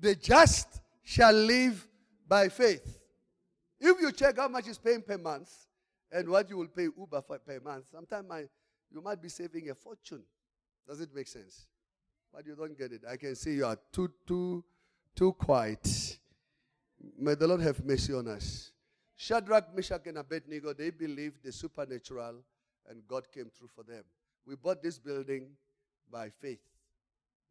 The 0.00 0.14
just 0.14 0.80
shall 1.02 1.32
live 1.32 1.86
by 2.26 2.48
faith. 2.48 2.98
If 3.80 4.00
you 4.00 4.12
check 4.12 4.36
how 4.36 4.48
much 4.48 4.68
is 4.68 4.78
paying 4.78 5.02
per 5.02 5.18
month 5.18 5.50
and 6.10 6.28
what 6.28 6.48
you 6.48 6.56
will 6.56 6.68
pay 6.68 6.84
Uber 6.84 7.22
for 7.22 7.38
per 7.38 7.60
month, 7.60 7.84
sometimes 7.92 8.48
you 8.90 9.00
might 9.00 9.20
be 9.20 9.28
saving 9.28 9.70
a 9.70 9.74
fortune. 9.74 10.22
Does 10.86 11.00
it 11.00 11.14
make 11.14 11.28
sense? 11.28 11.66
But 12.32 12.46
you 12.46 12.54
don't 12.54 12.76
get 12.76 12.92
it. 12.92 13.02
I 13.08 13.16
can 13.16 13.34
see 13.34 13.54
you 13.54 13.66
are 13.66 13.78
too, 13.92 14.10
too, 14.26 14.64
too 15.14 15.32
quiet. 15.32 16.18
May 17.18 17.34
the 17.34 17.46
Lord 17.46 17.60
have 17.60 17.84
mercy 17.84 18.14
on 18.14 18.28
us. 18.28 18.72
Shadrach, 19.16 19.74
Meshach, 19.74 20.06
and 20.06 20.18
Abednego, 20.18 20.72
they 20.72 20.90
believed 20.90 21.42
the 21.42 21.52
supernatural 21.52 22.36
and 22.88 23.06
God 23.06 23.30
came 23.32 23.50
through 23.50 23.68
for 23.68 23.82
them. 23.82 24.04
We 24.46 24.56
bought 24.56 24.82
this 24.82 24.98
building 24.98 25.48
by 26.10 26.30
faith. 26.30 26.62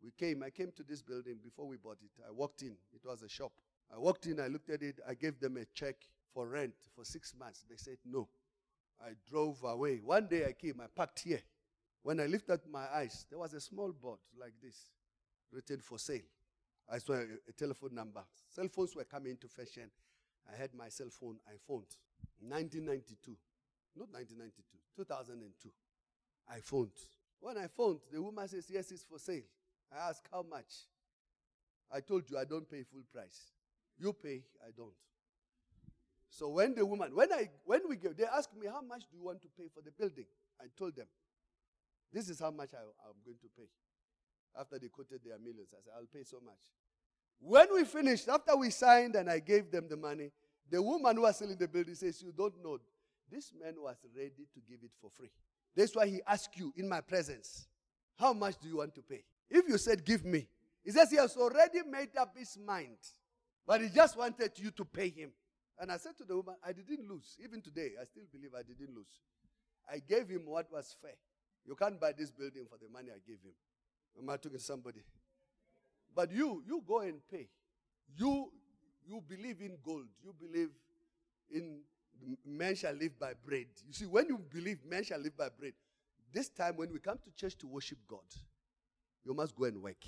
We 0.03 0.11
came, 0.11 0.43
I 0.43 0.49
came 0.49 0.71
to 0.75 0.83
this 0.83 1.01
building 1.01 1.37
before 1.43 1.67
we 1.67 1.77
bought 1.77 1.97
it. 2.01 2.11
I 2.27 2.31
walked 2.31 2.61
in, 2.61 2.75
it 2.93 3.05
was 3.05 3.21
a 3.21 3.29
shop. 3.29 3.51
I 3.93 3.97
walked 3.97 4.25
in, 4.25 4.39
I 4.39 4.47
looked 4.47 4.69
at 4.69 4.81
it, 4.81 4.99
I 5.07 5.13
gave 5.13 5.39
them 5.39 5.57
a 5.57 5.65
check 5.73 5.95
for 6.33 6.47
rent 6.47 6.73
for 6.95 7.03
six 7.03 7.33
months. 7.37 7.65
They 7.69 7.77
said 7.77 7.97
no. 8.05 8.27
I 9.01 9.11
drove 9.29 9.63
away. 9.63 9.99
One 10.03 10.27
day 10.27 10.45
I 10.45 10.53
came, 10.53 10.81
I 10.81 10.87
parked 10.93 11.19
here. 11.19 11.41
When 12.03 12.19
I 12.19 12.25
lifted 12.25 12.61
my 12.71 12.85
eyes, 12.93 13.25
there 13.29 13.39
was 13.39 13.53
a 13.53 13.59
small 13.61 13.91
board 13.91 14.19
like 14.39 14.53
this 14.61 14.89
written 15.51 15.79
for 15.79 15.99
sale. 15.99 16.21
I 16.89 16.99
saw 16.99 17.13
a, 17.13 17.23
a 17.47 17.51
telephone 17.57 17.93
number. 17.93 18.23
Cell 18.49 18.67
phones 18.69 18.95
were 18.95 19.03
coming 19.03 19.31
into 19.31 19.47
fashion. 19.47 19.89
I 20.51 20.55
had 20.55 20.73
my 20.73 20.89
cell 20.89 21.09
phone, 21.09 21.37
I 21.47 21.57
phoned. 21.67 21.87
1992. 22.39 23.35
Not 23.95 24.09
1992, 24.13 24.63
2002. 24.95 25.69
I 26.49 26.59
phoned. 26.61 26.91
When 27.39 27.57
I 27.57 27.67
phoned, 27.67 27.99
the 28.11 28.21
woman 28.21 28.47
says, 28.47 28.67
Yes, 28.69 28.91
it's 28.91 29.03
for 29.03 29.19
sale. 29.19 29.43
I 29.91 30.09
asked, 30.09 30.27
How 30.31 30.43
much? 30.43 30.87
I 31.91 32.01
told 32.01 32.29
you 32.29 32.37
I 32.37 32.45
don't 32.45 32.69
pay 32.69 32.83
full 32.83 33.03
price. 33.11 33.51
You 33.97 34.13
pay, 34.13 34.43
I 34.65 34.71
don't. 34.75 34.93
So 36.37 36.49
when 36.49 36.75
the 36.75 36.85
woman, 36.85 37.15
when 37.15 37.33
I 37.33 37.49
when 37.65 37.81
we 37.89 37.95
go, 37.95 38.13
they 38.13 38.25
asked 38.25 38.55
me, 38.55 38.67
How 38.67 38.81
much 38.81 39.01
do 39.09 39.17
you 39.17 39.23
want 39.23 39.41
to 39.41 39.47
pay 39.57 39.69
for 39.73 39.81
the 39.81 39.89
building? 39.89 40.27
I 40.61 40.65
told 40.77 40.95
them, 40.95 41.07
This 42.13 42.29
is 42.29 42.39
how 42.39 42.51
much 42.51 42.75
I, 42.75 42.77
I'm 42.77 43.17
going 43.25 43.37
to 43.41 43.47
pay. 43.57 43.67
After 44.55 44.77
they 44.77 44.87
quoted 44.87 45.21
their 45.25 45.39
millions, 45.39 45.73
I 45.73 45.81
said, 45.81 45.93
I'll 45.97 46.05
pay 46.05 46.23
so 46.23 46.37
much. 46.45 46.61
When 47.39 47.73
we 47.73 47.85
finished, 47.85 48.29
after 48.29 48.55
we 48.55 48.69
signed 48.69 49.15
and 49.15 49.31
I 49.31 49.39
gave 49.39 49.71
them 49.71 49.87
the 49.89 49.97
money, 49.97 50.29
the 50.69 50.79
woman 50.79 51.15
who 51.15 51.23
was 51.23 51.37
selling 51.37 51.57
the 51.57 51.67
building 51.67 51.95
says, 51.95 52.21
You 52.21 52.31
don't 52.31 52.63
know. 52.63 52.77
This 53.31 53.51
man 53.59 53.73
was 53.79 53.97
ready 54.15 54.45
to 54.53 54.59
give 54.69 54.83
it 54.83 54.91
for 55.01 55.09
free. 55.09 55.31
That's 55.75 55.95
why 55.95 56.05
he 56.05 56.21
asked 56.27 56.55
you 56.55 56.71
in 56.77 56.87
my 56.87 57.01
presence, 57.01 57.67
How 58.15 58.33
much 58.33 58.59
do 58.61 58.67
you 58.67 58.77
want 58.77 58.93
to 58.93 59.01
pay? 59.01 59.23
If 59.49 59.67
you 59.67 59.79
said, 59.79 60.05
Give 60.05 60.23
me, 60.23 60.45
he 60.85 60.91
says 60.91 61.09
he 61.09 61.17
has 61.17 61.35
already 61.35 61.81
made 61.81 62.15
up 62.15 62.37
his 62.37 62.59
mind, 62.63 62.99
but 63.65 63.81
he 63.81 63.89
just 63.89 64.15
wanted 64.15 64.51
you 64.57 64.69
to 64.69 64.85
pay 64.85 65.09
him. 65.09 65.31
And 65.79 65.91
I 65.91 65.97
said 65.97 66.17
to 66.17 66.23
the 66.23 66.35
woman, 66.35 66.55
I 66.65 66.71
didn't 66.73 67.07
lose. 67.09 67.37
Even 67.43 67.61
today, 67.61 67.91
I 68.01 68.05
still 68.05 68.23
believe 68.31 68.51
I 68.57 68.63
didn't 68.63 68.95
lose. 68.95 69.21
I 69.91 69.99
gave 69.99 70.27
him 70.27 70.41
what 70.45 70.71
was 70.71 70.95
fair. 71.01 71.15
You 71.65 71.75
can't 71.75 71.99
buy 71.99 72.13
this 72.17 72.31
building 72.31 72.65
for 72.69 72.77
the 72.77 72.91
money 72.91 73.09
I 73.09 73.19
gave 73.25 73.39
him. 73.43 73.53
Am 74.19 74.29
I 74.29 74.37
talking 74.37 74.57
to 74.57 74.63
somebody? 74.63 75.01
But 76.15 76.31
you, 76.31 76.63
you 76.65 76.83
go 76.87 76.99
and 77.01 77.19
pay. 77.29 77.47
You, 78.17 78.51
you 79.07 79.21
believe 79.27 79.61
in 79.61 79.77
gold. 79.83 80.07
You 80.23 80.33
believe 80.39 80.69
in 81.51 81.81
men 82.45 82.75
shall 82.75 82.93
live 82.93 83.19
by 83.19 83.33
bread. 83.45 83.67
You 83.85 83.93
see, 83.93 84.05
when 84.05 84.27
you 84.27 84.39
believe 84.51 84.79
men 84.89 85.03
shall 85.03 85.19
live 85.19 85.37
by 85.37 85.49
bread, 85.49 85.73
this 86.33 86.49
time 86.49 86.77
when 86.77 86.91
we 86.91 86.99
come 86.99 87.19
to 87.23 87.31
church 87.35 87.57
to 87.59 87.67
worship 87.67 87.99
God, 88.07 88.19
you 89.23 89.33
must 89.33 89.55
go 89.55 89.65
and 89.65 89.81
work 89.81 90.03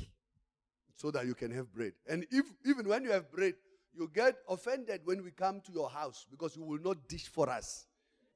so 0.96 1.12
that 1.12 1.26
you 1.26 1.36
can 1.36 1.52
have 1.52 1.72
bread. 1.74 1.94
And 2.08 2.26
if 2.32 2.46
even 2.66 2.88
when 2.88 3.04
you 3.04 3.12
have 3.12 3.32
bread, 3.32 3.54
you 3.96 4.10
get 4.14 4.36
offended 4.48 5.02
when 5.04 5.24
we 5.24 5.32
come 5.32 5.62
to 5.66 5.72
your 5.72 5.90
house 5.90 6.26
because 6.30 6.56
you 6.56 6.64
will 6.64 6.80
not 6.80 7.08
dish 7.08 7.28
for 7.28 7.50
us. 7.50 7.86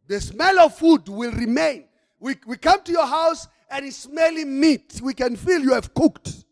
The 0.08 0.20
smell 0.20 0.60
of 0.60 0.76
food 0.76 1.08
will 1.08 1.32
remain. 1.32 1.86
We, 2.20 2.36
we 2.46 2.58
come 2.58 2.82
to 2.84 2.92
your 2.92 3.06
house 3.06 3.48
and 3.70 3.86
it's 3.86 3.98
smelling 3.98 4.60
meat. 4.60 5.00
We 5.02 5.14
can 5.14 5.36
feel 5.36 5.62
you 5.62 5.74
have 5.74 5.94
cooked. 5.94 6.46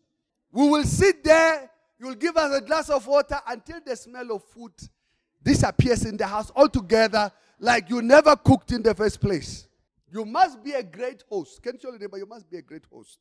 We 0.50 0.68
will 0.68 0.84
sit 0.84 1.24
there. 1.24 1.70
You'll 1.98 2.14
give 2.14 2.36
us 2.36 2.56
a 2.56 2.60
glass 2.60 2.90
of 2.90 3.06
water 3.06 3.40
until 3.46 3.80
the 3.84 3.96
smell 3.96 4.32
of 4.32 4.44
food 4.44 4.72
disappears 5.42 6.04
in 6.04 6.16
the 6.16 6.26
house 6.26 6.50
altogether, 6.54 7.30
like 7.58 7.90
you 7.90 8.02
never 8.02 8.36
cooked 8.36 8.72
in 8.72 8.82
the 8.82 8.94
first 8.94 9.20
place. 9.20 9.66
You 10.12 10.24
must 10.24 10.62
be 10.62 10.72
a 10.72 10.82
great 10.82 11.22
host. 11.28 11.62
Can 11.62 11.74
you 11.74 11.78
tell 11.78 11.90
your 11.92 12.00
neighbor 12.00 12.18
you 12.18 12.26
must 12.26 12.50
be 12.50 12.58
a 12.58 12.62
great 12.62 12.84
host? 12.92 13.18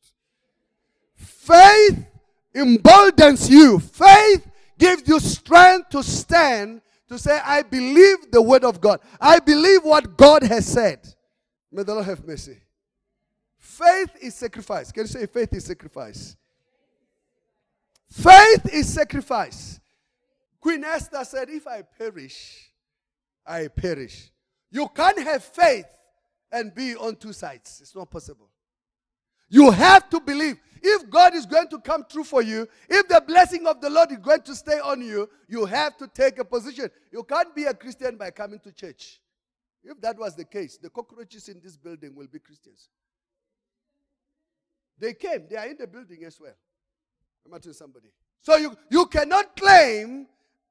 Faith 1.16 2.06
emboldens 2.54 3.50
you. 3.50 3.80
Faith 3.80 4.48
gives 4.82 5.08
you 5.08 5.20
strength 5.20 5.90
to 5.90 6.02
stand 6.02 6.82
to 7.08 7.20
say, 7.20 7.40
I 7.46 7.62
believe 7.62 8.32
the 8.32 8.42
word 8.42 8.64
of 8.64 8.82
God. 8.82 9.00
I 9.20 9.38
believe 9.40 9.84
what 9.84 10.18
God 10.18 10.42
has 10.44 10.66
said. 10.66 11.08
May 11.72 11.84
the 11.84 11.94
Lord 11.94 12.08
have 12.08 12.26
mercy. 12.26 12.58
Faith 13.60 14.16
is 14.20 14.34
sacrifice. 14.34 14.92
Can 14.92 15.04
you 15.04 15.08
say 15.08 15.26
faith 15.28 15.54
is 15.54 15.66
sacrifice? 15.66 16.36
Faith 18.10 18.74
is 18.74 18.92
sacrifice. 18.92 19.80
Queen 20.60 20.84
Esther 20.84 21.24
said, 21.26 21.50
If 21.50 21.68
I 21.68 21.84
perish, 21.84 22.72
I 23.46 23.68
perish. 23.68 24.32
You 24.72 24.88
can't 24.88 25.20
have 25.20 25.44
faith 25.44 25.86
and 26.52 26.74
be 26.74 26.96
on 26.96 27.18
two 27.18 27.34
sides. 27.34 27.80
It's 27.82 27.96
not 27.96 28.10
possible. 28.10 28.50
You 29.48 29.70
have 29.70 30.10
to 30.10 30.20
believe. 30.20 30.58
If 30.82 31.10
God 31.10 31.36
is 31.36 31.46
going 31.46 31.68
to 31.70 31.80
come 31.80 32.06
true 32.10 32.24
for 32.24 32.42
you, 32.42 32.68
if 32.90 33.08
the 33.08 33.24
blessing 33.26 33.68
of 33.68 33.82
the 33.82 33.90
Lord 33.90 34.12
is 34.12 34.18
going 34.18 34.42
to 34.42 34.56
stay 34.56 34.80
on 34.80 35.02
you, 35.02 35.30
you 35.48 35.66
have 35.66 35.96
to 35.98 36.08
take 36.08 36.40
a 36.40 36.46
position. 36.46 36.90
You 37.12 37.24
can't 37.24 37.56
be 37.56 37.66
a 37.66 37.74
Christian 37.74 38.18
by 38.18 38.32
coming 38.32 38.60
to 38.60 38.72
church. 38.72 39.20
If 39.84 40.02
that 40.02 40.18
was 40.18 40.36
the 40.36 40.46
case, 40.46 40.78
the 40.78 40.90
cockroaches 40.90 41.50
in 41.50 41.60
this 41.64 41.78
building 41.78 42.16
will 42.16 42.28
be 42.28 42.40
Christians. 42.40 42.90
They 44.98 45.14
came, 45.14 45.48
they 45.50 45.56
are 45.56 45.68
in 45.68 45.78
the 45.78 45.88
building 45.88 46.24
as 46.26 46.40
well. 46.40 46.54
Am 47.46 47.54
I 47.54 47.58
telling 47.58 47.74
somebody? 47.74 48.08
So 48.42 48.58
you, 48.58 48.76
you 48.90 49.06
cannot 49.08 49.56
claim 49.56 50.28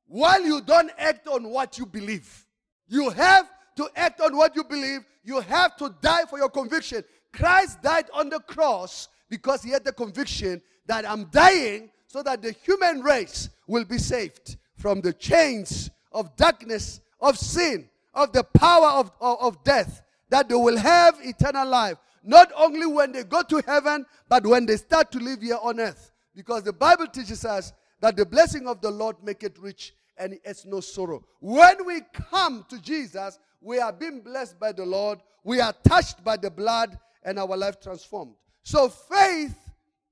while 0.07 0.45
you 0.45 0.61
don't 0.61 0.91
act 0.99 1.29
on 1.29 1.49
what 1.51 1.79
you 1.79 1.87
believe. 1.87 2.47
You 2.89 3.11
have 3.11 3.49
to 3.77 3.89
act 3.95 4.21
on 4.21 4.37
what 4.37 4.57
you 4.57 4.65
believe. 4.65 5.01
You 5.23 5.41
have 5.41 5.77
to 5.77 5.95
die 6.01 6.25
for 6.29 6.39
your 6.39 6.49
conviction. 6.49 7.05
Christ 7.33 7.83
died 7.83 8.07
on 8.13 8.29
the 8.29 8.41
cross 8.41 9.09
because 9.31 9.62
he 9.62 9.70
had 9.70 9.85
the 9.85 9.93
conviction 9.93 10.61
that 10.87 11.09
I'm 11.09 11.26
dying 11.26 11.91
so 12.09 12.22
that 12.24 12.43
the 12.43 12.51
human 12.51 13.01
race 13.01 13.49
will 13.66 13.85
be 13.85 13.97
saved 13.99 14.57
from 14.76 15.01
the 15.01 15.12
chains 15.12 15.89
of 16.12 16.37
darkness, 16.37 17.01
of 17.20 17.39
sin, 17.39 17.89
of 18.12 18.33
the 18.33 18.43
power 18.43 18.89
of, 18.89 19.12
of, 19.20 19.41
of 19.41 19.64
death, 19.64 20.03
that 20.28 20.49
they 20.49 20.55
will 20.55 20.76
have 20.76 21.16
eternal 21.22 21.68
life. 21.68 21.97
Not 22.22 22.53
only 22.57 22.87
when 22.87 23.12
they 23.12 23.22
go 23.22 23.43
to 23.43 23.62
heaven, 23.66 24.05
but 24.28 24.45
when 24.47 24.66
they 24.66 24.76
start 24.76 25.12
to 25.12 25.18
live 25.18 25.41
here 25.41 25.59
on 25.62 25.81
earth. 25.81 26.11
Because 26.35 26.64
the 26.64 26.72
Bible 26.72 27.07
teaches 27.07 27.45
us 27.45 27.72
that 28.01 28.16
the 28.16 28.26
blessing 28.26 28.66
of 28.66 28.81
the 28.81 28.91
Lord 28.91 29.16
make 29.22 29.43
it 29.43 29.57
rich 29.61 29.95
and 30.18 30.39
it's 30.45 30.66
no 30.66 30.81
sorrow. 30.81 31.24
When 31.41 31.87
we 31.87 32.03
come 32.31 32.64
to 32.68 32.81
Jesus, 32.81 33.39
we 33.61 33.78
are 33.78 33.93
being 33.93 34.20
blessed 34.20 34.59
by 34.59 34.72
the 34.72 34.85
Lord, 34.85 35.20
we 35.45 35.61
are 35.61 35.74
touched 35.87 36.22
by 36.22 36.37
the 36.37 36.51
blood, 36.51 36.99
and 37.22 37.39
our 37.39 37.57
life 37.57 37.81
transformed. 37.81 38.35
So 38.63 38.89
faith 38.89 39.57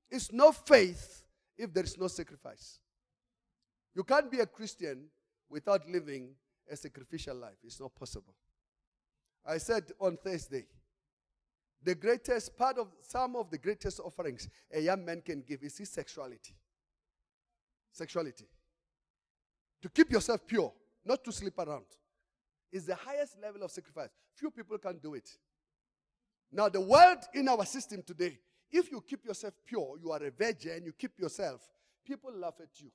is 0.09 0.31
no 0.31 0.51
faith 0.51 1.23
if 1.57 1.73
there 1.73 1.83
is 1.83 1.97
no 1.97 2.07
sacrifice. 2.07 2.79
You 3.95 4.03
can't 4.03 4.31
be 4.31 4.39
a 4.39 4.45
Christian 4.45 5.05
without 5.49 5.87
living 5.89 6.29
a 6.69 6.75
sacrificial 6.75 7.35
life. 7.35 7.57
It's 7.63 7.79
not 7.79 7.93
possible. 7.95 8.33
I 9.45 9.57
said 9.57 9.91
on 9.99 10.17
Thursday, 10.17 10.65
the 11.81 11.95
greatest 11.95 12.57
part 12.57 12.77
of 12.77 12.87
some 13.01 13.35
of 13.35 13.49
the 13.49 13.57
greatest 13.57 13.99
offerings 13.99 14.49
a 14.71 14.79
young 14.79 15.05
man 15.05 15.21
can 15.21 15.41
give 15.47 15.63
is 15.63 15.77
his 15.77 15.89
sexuality. 15.89 16.53
Sexuality. 17.91 18.45
To 19.81 19.89
keep 19.89 20.11
yourself 20.11 20.45
pure, 20.45 20.73
not 21.05 21.23
to 21.23 21.31
sleep 21.31 21.57
around, 21.57 21.85
is 22.71 22.85
the 22.85 22.95
highest 22.95 23.37
level 23.41 23.63
of 23.63 23.71
sacrifice. 23.71 24.09
Few 24.35 24.51
people 24.51 24.77
can 24.77 24.97
do 24.97 25.15
it. 25.15 25.29
Now, 26.51 26.69
the 26.69 26.81
world 26.81 27.19
in 27.33 27.47
our 27.47 27.65
system 27.65 28.03
today, 28.05 28.39
if 28.71 28.91
you 28.91 29.01
keep 29.07 29.25
yourself 29.25 29.53
pure, 29.65 29.97
you 30.01 30.11
are 30.11 30.23
a 30.23 30.31
virgin, 30.31 30.83
you 30.85 30.93
keep 30.93 31.19
yourself, 31.19 31.61
people 32.05 32.31
laugh 32.33 32.55
at 32.61 32.69
you. 32.81 32.91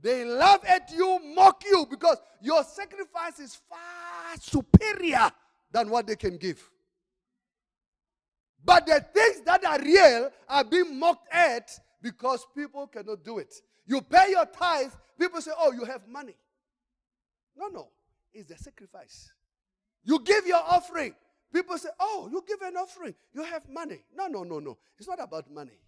They 0.00 0.24
laugh 0.24 0.60
at 0.68 0.90
you, 0.92 1.18
mock 1.34 1.62
you, 1.64 1.86
because 1.88 2.18
your 2.42 2.62
sacrifice 2.64 3.38
is 3.38 3.58
far 3.68 4.36
superior 4.38 5.30
than 5.72 5.88
what 5.88 6.06
they 6.06 6.16
can 6.16 6.36
give. 6.36 6.62
But 8.64 8.86
the 8.86 9.04
things 9.14 9.42
that 9.42 9.64
are 9.64 9.78
real 9.80 10.30
are 10.48 10.64
being 10.64 10.98
mocked 10.98 11.28
at 11.32 11.70
because 12.02 12.46
people 12.54 12.86
cannot 12.86 13.24
do 13.24 13.38
it. 13.38 13.54
You 13.86 14.00
pay 14.00 14.30
your 14.30 14.46
tithe, 14.46 14.92
people 15.18 15.40
say, 15.40 15.52
Oh, 15.58 15.72
you 15.72 15.84
have 15.84 16.08
money. 16.08 16.36
No, 17.56 17.68
no. 17.68 17.88
It's 18.32 18.48
the 18.48 18.56
sacrifice. 18.56 19.30
You 20.02 20.18
give 20.20 20.46
your 20.46 20.62
offering. 20.66 21.14
People 21.54 21.78
say, 21.78 21.90
Oh, 22.00 22.28
you 22.30 22.42
give 22.46 22.60
an 22.62 22.76
offering. 22.76 23.14
You 23.32 23.44
have 23.44 23.68
money. 23.68 24.00
No, 24.14 24.26
no, 24.26 24.42
no, 24.42 24.58
no. 24.58 24.76
It's 24.98 25.08
not 25.08 25.22
about 25.22 25.50
money, 25.50 25.78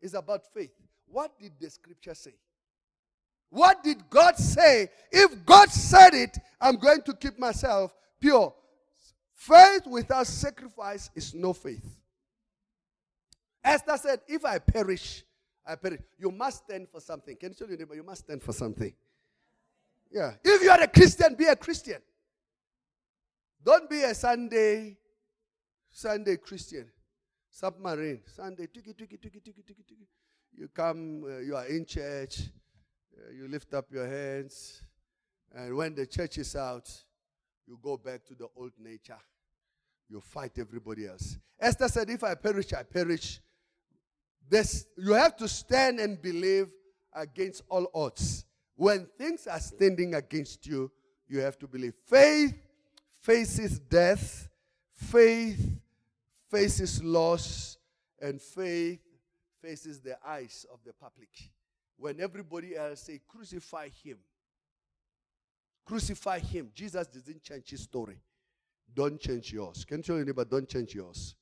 it's 0.00 0.14
about 0.14 0.42
faith. 0.54 0.70
What 1.06 1.38
did 1.38 1.52
the 1.60 1.68
scripture 1.68 2.14
say? 2.14 2.34
What 3.50 3.82
did 3.82 4.08
God 4.08 4.36
say? 4.36 4.88
If 5.12 5.44
God 5.44 5.70
said 5.70 6.14
it, 6.14 6.38
I'm 6.60 6.76
going 6.76 7.02
to 7.02 7.14
keep 7.14 7.38
myself 7.38 7.94
pure. 8.20 8.54
Faith 9.34 9.86
without 9.86 10.26
sacrifice 10.26 11.10
is 11.14 11.34
no 11.34 11.52
faith. 11.52 11.84
Esther 13.62 13.96
said, 13.96 14.20
If 14.28 14.44
I 14.44 14.58
perish, 14.58 15.24
I 15.66 15.74
perish. 15.74 16.00
You 16.18 16.30
must 16.30 16.64
stand 16.64 16.88
for 16.88 17.00
something. 17.00 17.36
Can 17.36 17.50
you 17.50 17.54
tell 17.54 17.68
your 17.68 17.78
neighbor, 17.78 17.94
you 17.94 18.04
must 18.04 18.24
stand 18.24 18.42
for 18.42 18.52
something? 18.52 18.92
Yeah. 20.10 20.32
If 20.44 20.62
you 20.62 20.70
are 20.70 20.80
a 20.80 20.88
Christian, 20.88 21.34
be 21.34 21.46
a 21.46 21.56
Christian. 21.56 22.00
Don't 23.64 23.88
be 23.88 24.02
a 24.02 24.14
Sunday, 24.14 24.98
Sunday 25.90 26.36
Christian. 26.36 26.86
Submarine. 27.50 28.20
Sunday, 28.26 28.66
tiki, 28.66 28.92
tiki, 28.92 29.16
tiki, 29.16 29.40
tiki, 29.40 29.62
tiki, 29.62 29.82
tiki. 29.82 30.06
You 30.52 30.68
come, 30.68 31.24
uh, 31.24 31.38
you 31.38 31.56
are 31.56 31.66
in 31.66 31.86
church, 31.86 32.40
uh, 33.16 33.32
you 33.32 33.48
lift 33.48 33.72
up 33.72 33.86
your 33.90 34.06
hands, 34.06 34.82
and 35.54 35.74
when 35.74 35.94
the 35.94 36.06
church 36.06 36.38
is 36.38 36.54
out, 36.54 36.90
you 37.66 37.78
go 37.82 37.96
back 37.96 38.24
to 38.26 38.34
the 38.34 38.48
old 38.54 38.72
nature. 38.78 39.18
You 40.10 40.20
fight 40.20 40.58
everybody 40.58 41.06
else. 41.06 41.38
Esther 41.58 41.88
said, 41.88 42.10
If 42.10 42.22
I 42.22 42.34
perish, 42.34 42.72
I 42.74 42.82
perish. 42.82 43.40
This, 44.46 44.86
you 44.98 45.12
have 45.14 45.36
to 45.36 45.48
stand 45.48 46.00
and 46.00 46.20
believe 46.20 46.68
against 47.14 47.62
all 47.70 47.90
odds. 47.94 48.44
When 48.76 49.08
things 49.16 49.46
are 49.46 49.60
standing 49.60 50.14
against 50.14 50.66
you, 50.66 50.90
you 51.26 51.40
have 51.40 51.58
to 51.60 51.66
believe. 51.66 51.94
Faith 52.06 52.54
faces 53.24 53.78
death, 53.78 54.48
faith 54.92 55.80
faces 56.50 57.02
loss, 57.02 57.78
and 58.20 58.40
faith 58.40 59.00
faces 59.62 60.00
the 60.00 60.16
eyes 60.26 60.66
of 60.70 60.78
the 60.84 60.92
public. 60.92 61.30
When 61.96 62.20
everybody 62.20 62.76
else 62.76 63.00
say, 63.00 63.20
crucify 63.26 63.88
him. 64.04 64.18
Crucify 65.86 66.38
him. 66.38 66.70
Jesus 66.74 67.06
didn't 67.06 67.42
change 67.42 67.70
his 67.70 67.80
story. 67.80 68.18
Don't 68.94 69.18
change 69.18 69.52
yours. 69.52 69.84
Can 69.84 69.98
you 69.98 70.02
tell 70.02 70.16
neighbor, 70.16 70.44
don't 70.44 70.68
change 70.68 70.94
yours? 70.94 71.34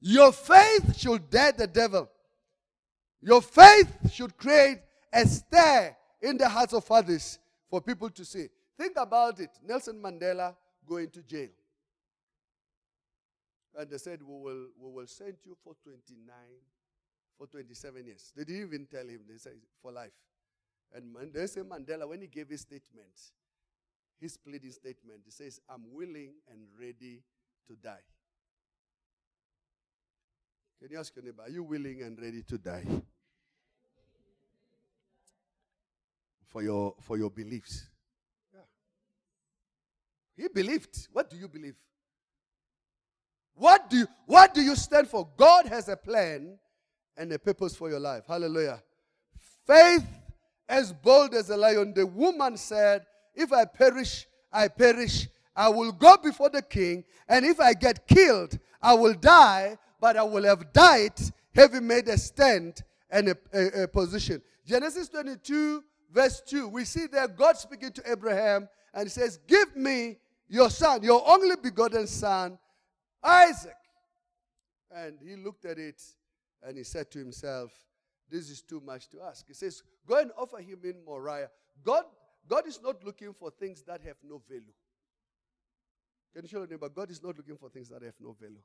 Your 0.00 0.32
faith 0.32 0.98
should 0.98 1.28
dare 1.28 1.52
the 1.52 1.66
devil. 1.66 2.08
Your 3.20 3.42
faith 3.42 4.12
should 4.12 4.36
create 4.36 4.78
a 5.12 5.26
stir 5.26 5.94
in 6.22 6.38
the 6.38 6.48
hearts 6.48 6.72
of 6.72 6.90
others 6.90 7.38
for 7.68 7.80
people 7.82 8.08
to 8.10 8.24
see. 8.24 8.48
Think 8.76 8.96
about 8.96 9.40
it. 9.40 9.50
Nelson 9.66 10.00
Mandela 10.02 10.54
going 10.86 11.10
to 11.10 11.22
jail. 11.22 11.48
And 13.76 13.90
they 13.90 13.98
said, 13.98 14.20
we 14.22 14.34
will, 14.36 14.66
we 14.80 14.90
will 14.90 15.06
send 15.06 15.34
you 15.44 15.56
for 15.62 15.74
29, 15.82 16.34
for 17.36 17.46
27 17.46 18.06
years. 18.06 18.32
They 18.36 18.44
didn't 18.44 18.62
even 18.62 18.86
tell 18.86 19.06
him, 19.06 19.20
they 19.28 19.38
said, 19.38 19.58
for 19.82 19.92
life. 19.92 20.12
And 20.94 21.16
they 21.32 21.46
say 21.46 21.62
Mandela, 21.62 22.08
when 22.08 22.20
he 22.20 22.28
gave 22.28 22.48
his 22.48 22.60
statement, 22.60 23.32
his 24.20 24.36
pleading 24.36 24.70
statement, 24.70 25.20
he 25.24 25.30
says, 25.30 25.60
I'm 25.68 25.92
willing 25.92 26.34
and 26.48 26.60
ready 26.80 27.22
to 27.66 27.74
die. 27.74 28.04
Can 30.80 30.92
you 30.92 30.98
ask 30.98 31.14
your 31.16 31.24
neighbor, 31.24 31.42
are 31.42 31.50
you 31.50 31.64
willing 31.64 32.02
and 32.02 32.20
ready 32.20 32.42
to 32.42 32.58
die? 32.58 32.84
For 36.46 36.62
your, 36.62 36.94
for 37.00 37.16
your 37.18 37.30
beliefs. 37.30 37.86
He 40.36 40.48
believed. 40.48 41.08
What 41.12 41.30
do 41.30 41.36
you 41.36 41.48
believe? 41.48 41.76
What 43.54 43.88
do 43.88 43.98
you, 43.98 44.06
what 44.26 44.52
do 44.52 44.60
you 44.60 44.74
stand 44.74 45.08
for? 45.08 45.28
God 45.36 45.66
has 45.66 45.88
a 45.88 45.96
plan 45.96 46.58
and 47.16 47.32
a 47.32 47.38
purpose 47.38 47.76
for 47.76 47.88
your 47.88 48.00
life. 48.00 48.24
Hallelujah. 48.26 48.82
Faith 49.66 50.06
as 50.68 50.92
bold 50.92 51.34
as 51.34 51.50
a 51.50 51.56
lion. 51.56 51.92
The 51.94 52.06
woman 52.06 52.56
said, 52.56 53.06
If 53.34 53.52
I 53.52 53.64
perish, 53.64 54.26
I 54.52 54.68
perish. 54.68 55.28
I 55.56 55.68
will 55.68 55.92
go 55.92 56.16
before 56.16 56.50
the 56.50 56.62
king, 56.62 57.04
and 57.28 57.44
if 57.44 57.60
I 57.60 57.74
get 57.74 58.08
killed, 58.08 58.58
I 58.82 58.94
will 58.94 59.14
die, 59.14 59.78
but 60.00 60.16
I 60.16 60.24
will 60.24 60.42
have 60.42 60.72
died 60.72 61.12
having 61.54 61.86
made 61.86 62.08
a 62.08 62.18
stand 62.18 62.82
and 63.08 63.28
a, 63.28 63.36
a, 63.52 63.82
a 63.84 63.88
position. 63.88 64.42
Genesis 64.66 65.08
22, 65.08 65.84
verse 66.12 66.42
2, 66.46 66.66
we 66.68 66.84
see 66.84 67.06
there 67.06 67.28
God 67.28 67.56
speaking 67.56 67.92
to 67.92 68.10
Abraham 68.10 68.68
and 68.92 69.10
says, 69.10 69.38
Give 69.46 69.76
me 69.76 70.16
your 70.48 70.70
son, 70.70 71.02
your 71.02 71.22
only 71.26 71.56
begotten 71.62 72.06
son, 72.06 72.58
Isaac. 73.22 73.76
And 74.94 75.18
he 75.24 75.36
looked 75.36 75.64
at 75.64 75.78
it 75.78 76.02
and 76.62 76.76
he 76.76 76.84
said 76.84 77.10
to 77.12 77.18
himself, 77.18 77.72
This 78.30 78.50
is 78.50 78.62
too 78.62 78.80
much 78.80 79.08
to 79.10 79.22
ask. 79.22 79.46
He 79.46 79.54
says, 79.54 79.82
Go 80.06 80.18
and 80.18 80.30
offer 80.36 80.58
him 80.58 80.80
in 80.84 81.04
Moriah. 81.04 81.50
God, 81.82 82.04
God 82.48 82.66
is 82.66 82.80
not 82.82 83.04
looking 83.04 83.32
for 83.32 83.50
things 83.50 83.82
that 83.82 84.00
have 84.02 84.16
no 84.22 84.40
value. 84.48 84.72
Can 86.34 86.42
you 86.42 86.48
show 86.48 86.58
your 86.58 86.66
neighbor? 86.66 86.88
God 86.88 87.10
is 87.10 87.22
not 87.22 87.36
looking 87.36 87.56
for 87.56 87.68
things 87.68 87.88
that 87.88 88.02
have 88.02 88.14
no 88.20 88.36
value. 88.38 88.62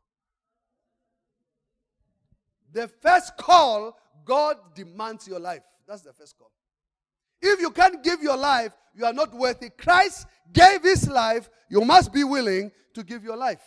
The 2.72 2.88
first 2.88 3.38
call, 3.38 3.98
God 4.26 4.58
demands 4.76 5.28
your 5.28 5.40
life. 5.40 5.64
That's 5.88 6.02
the 6.02 6.14
first 6.14 6.38
call. 6.38 6.52
If 7.42 7.60
you 7.60 7.72
can't 7.72 8.04
give 8.04 8.22
your 8.22 8.38
life, 8.38 8.74
you 8.94 9.06
are 9.06 9.14
not 9.14 9.34
worthy. 9.34 9.70
Christ 9.70 10.28
gave 10.52 10.84
his 10.84 11.10
life, 11.10 11.50
you 11.70 11.82
must 11.82 12.12
be 12.12 12.24
willing 12.24 12.72
to 12.94 13.04
give 13.04 13.24
your 13.24 13.38
life. 13.38 13.62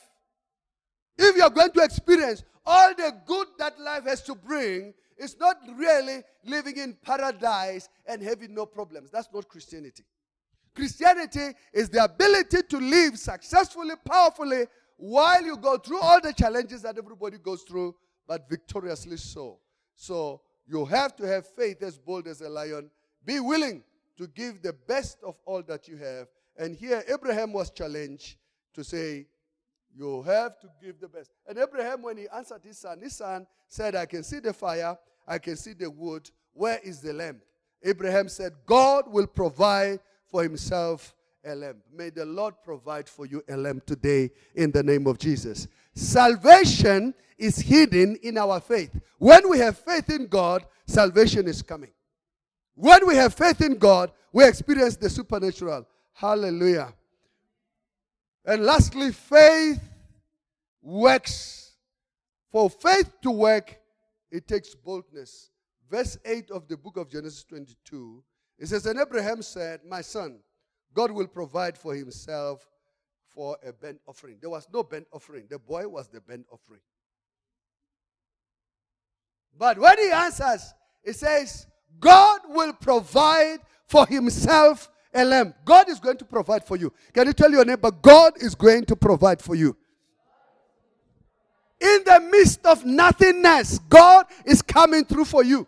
If 1.17 1.37
you 1.37 1.43
are 1.43 1.51
going 1.51 1.73
to 1.73 1.83
experience 1.83 2.43
all 2.65 2.95
the 2.95 3.13
good 3.27 3.47
that 3.59 3.79
life 3.81 4.05
has 4.05 4.23
to 4.23 4.35
bring, 4.35 4.95
it's 5.17 5.37
not 5.39 5.57
really 5.77 6.23
living 6.45 6.77
in 6.79 6.97
paradise 7.03 7.89
and 8.07 8.23
having 8.23 8.55
no 8.55 8.67
problems. 8.67 9.11
That's 9.11 9.29
not 9.33 9.49
Christianity. 9.49 10.05
Christianity 10.75 11.55
is 11.73 11.91
the 11.91 12.05
ability 12.05 12.63
to 12.69 12.79
live 12.79 13.19
successfully, 13.19 13.95
powerfully, 14.05 14.67
while 14.97 15.43
you 15.45 15.57
go 15.57 15.77
through 15.77 16.01
all 16.01 16.21
the 16.21 16.33
challenges 16.33 16.83
that 16.83 16.97
everybody 16.97 17.39
goes 17.39 17.63
through 17.63 17.95
but 18.27 18.49
victoriously 18.49 19.17
so. 19.17 19.59
So 19.95 20.41
you 20.67 20.85
have 20.87 21.15
to 21.17 21.27
have 21.27 21.47
faith 21.47 21.83
as 21.83 21.99
bold 21.99 22.27
as 22.27 22.41
a 22.41 22.49
lion. 22.49 22.91
Be 23.25 23.41
willing 23.41 23.83
to 24.17 24.27
give 24.29 24.63
the 24.63 24.73
best 24.73 25.19
of 25.25 25.37
all 25.45 25.63
that 25.63 25.89
you 25.89 25.97
have. 25.97 26.29
And 26.57 26.77
here 26.77 27.03
Abraham 27.09 27.53
was 27.53 27.71
challenged 27.71 28.37
to 28.75 28.85
say, 28.85 29.27
You 29.97 30.23
have 30.23 30.59
to 30.61 30.69
give 30.83 31.01
the 31.01 31.09
best. 31.09 31.31
And 31.47 31.59
Abraham, 31.59 32.03
when 32.03 32.17
he 32.17 32.27
answered 32.35 32.63
his 32.65 32.79
son, 32.79 33.01
his 33.01 33.17
son 33.17 33.47
said, 33.69 33.95
I 33.95 34.07
can 34.07 34.23
see 34.23 34.39
the 34.39 34.53
fire, 34.53 34.97
I 35.27 35.39
can 35.39 35.57
see 35.57 35.73
the 35.73 35.91
wood. 35.91 36.31
Where 36.53 36.79
is 36.83 37.01
the 37.01 37.13
lamp? 37.13 37.39
Abraham 37.83 38.29
said, 38.29 38.53
God 38.67 39.11
will 39.11 39.27
provide 39.27 40.01
for 40.27 40.43
himself 40.43 41.15
a 41.45 41.55
lamp. 41.55 41.79
May 41.93 42.11
the 42.11 42.25
Lord 42.25 42.55
provide 42.63 43.09
for 43.09 43.27
you 43.27 43.43
a 43.49 43.57
lamp 43.57 43.87
today 43.87 44.31
in 44.55 44.71
the 44.71 44.83
name 44.83 45.07
of 45.07 45.19
Jesus. 45.19 45.67
Salvation 45.95 47.15
is 47.39 47.59
hidden 47.59 48.17
in 48.23 48.39
our 48.39 48.61
faith. 48.61 48.99
When 49.19 49.49
we 49.51 49.59
have 49.59 49.79
faith 49.79 50.11
in 50.11 50.27
God, 50.27 50.65
salvation 50.87 51.49
is 51.49 51.63
coming. 51.63 51.91
When 52.75 53.07
we 53.07 53.17
have 53.17 53.35
faith 53.35 53.61
in 53.61 53.77
God, 53.77 54.11
we 54.33 54.47
experience 54.47 54.97
the 54.97 55.11
supernatural. 55.11 55.87
Hallelujah. 56.15 56.95
And 58.45 58.65
lastly, 58.65 59.13
faith 59.13 59.81
works. 60.83 61.73
For 62.51 62.69
faith 62.69 63.11
to 63.23 63.31
work, 63.31 63.79
it 64.31 64.47
takes 64.47 64.75
boldness. 64.75 65.51
Verse 65.91 66.19
8 66.25 66.51
of 66.51 66.69
the 66.69 66.77
book 66.77 66.97
of 66.97 67.11
Genesis 67.11 67.45
22, 67.45 68.23
it 68.59 68.67
says, 68.67 68.87
And 68.87 68.99
Abraham 68.99 69.43
said, 69.43 69.81
My 69.89 70.01
son, 70.01 70.39
God 70.95 71.11
will 71.11 71.27
provide 71.27 71.77
for 71.77 71.95
himself 71.95 72.67
for 73.29 73.57
a 73.67 73.73
burnt 73.73 74.01
offering. 74.07 74.37
There 74.41 74.51
was 74.51 74.69
no 74.73 74.83
burnt 74.83 75.07
offering. 75.13 75.47
The 75.49 75.59
boy 75.59 75.89
was 75.89 76.09
the 76.09 76.21
burnt 76.21 76.47
offering. 76.51 76.81
But 79.57 79.79
when 79.79 79.99
he 79.99 80.11
answers, 80.11 80.73
he 81.05 81.13
says, 81.13 81.67
God 82.01 82.41
will 82.49 82.73
provide 82.73 83.59
for 83.87 84.07
himself 84.07 84.89
a 85.15 85.25
lamb. 85.25 85.55
God 85.65 85.89
is 85.89 86.01
going 86.01 86.17
to 86.19 86.25
provide 86.25 86.65
for 86.65 86.77
you. 86.77 86.93
Can 87.13 87.27
you 87.27 87.33
tell 87.33 87.51
your 87.51 87.65
neighbor, 87.65 87.91
God 87.91 88.35
is 88.37 88.55
going 88.55 88.85
to 88.87 88.97
provide 88.97 89.41
for 89.41 89.55
you? 89.55 89.77
In 91.81 92.03
the 92.05 92.21
midst 92.31 92.65
of 92.65 92.85
nothingness, 92.85 93.81
God 93.89 94.27
is 94.45 94.63
coming 94.63 95.05
through 95.05 95.25
for 95.25 95.43
you. 95.43 95.67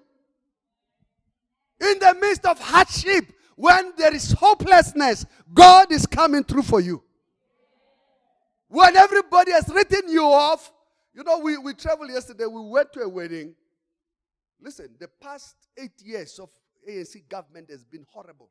In 1.81 1.99
the 1.99 2.17
midst 2.21 2.47
of 2.47 2.59
hardship, 2.61 3.33
when 3.57 3.93
there 3.97 4.15
is 4.15 4.33
hopelessness, 4.33 5.27
God 5.53 5.93
is 5.93 6.07
coming 6.07 6.45
through 6.45 6.63
for 6.63 6.81
you. 6.81 7.03
When 8.69 8.97
everybody 8.97 9.53
has 9.53 9.69
written 9.69 10.09
you 10.09 10.25
off, 10.25 10.73
you 11.15 11.23
know, 11.23 11.39
we, 11.39 11.59
we 11.59 11.75
traveled 11.75 12.11
yesterday, 12.11 12.47
we 12.47 12.61
went 12.61 12.93
to 12.95 13.01
a 13.01 13.09
wedding. 13.09 13.55
Listen, 14.65 14.89
the 14.99 15.09
past 15.21 15.57
eight 15.77 16.01
years 16.03 16.39
of 16.39 16.49
ANC 16.89 17.29
government 17.29 17.71
has 17.71 17.85
been 17.85 18.07
horrible. 18.11 18.49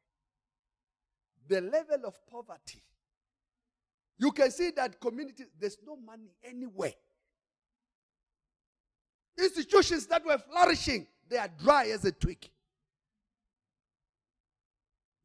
The 1.47 1.59
level 1.59 2.05
of 2.05 2.15
poverty. 2.27 2.83
You 4.19 4.31
can 4.31 4.51
see 4.51 4.69
that 4.75 5.01
community, 5.01 5.45
there's 5.59 5.79
no 5.85 5.95
money 5.95 6.29
anywhere. 6.43 6.93
Institutions 9.39 10.05
that 10.05 10.23
were 10.23 10.37
flourishing, 10.37 11.07
they 11.27 11.37
are 11.37 11.49
dry 11.59 11.87
as 11.87 12.05
a 12.05 12.11
twig. 12.11 12.47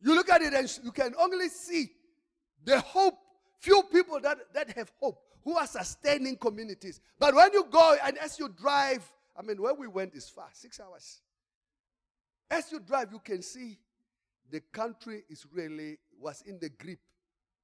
You 0.01 0.15
look 0.15 0.31
at 0.31 0.41
it 0.41 0.55
and 0.55 0.79
you 0.83 0.91
can 0.91 1.13
only 1.21 1.51
see 1.51 1.91
the 2.65 2.81
hope, 2.81 3.19
few 3.59 3.83
people 3.93 4.21
that, 4.21 4.39
that 4.55 4.71
have 4.71 4.91
hope, 4.99 5.21
who 5.45 5.55
are 5.59 5.67
sustaining 5.67 6.37
communities. 6.37 7.03
But 7.19 7.35
when 7.35 7.53
you 7.53 7.67
go 7.71 7.97
and 8.03 8.17
as 8.17 8.39
you 8.39 8.49
drive, 8.49 9.07
I 9.39 9.43
mean, 9.43 9.63
where 9.63 9.75
we 9.75 9.87
went 9.87 10.15
is 10.15 10.29
far, 10.29 10.49
six 10.53 10.81
hours. 10.81 11.21
As 12.51 12.73
you 12.73 12.81
drive, 12.81 13.13
you 13.13 13.21
can 13.21 13.41
see 13.43 13.79
the 14.51 14.61
country 14.73 15.23
is 15.29 15.47
really 15.53 15.99
was 16.21 16.43
in 16.47 16.59
the 16.59 16.71
grip 16.71 16.99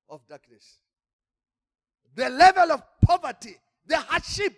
of 0.09 0.27
darkness. 0.29 0.79
The 2.15 2.31
level 2.31 2.71
of 2.71 2.83
poverty, 3.05 3.57
the 3.87 3.99
hardship, 3.99 4.55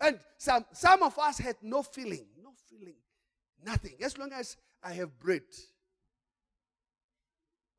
and 0.00 0.18
some 0.38 0.64
some 0.72 1.02
of 1.02 1.16
us 1.18 1.38
had 1.38 1.56
no 1.62 1.82
feeling, 1.82 2.26
no 2.42 2.50
feeling, 2.68 2.96
nothing. 3.64 3.94
As 4.02 4.18
long 4.18 4.32
as 4.32 4.56
I 4.82 4.92
have 4.94 5.16
bread, 5.20 5.42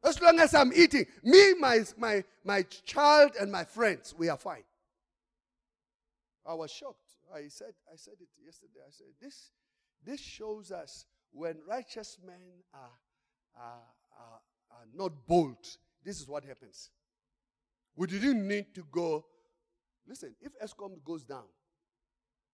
as 0.04 0.22
long 0.22 0.40
as 0.40 0.54
I'm 0.54 0.72
eating, 0.74 1.06
me, 1.24 1.56
my 1.60 1.84
my 1.98 2.24
my 2.46 2.62
child, 2.86 3.32
and 3.40 3.52
my 3.52 3.66
friends, 3.66 4.16
we 4.18 4.30
are 4.30 4.38
fine. 4.38 4.64
I 6.46 6.54
was 6.54 6.72
shocked. 6.72 7.07
I 7.34 7.48
said, 7.48 7.74
I 7.92 7.96
said 7.96 8.16
it 8.20 8.30
yesterday. 8.44 8.80
I 8.86 8.92
said, 8.92 9.08
this, 9.22 9.52
this 10.06 10.20
shows 10.20 10.72
us 10.72 11.06
when 11.32 11.58
righteous 11.68 12.18
men 12.26 12.64
are, 12.74 12.92
are, 13.56 13.84
are, 14.18 14.40
are 14.72 14.86
not 14.94 15.12
bold, 15.28 15.58
this 16.04 16.20
is 16.20 16.28
what 16.28 16.44
happens. 16.44 16.90
We 17.96 18.08
didn't 18.08 18.48
need 18.48 18.74
to 18.76 18.86
go. 18.92 19.26
Listen, 20.08 20.36
if 20.42 20.52
Eskom 20.64 21.04
goes 21.04 21.24
down, 21.24 21.46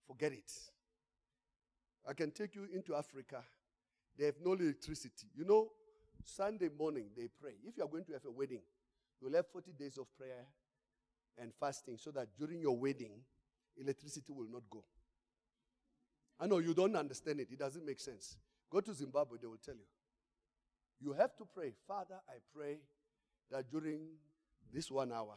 forget 0.07 0.31
it. 0.31 0.51
I 2.07 2.13
can 2.13 2.31
take 2.31 2.55
you 2.55 2.67
into 2.73 2.95
Africa. 2.95 3.43
They 4.17 4.25
have 4.25 4.35
no 4.43 4.53
electricity. 4.53 5.27
You 5.35 5.45
know, 5.45 5.69
Sunday 6.23 6.69
morning 6.77 7.07
they 7.15 7.27
pray. 7.39 7.53
If 7.63 7.77
you 7.77 7.83
are 7.83 7.89
going 7.89 8.05
to 8.05 8.13
have 8.13 8.25
a 8.25 8.31
wedding, 8.31 8.61
you'll 9.21 9.33
have 9.33 9.47
40 9.51 9.71
days 9.73 9.97
of 9.97 10.07
prayer 10.17 10.45
and 11.37 11.51
fasting 11.59 11.97
so 11.97 12.11
that 12.11 12.27
during 12.37 12.61
your 12.61 12.77
wedding, 12.77 13.11
electricity 13.79 14.31
will 14.31 14.47
not 14.51 14.63
go. 14.69 14.83
I 16.39 16.47
know 16.47 16.59
you 16.59 16.73
don't 16.73 16.95
understand 16.95 17.39
it, 17.39 17.47
it 17.51 17.59
doesn't 17.59 17.85
make 17.85 17.99
sense. 17.99 18.37
Go 18.69 18.81
to 18.81 18.93
Zimbabwe, 18.93 19.37
they 19.41 19.47
will 19.47 19.57
tell 19.63 19.75
you. 19.75 19.85
You 20.99 21.13
have 21.13 21.35
to 21.37 21.45
pray, 21.45 21.73
Father, 21.87 22.15
I 22.27 22.35
pray 22.55 22.77
that 23.51 23.69
during 23.69 23.99
this 24.73 24.89
one 24.89 25.11
hour, 25.11 25.35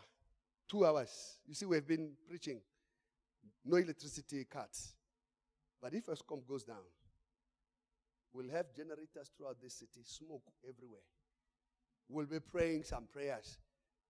two 0.69 0.87
hours, 0.87 1.39
you 1.47 1.55
see, 1.55 1.67
we've 1.67 1.87
been 1.87 2.13
preaching 2.29 2.61
no 3.65 3.77
electricity 3.77 4.47
cuts. 4.49 4.95
But 5.83 5.95
if 5.95 6.07
Eskom 6.07 6.47
goes 6.47 6.65
down, 6.65 6.85
we'll 8.33 8.51
have 8.51 8.67
generators 8.75 9.31
throughout 9.37 9.61
this 9.63 9.75
city, 9.75 10.01
smoke 10.05 10.45
everywhere. 10.67 11.01
We'll 12.09 12.27
be 12.27 12.41
praying 12.41 12.85
some 12.85 13.05
prayers 13.13 13.59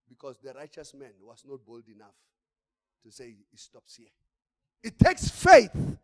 because 0.08 0.36
the 0.42 0.52
righteous 0.52 0.94
man 0.94 1.12
was 1.22 1.42
not 1.46 1.64
bold 1.66 1.88
enough 1.88 2.14
to 3.02 3.10
say 3.10 3.36
it 3.52 3.58
stops 3.58 3.96
here. 3.96 4.08
It 4.82 4.98
takes 4.98 5.28
faith 5.28 5.98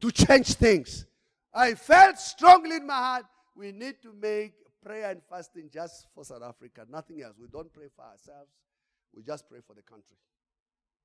to 0.00 0.10
change 0.10 0.54
things. 0.54 1.06
I 1.52 1.74
felt 1.74 2.18
strongly 2.18 2.76
in 2.76 2.86
my 2.86 2.94
heart 2.94 3.26
we 3.56 3.72
need 3.72 4.02
to 4.02 4.12
make 4.12 4.52
prayer 4.82 5.10
and 5.10 5.22
fasting 5.22 5.70
just 5.72 6.08
for 6.14 6.24
South 6.24 6.42
Africa, 6.42 6.84
nothing 6.90 7.22
else. 7.22 7.36
We 7.40 7.48
don't 7.48 7.72
pray 7.72 7.86
for 7.94 8.02
ourselves, 8.02 8.50
we 9.14 9.22
just 9.22 9.48
pray 9.48 9.60
for 9.66 9.74
the 9.74 9.82
country. 9.82 10.16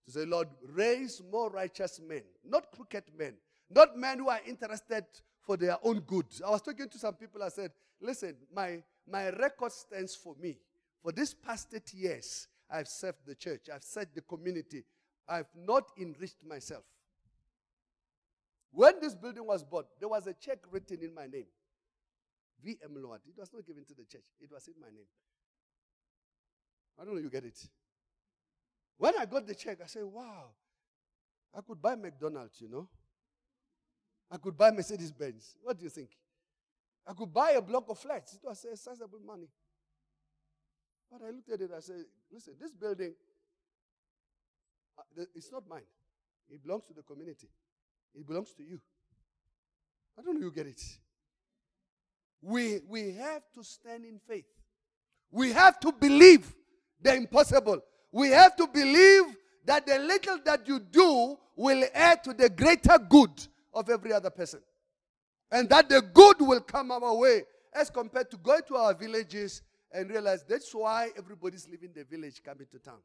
To 0.06 0.12
say, 0.12 0.26
Lord, 0.26 0.48
raise 0.68 1.22
more 1.32 1.50
righteous 1.50 2.02
men, 2.06 2.24
not 2.44 2.72
crooked 2.72 3.04
men, 3.18 3.36
not 3.70 3.98
men 3.98 4.20
who 4.20 4.30
are 4.30 4.42
interested 4.48 5.06
for 5.42 5.56
their 5.56 5.78
own 5.84 6.00
good. 6.02 6.26
I 6.46 6.50
was 6.50 6.62
talking 6.62 6.90
to 6.90 6.98
some 6.98 7.14
people, 7.14 7.44
I 7.44 7.50
said, 7.50 7.72
listen, 8.02 8.36
my, 8.54 8.82
my 9.10 9.30
record 9.30 9.72
stands 9.72 10.16
for 10.16 10.36
me. 10.42 10.58
For 11.02 11.12
this 11.12 11.34
past 11.34 11.70
30 11.72 11.98
years, 11.98 12.48
I've 12.70 12.88
served 12.88 13.20
the 13.26 13.36
church, 13.36 13.70
I've 13.74 13.84
served 13.84 14.16
the 14.16 14.22
community, 14.22 14.84
I've 15.30 15.50
not 15.56 15.84
enriched 16.00 16.44
myself. 16.46 16.84
When 18.72 19.00
this 19.00 19.16
building 19.16 19.46
was 19.46 19.64
bought, 19.64 19.88
there 20.00 20.10
was 20.10 20.28
a 20.28 20.34
check 20.34 20.60
written 20.72 21.00
in 21.02 21.14
my 21.14 21.28
name. 21.28 21.46
VM 22.66 23.02
Loate. 23.02 23.22
It 23.28 23.38
was 23.38 23.52
not 23.54 23.66
given 23.66 23.86
to 23.86 23.94
the 23.94 24.04
church, 24.04 24.26
it 24.42 24.52
was 24.52 24.68
in 24.68 24.74
my 24.80 24.88
name. 24.88 25.08
I 27.00 27.06
don't 27.06 27.16
know 27.16 27.22
you 27.22 27.30
get 27.30 27.46
it. 27.46 27.58
When 28.98 29.14
I 29.18 29.26
got 29.26 29.48
the 29.48 29.56
check, 29.56 29.78
I 29.82 29.88
said, 29.88 30.04
wow, 30.04 30.50
I 31.56 31.62
could 31.62 31.82
buy 31.82 31.96
McDonald's, 31.96 32.60
you 32.60 32.68
know. 32.68 32.90
I 34.30 34.38
could 34.38 34.58
buy 34.58 34.72
Mercedes 34.72 35.12
Benz. 35.12 35.56
What 35.62 35.78
do 35.78 35.84
you 35.86 35.90
think? 35.90 36.10
I 37.08 37.14
could 37.14 37.34
buy 37.34 37.52
a 37.52 37.62
block 37.62 37.90
of 37.90 37.98
flats. 37.98 38.34
It 38.34 38.42
was 38.44 38.64
a 38.66 38.76
sizable 38.76 39.20
money. 39.26 39.48
But 41.10 41.22
I 41.26 41.32
looked 41.32 41.50
at 41.50 41.62
it, 41.62 41.72
I 41.76 41.80
said, 41.80 42.04
listen, 42.32 42.54
this 42.60 42.72
building 42.72 43.14
Uh, 45.00 45.24
it's 45.36 45.52
not 45.52 45.64
mine. 45.70 45.88
It 46.50 46.64
belongs 46.64 46.86
to 46.88 46.94
the 46.94 47.04
community. 47.04 47.48
It 48.16 48.28
belongs 48.28 48.54
to 48.56 48.64
you. 48.64 48.80
I 50.18 50.22
don't 50.22 50.36
know 50.36 50.46
you 50.46 50.52
get 50.52 50.68
it. 50.68 50.82
We, 52.42 52.80
we 52.88 53.14
have 53.14 53.44
to 53.56 53.64
stand 53.64 54.06
in 54.06 54.20
faith. 54.28 54.46
We 55.32 55.52
have 55.52 55.80
to 55.82 55.92
believe 55.92 56.54
the 57.02 57.16
impossible. 57.16 57.82
We 58.12 58.30
have 58.30 58.56
to 58.58 58.68
believe 58.68 59.36
that 59.66 59.86
the 59.86 60.00
little 60.00 60.40
that 60.46 60.68
you 60.68 60.80
do 60.80 61.38
will 61.56 61.84
add 61.94 62.24
to 62.24 62.34
the 62.34 62.50
greater 62.50 62.98
good 62.98 63.30
of 63.74 63.90
every 63.90 64.14
other 64.14 64.30
person. 64.30 64.62
And 65.52 65.70
that 65.70 65.90
the 65.90 66.02
good 66.02 66.38
will 66.40 66.62
come 66.62 66.92
our 66.92 67.16
way 67.16 67.44
as 67.74 67.90
compared 67.90 68.32
to 68.32 68.38
going 68.38 68.62
to 68.68 68.76
our 68.76 68.94
villages 68.94 69.62
and 69.92 70.10
realize 70.10 70.44
that's 70.48 70.74
why 70.74 71.10
everybody's 71.18 71.68
leaving 71.68 71.92
the 71.94 72.04
village 72.04 72.42
coming 72.44 72.68
to 72.72 72.80
town. 72.80 73.00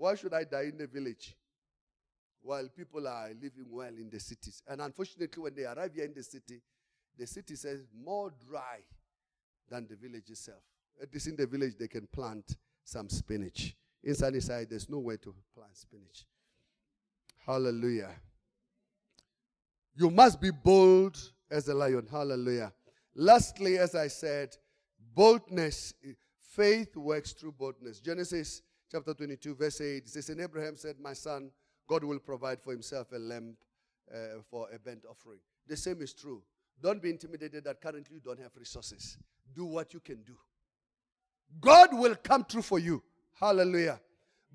Why 0.00 0.14
should 0.14 0.32
I 0.32 0.44
die 0.44 0.70
in 0.72 0.78
the 0.78 0.86
village 0.86 1.36
while 2.40 2.66
people 2.74 3.06
are 3.06 3.28
living 3.28 3.66
well 3.68 3.92
in 3.92 4.08
the 4.10 4.18
cities? 4.18 4.62
And 4.66 4.80
unfortunately, 4.80 5.42
when 5.42 5.54
they 5.54 5.66
arrive 5.66 5.92
here 5.94 6.06
in 6.06 6.14
the 6.14 6.22
city, 6.22 6.62
the 7.18 7.26
city 7.26 7.54
says 7.54 7.80
more 7.94 8.32
dry 8.48 8.78
than 9.68 9.86
the 9.86 9.96
village 9.96 10.30
itself. 10.30 10.62
At 11.02 11.12
least 11.12 11.26
in 11.26 11.36
the 11.36 11.46
village, 11.46 11.74
they 11.78 11.86
can 11.86 12.06
plant 12.06 12.56
some 12.82 13.10
spinach. 13.10 13.76
In 14.02 14.14
Sunnyside, 14.14 14.68
there's 14.70 14.88
no 14.88 15.00
way 15.00 15.18
to 15.18 15.34
plant 15.54 15.76
spinach. 15.76 16.24
Hallelujah. 17.44 18.14
You 19.94 20.10
must 20.10 20.40
be 20.40 20.50
bold 20.50 21.18
as 21.50 21.68
a 21.68 21.74
lion. 21.74 22.06
Hallelujah. 22.10 22.72
Lastly, 23.14 23.76
as 23.76 23.94
I 23.94 24.06
said, 24.06 24.56
boldness, 25.14 25.92
Faith 26.40 26.96
works 26.96 27.32
through 27.32 27.52
boldness. 27.52 28.00
Genesis 28.00 28.62
chapter 28.90 29.14
22, 29.14 29.54
verse 29.54 29.80
8 29.80 29.96
it 29.96 30.08
says, 30.08 30.28
And 30.30 30.40
Abraham 30.40 30.76
said, 30.76 30.96
My 31.00 31.12
son, 31.12 31.50
God 31.88 32.04
will 32.04 32.18
provide 32.18 32.60
for 32.60 32.72
himself 32.72 33.12
a 33.12 33.18
lamb 33.18 33.56
uh, 34.12 34.40
for 34.50 34.68
a 34.74 34.78
burnt 34.78 35.04
offering. 35.08 35.38
The 35.66 35.76
same 35.76 36.02
is 36.02 36.12
true. 36.12 36.42
Don't 36.82 37.02
be 37.02 37.10
intimidated 37.10 37.64
that 37.64 37.80
currently 37.80 38.16
you 38.16 38.20
don't 38.20 38.40
have 38.40 38.52
resources. 38.56 39.18
Do 39.54 39.64
what 39.64 39.92
you 39.92 40.00
can 40.00 40.22
do. 40.22 40.34
God 41.60 41.88
will 41.92 42.14
come 42.16 42.44
through 42.44 42.62
for 42.62 42.78
you. 42.78 43.02
Hallelujah. 43.38 44.00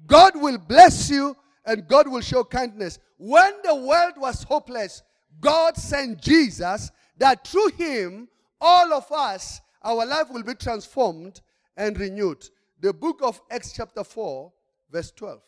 God 0.07 0.33
will 0.35 0.57
bless 0.57 1.09
you 1.09 1.35
and 1.65 1.87
God 1.87 2.07
will 2.07 2.21
show 2.21 2.43
kindness. 2.43 2.99
When 3.17 3.53
the 3.63 3.75
world 3.75 4.13
was 4.17 4.43
hopeless, 4.43 5.03
God 5.39 5.77
sent 5.77 6.21
Jesus 6.21 6.91
that 7.17 7.47
through 7.47 7.69
him, 7.69 8.27
all 8.59 8.93
of 8.93 9.11
us, 9.11 9.61
our 9.83 10.05
life 10.05 10.29
will 10.29 10.43
be 10.43 10.55
transformed 10.55 11.41
and 11.77 11.99
renewed. 11.99 12.49
The 12.85 12.93
book 12.93 13.21
of 13.23 13.41
Acts, 13.49 13.73
chapter 13.73 14.03
4, 14.03 14.53
verse 14.91 15.09
12. 15.09 15.41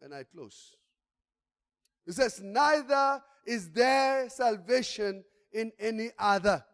And 0.00 0.12
I 0.12 0.24
close. 0.24 0.74
It 2.04 2.14
says, 2.14 2.40
Neither 2.42 3.22
is 3.46 3.70
there 3.70 4.28
salvation 4.28 5.22
in 5.52 5.70
any 5.78 6.10
other, 6.18 6.64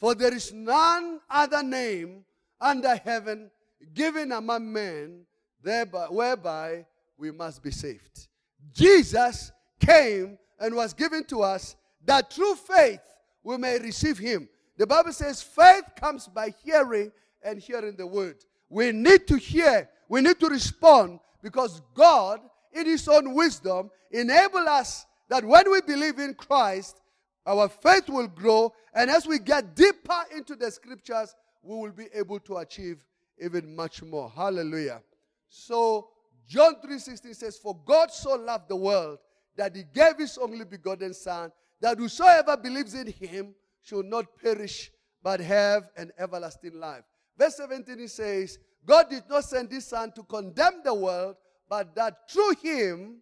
for 0.00 0.16
there 0.16 0.34
is 0.34 0.52
none 0.52 1.20
other 1.30 1.62
name 1.62 2.24
under 2.60 2.96
heaven 2.96 3.52
given 3.94 4.32
among 4.32 4.72
men 4.72 5.24
thereby, 5.62 6.06
whereby 6.06 6.84
we 7.16 7.30
must 7.30 7.62
be 7.62 7.70
saved. 7.70 8.26
Jesus 8.74 9.52
came 9.78 10.38
and 10.58 10.74
was 10.74 10.92
given 10.92 11.22
to 11.26 11.42
us 11.42 11.76
that 12.04 12.32
through 12.32 12.56
faith 12.56 12.98
we 13.44 13.56
may 13.58 13.78
receive 13.78 14.18
him. 14.18 14.48
The 14.76 14.88
Bible 14.88 15.12
says 15.12 15.40
faith 15.40 15.84
comes 15.94 16.26
by 16.26 16.52
hearing 16.64 17.12
and 17.44 17.58
hearing 17.58 17.96
the 17.96 18.06
word. 18.06 18.36
We 18.68 18.92
need 18.92 19.26
to 19.28 19.36
hear, 19.36 19.88
we 20.08 20.20
need 20.20 20.38
to 20.40 20.48
respond 20.48 21.20
because 21.42 21.82
God, 21.94 22.40
in 22.72 22.86
his 22.86 23.06
own 23.08 23.34
wisdom, 23.34 23.90
enable 24.10 24.68
us 24.68 25.06
that 25.28 25.44
when 25.44 25.70
we 25.70 25.80
believe 25.80 26.18
in 26.18 26.34
Christ, 26.34 27.00
our 27.44 27.68
faith 27.68 28.08
will 28.08 28.28
grow, 28.28 28.72
and 28.94 29.10
as 29.10 29.26
we 29.26 29.38
get 29.38 29.74
deeper 29.74 30.22
into 30.34 30.54
the 30.54 30.70
scriptures, 30.70 31.34
we 31.62 31.76
will 31.76 31.90
be 31.90 32.06
able 32.14 32.38
to 32.40 32.58
achieve 32.58 33.04
even 33.42 33.74
much 33.74 34.02
more. 34.02 34.30
Hallelujah. 34.30 35.02
So 35.48 36.08
John 36.48 36.76
3:16 36.84 37.34
says, 37.34 37.58
For 37.58 37.76
God 37.84 38.10
so 38.10 38.36
loved 38.36 38.68
the 38.68 38.76
world 38.76 39.18
that 39.56 39.74
he 39.74 39.84
gave 39.92 40.18
his 40.18 40.38
only 40.38 40.64
begotten 40.64 41.14
Son, 41.14 41.52
that 41.80 41.98
whosoever 41.98 42.56
believes 42.56 42.94
in 42.94 43.08
him 43.08 43.54
should 43.82 44.06
not 44.06 44.26
perish, 44.40 44.90
but 45.22 45.40
have 45.40 45.88
an 45.96 46.12
everlasting 46.18 46.78
life. 46.78 47.04
Verse 47.42 47.56
17 47.56 47.98
he 47.98 48.06
says, 48.06 48.56
God 48.86 49.10
did 49.10 49.24
not 49.28 49.42
send 49.42 49.72
his 49.72 49.84
Son 49.84 50.12
to 50.12 50.22
condemn 50.22 50.80
the 50.84 50.94
world, 50.94 51.34
but 51.68 51.92
that 51.96 52.30
through 52.30 52.54
him 52.62 53.16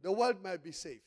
the 0.00 0.12
world 0.12 0.36
might 0.44 0.62
be 0.62 0.70
saved. 0.70 1.00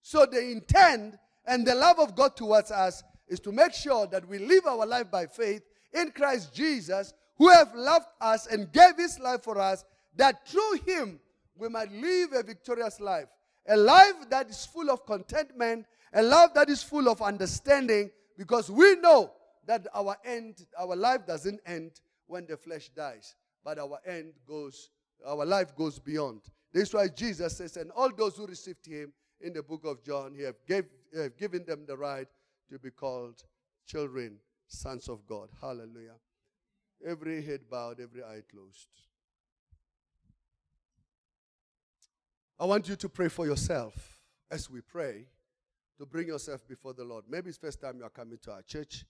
So 0.00 0.24
the 0.24 0.40
intent 0.40 1.16
and 1.44 1.66
the 1.66 1.74
love 1.74 1.98
of 1.98 2.14
God 2.14 2.36
towards 2.36 2.70
us 2.70 3.02
is 3.26 3.40
to 3.40 3.50
make 3.50 3.72
sure 3.72 4.06
that 4.06 4.28
we 4.28 4.38
live 4.38 4.66
our 4.66 4.86
life 4.86 5.10
by 5.10 5.26
faith 5.26 5.62
in 5.92 6.12
Christ 6.12 6.54
Jesus, 6.54 7.12
who 7.38 7.48
have 7.48 7.74
loved 7.74 8.06
us 8.20 8.46
and 8.46 8.70
gave 8.70 8.96
his 8.96 9.18
life 9.18 9.42
for 9.42 9.58
us, 9.58 9.84
that 10.14 10.46
through 10.46 10.74
him 10.86 11.18
we 11.56 11.68
might 11.68 11.90
live 11.90 12.34
a 12.34 12.44
victorious 12.44 13.00
life. 13.00 13.26
A 13.66 13.76
life 13.76 14.30
that 14.30 14.48
is 14.48 14.64
full 14.64 14.90
of 14.90 15.04
contentment, 15.06 15.86
a 16.12 16.22
life 16.22 16.54
that 16.54 16.68
is 16.68 16.84
full 16.84 17.08
of 17.08 17.20
understanding, 17.20 18.12
because 18.38 18.70
we 18.70 18.94
know 19.00 19.32
that 19.66 19.86
our 19.94 20.16
end, 20.24 20.66
our 20.78 20.96
life 20.96 21.26
doesn't 21.26 21.60
end 21.66 22.00
when 22.26 22.46
the 22.46 22.56
flesh 22.56 22.88
dies, 22.90 23.34
but 23.64 23.78
our 23.78 23.98
end 24.06 24.34
goes, 24.46 24.90
our 25.26 25.44
life 25.44 25.74
goes 25.74 25.98
beyond. 25.98 26.40
This 26.72 26.88
is 26.88 26.94
why 26.94 27.08
Jesus 27.08 27.56
says, 27.56 27.76
and 27.76 27.90
all 27.92 28.10
those 28.14 28.36
who 28.36 28.46
received 28.46 28.86
him 28.86 29.12
in 29.40 29.52
the 29.52 29.62
book 29.62 29.84
of 29.84 30.02
John, 30.02 30.34
he 30.34 30.42
have, 30.42 30.56
gave, 30.66 30.84
he 31.12 31.20
have 31.20 31.36
given 31.36 31.64
them 31.64 31.84
the 31.86 31.96
right 31.96 32.26
to 32.70 32.78
be 32.78 32.90
called 32.90 33.42
children, 33.86 34.38
sons 34.66 35.08
of 35.08 35.26
God. 35.26 35.50
Hallelujah. 35.60 36.16
Every 37.06 37.42
head 37.42 37.60
bowed, 37.70 38.00
every 38.00 38.22
eye 38.22 38.42
closed. 38.50 38.88
I 42.58 42.64
want 42.64 42.88
you 42.88 42.96
to 42.96 43.08
pray 43.08 43.28
for 43.28 43.46
yourself 43.46 44.20
as 44.50 44.70
we 44.70 44.80
pray 44.80 45.26
to 45.98 46.06
bring 46.06 46.28
yourself 46.28 46.66
before 46.66 46.94
the 46.94 47.04
Lord. 47.04 47.24
Maybe 47.28 47.48
it's 47.48 47.58
first 47.58 47.80
time 47.80 47.98
you 47.98 48.04
are 48.04 48.10
coming 48.10 48.38
to 48.42 48.52
our 48.52 48.62
church 48.62 49.04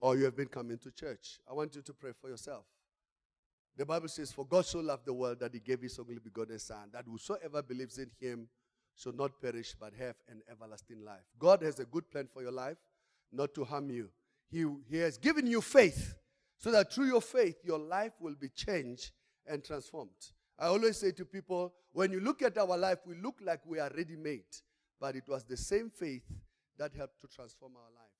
or 0.00 0.16
you 0.16 0.24
have 0.24 0.36
been 0.36 0.48
coming 0.48 0.78
to 0.78 0.90
church. 0.90 1.40
I 1.48 1.52
want 1.52 1.74
you 1.74 1.82
to 1.82 1.92
pray 1.92 2.12
for 2.20 2.28
yourself. 2.28 2.64
The 3.76 3.86
Bible 3.86 4.08
says, 4.08 4.32
For 4.32 4.44
God 4.44 4.66
so 4.66 4.80
loved 4.80 5.06
the 5.06 5.12
world 5.12 5.38
that 5.40 5.54
he 5.54 5.60
gave 5.60 5.80
his 5.80 5.98
only 5.98 6.18
begotten 6.18 6.58
Son, 6.58 6.90
that 6.92 7.04
whosoever 7.06 7.62
believes 7.62 7.98
in 7.98 8.10
him 8.20 8.48
should 8.96 9.16
not 9.16 9.40
perish 9.40 9.74
but 9.78 9.92
have 9.94 10.16
an 10.28 10.42
everlasting 10.50 11.04
life. 11.04 11.22
God 11.38 11.62
has 11.62 11.78
a 11.78 11.84
good 11.84 12.10
plan 12.10 12.28
for 12.32 12.42
your 12.42 12.52
life, 12.52 12.76
not 13.32 13.54
to 13.54 13.64
harm 13.64 13.90
you. 13.90 14.10
He, 14.50 14.66
he 14.90 14.98
has 14.98 15.18
given 15.18 15.46
you 15.46 15.60
faith 15.60 16.14
so 16.58 16.72
that 16.72 16.92
through 16.92 17.06
your 17.06 17.20
faith, 17.20 17.56
your 17.62 17.78
life 17.78 18.12
will 18.20 18.34
be 18.34 18.48
changed 18.48 19.12
and 19.46 19.62
transformed. 19.62 20.10
I 20.58 20.66
always 20.66 20.96
say 20.96 21.12
to 21.12 21.24
people, 21.24 21.72
when 21.92 22.10
you 22.10 22.20
look 22.20 22.42
at 22.42 22.58
our 22.58 22.76
life, 22.76 22.98
we 23.06 23.14
look 23.14 23.38
like 23.40 23.60
we 23.64 23.78
are 23.78 23.90
ready 23.96 24.16
made, 24.16 24.42
but 25.00 25.14
it 25.14 25.28
was 25.28 25.44
the 25.44 25.56
same 25.56 25.90
faith 25.90 26.24
that 26.78 26.92
helped 26.94 27.20
to 27.20 27.28
transform 27.28 27.72
our 27.76 27.92
life. 27.94 28.17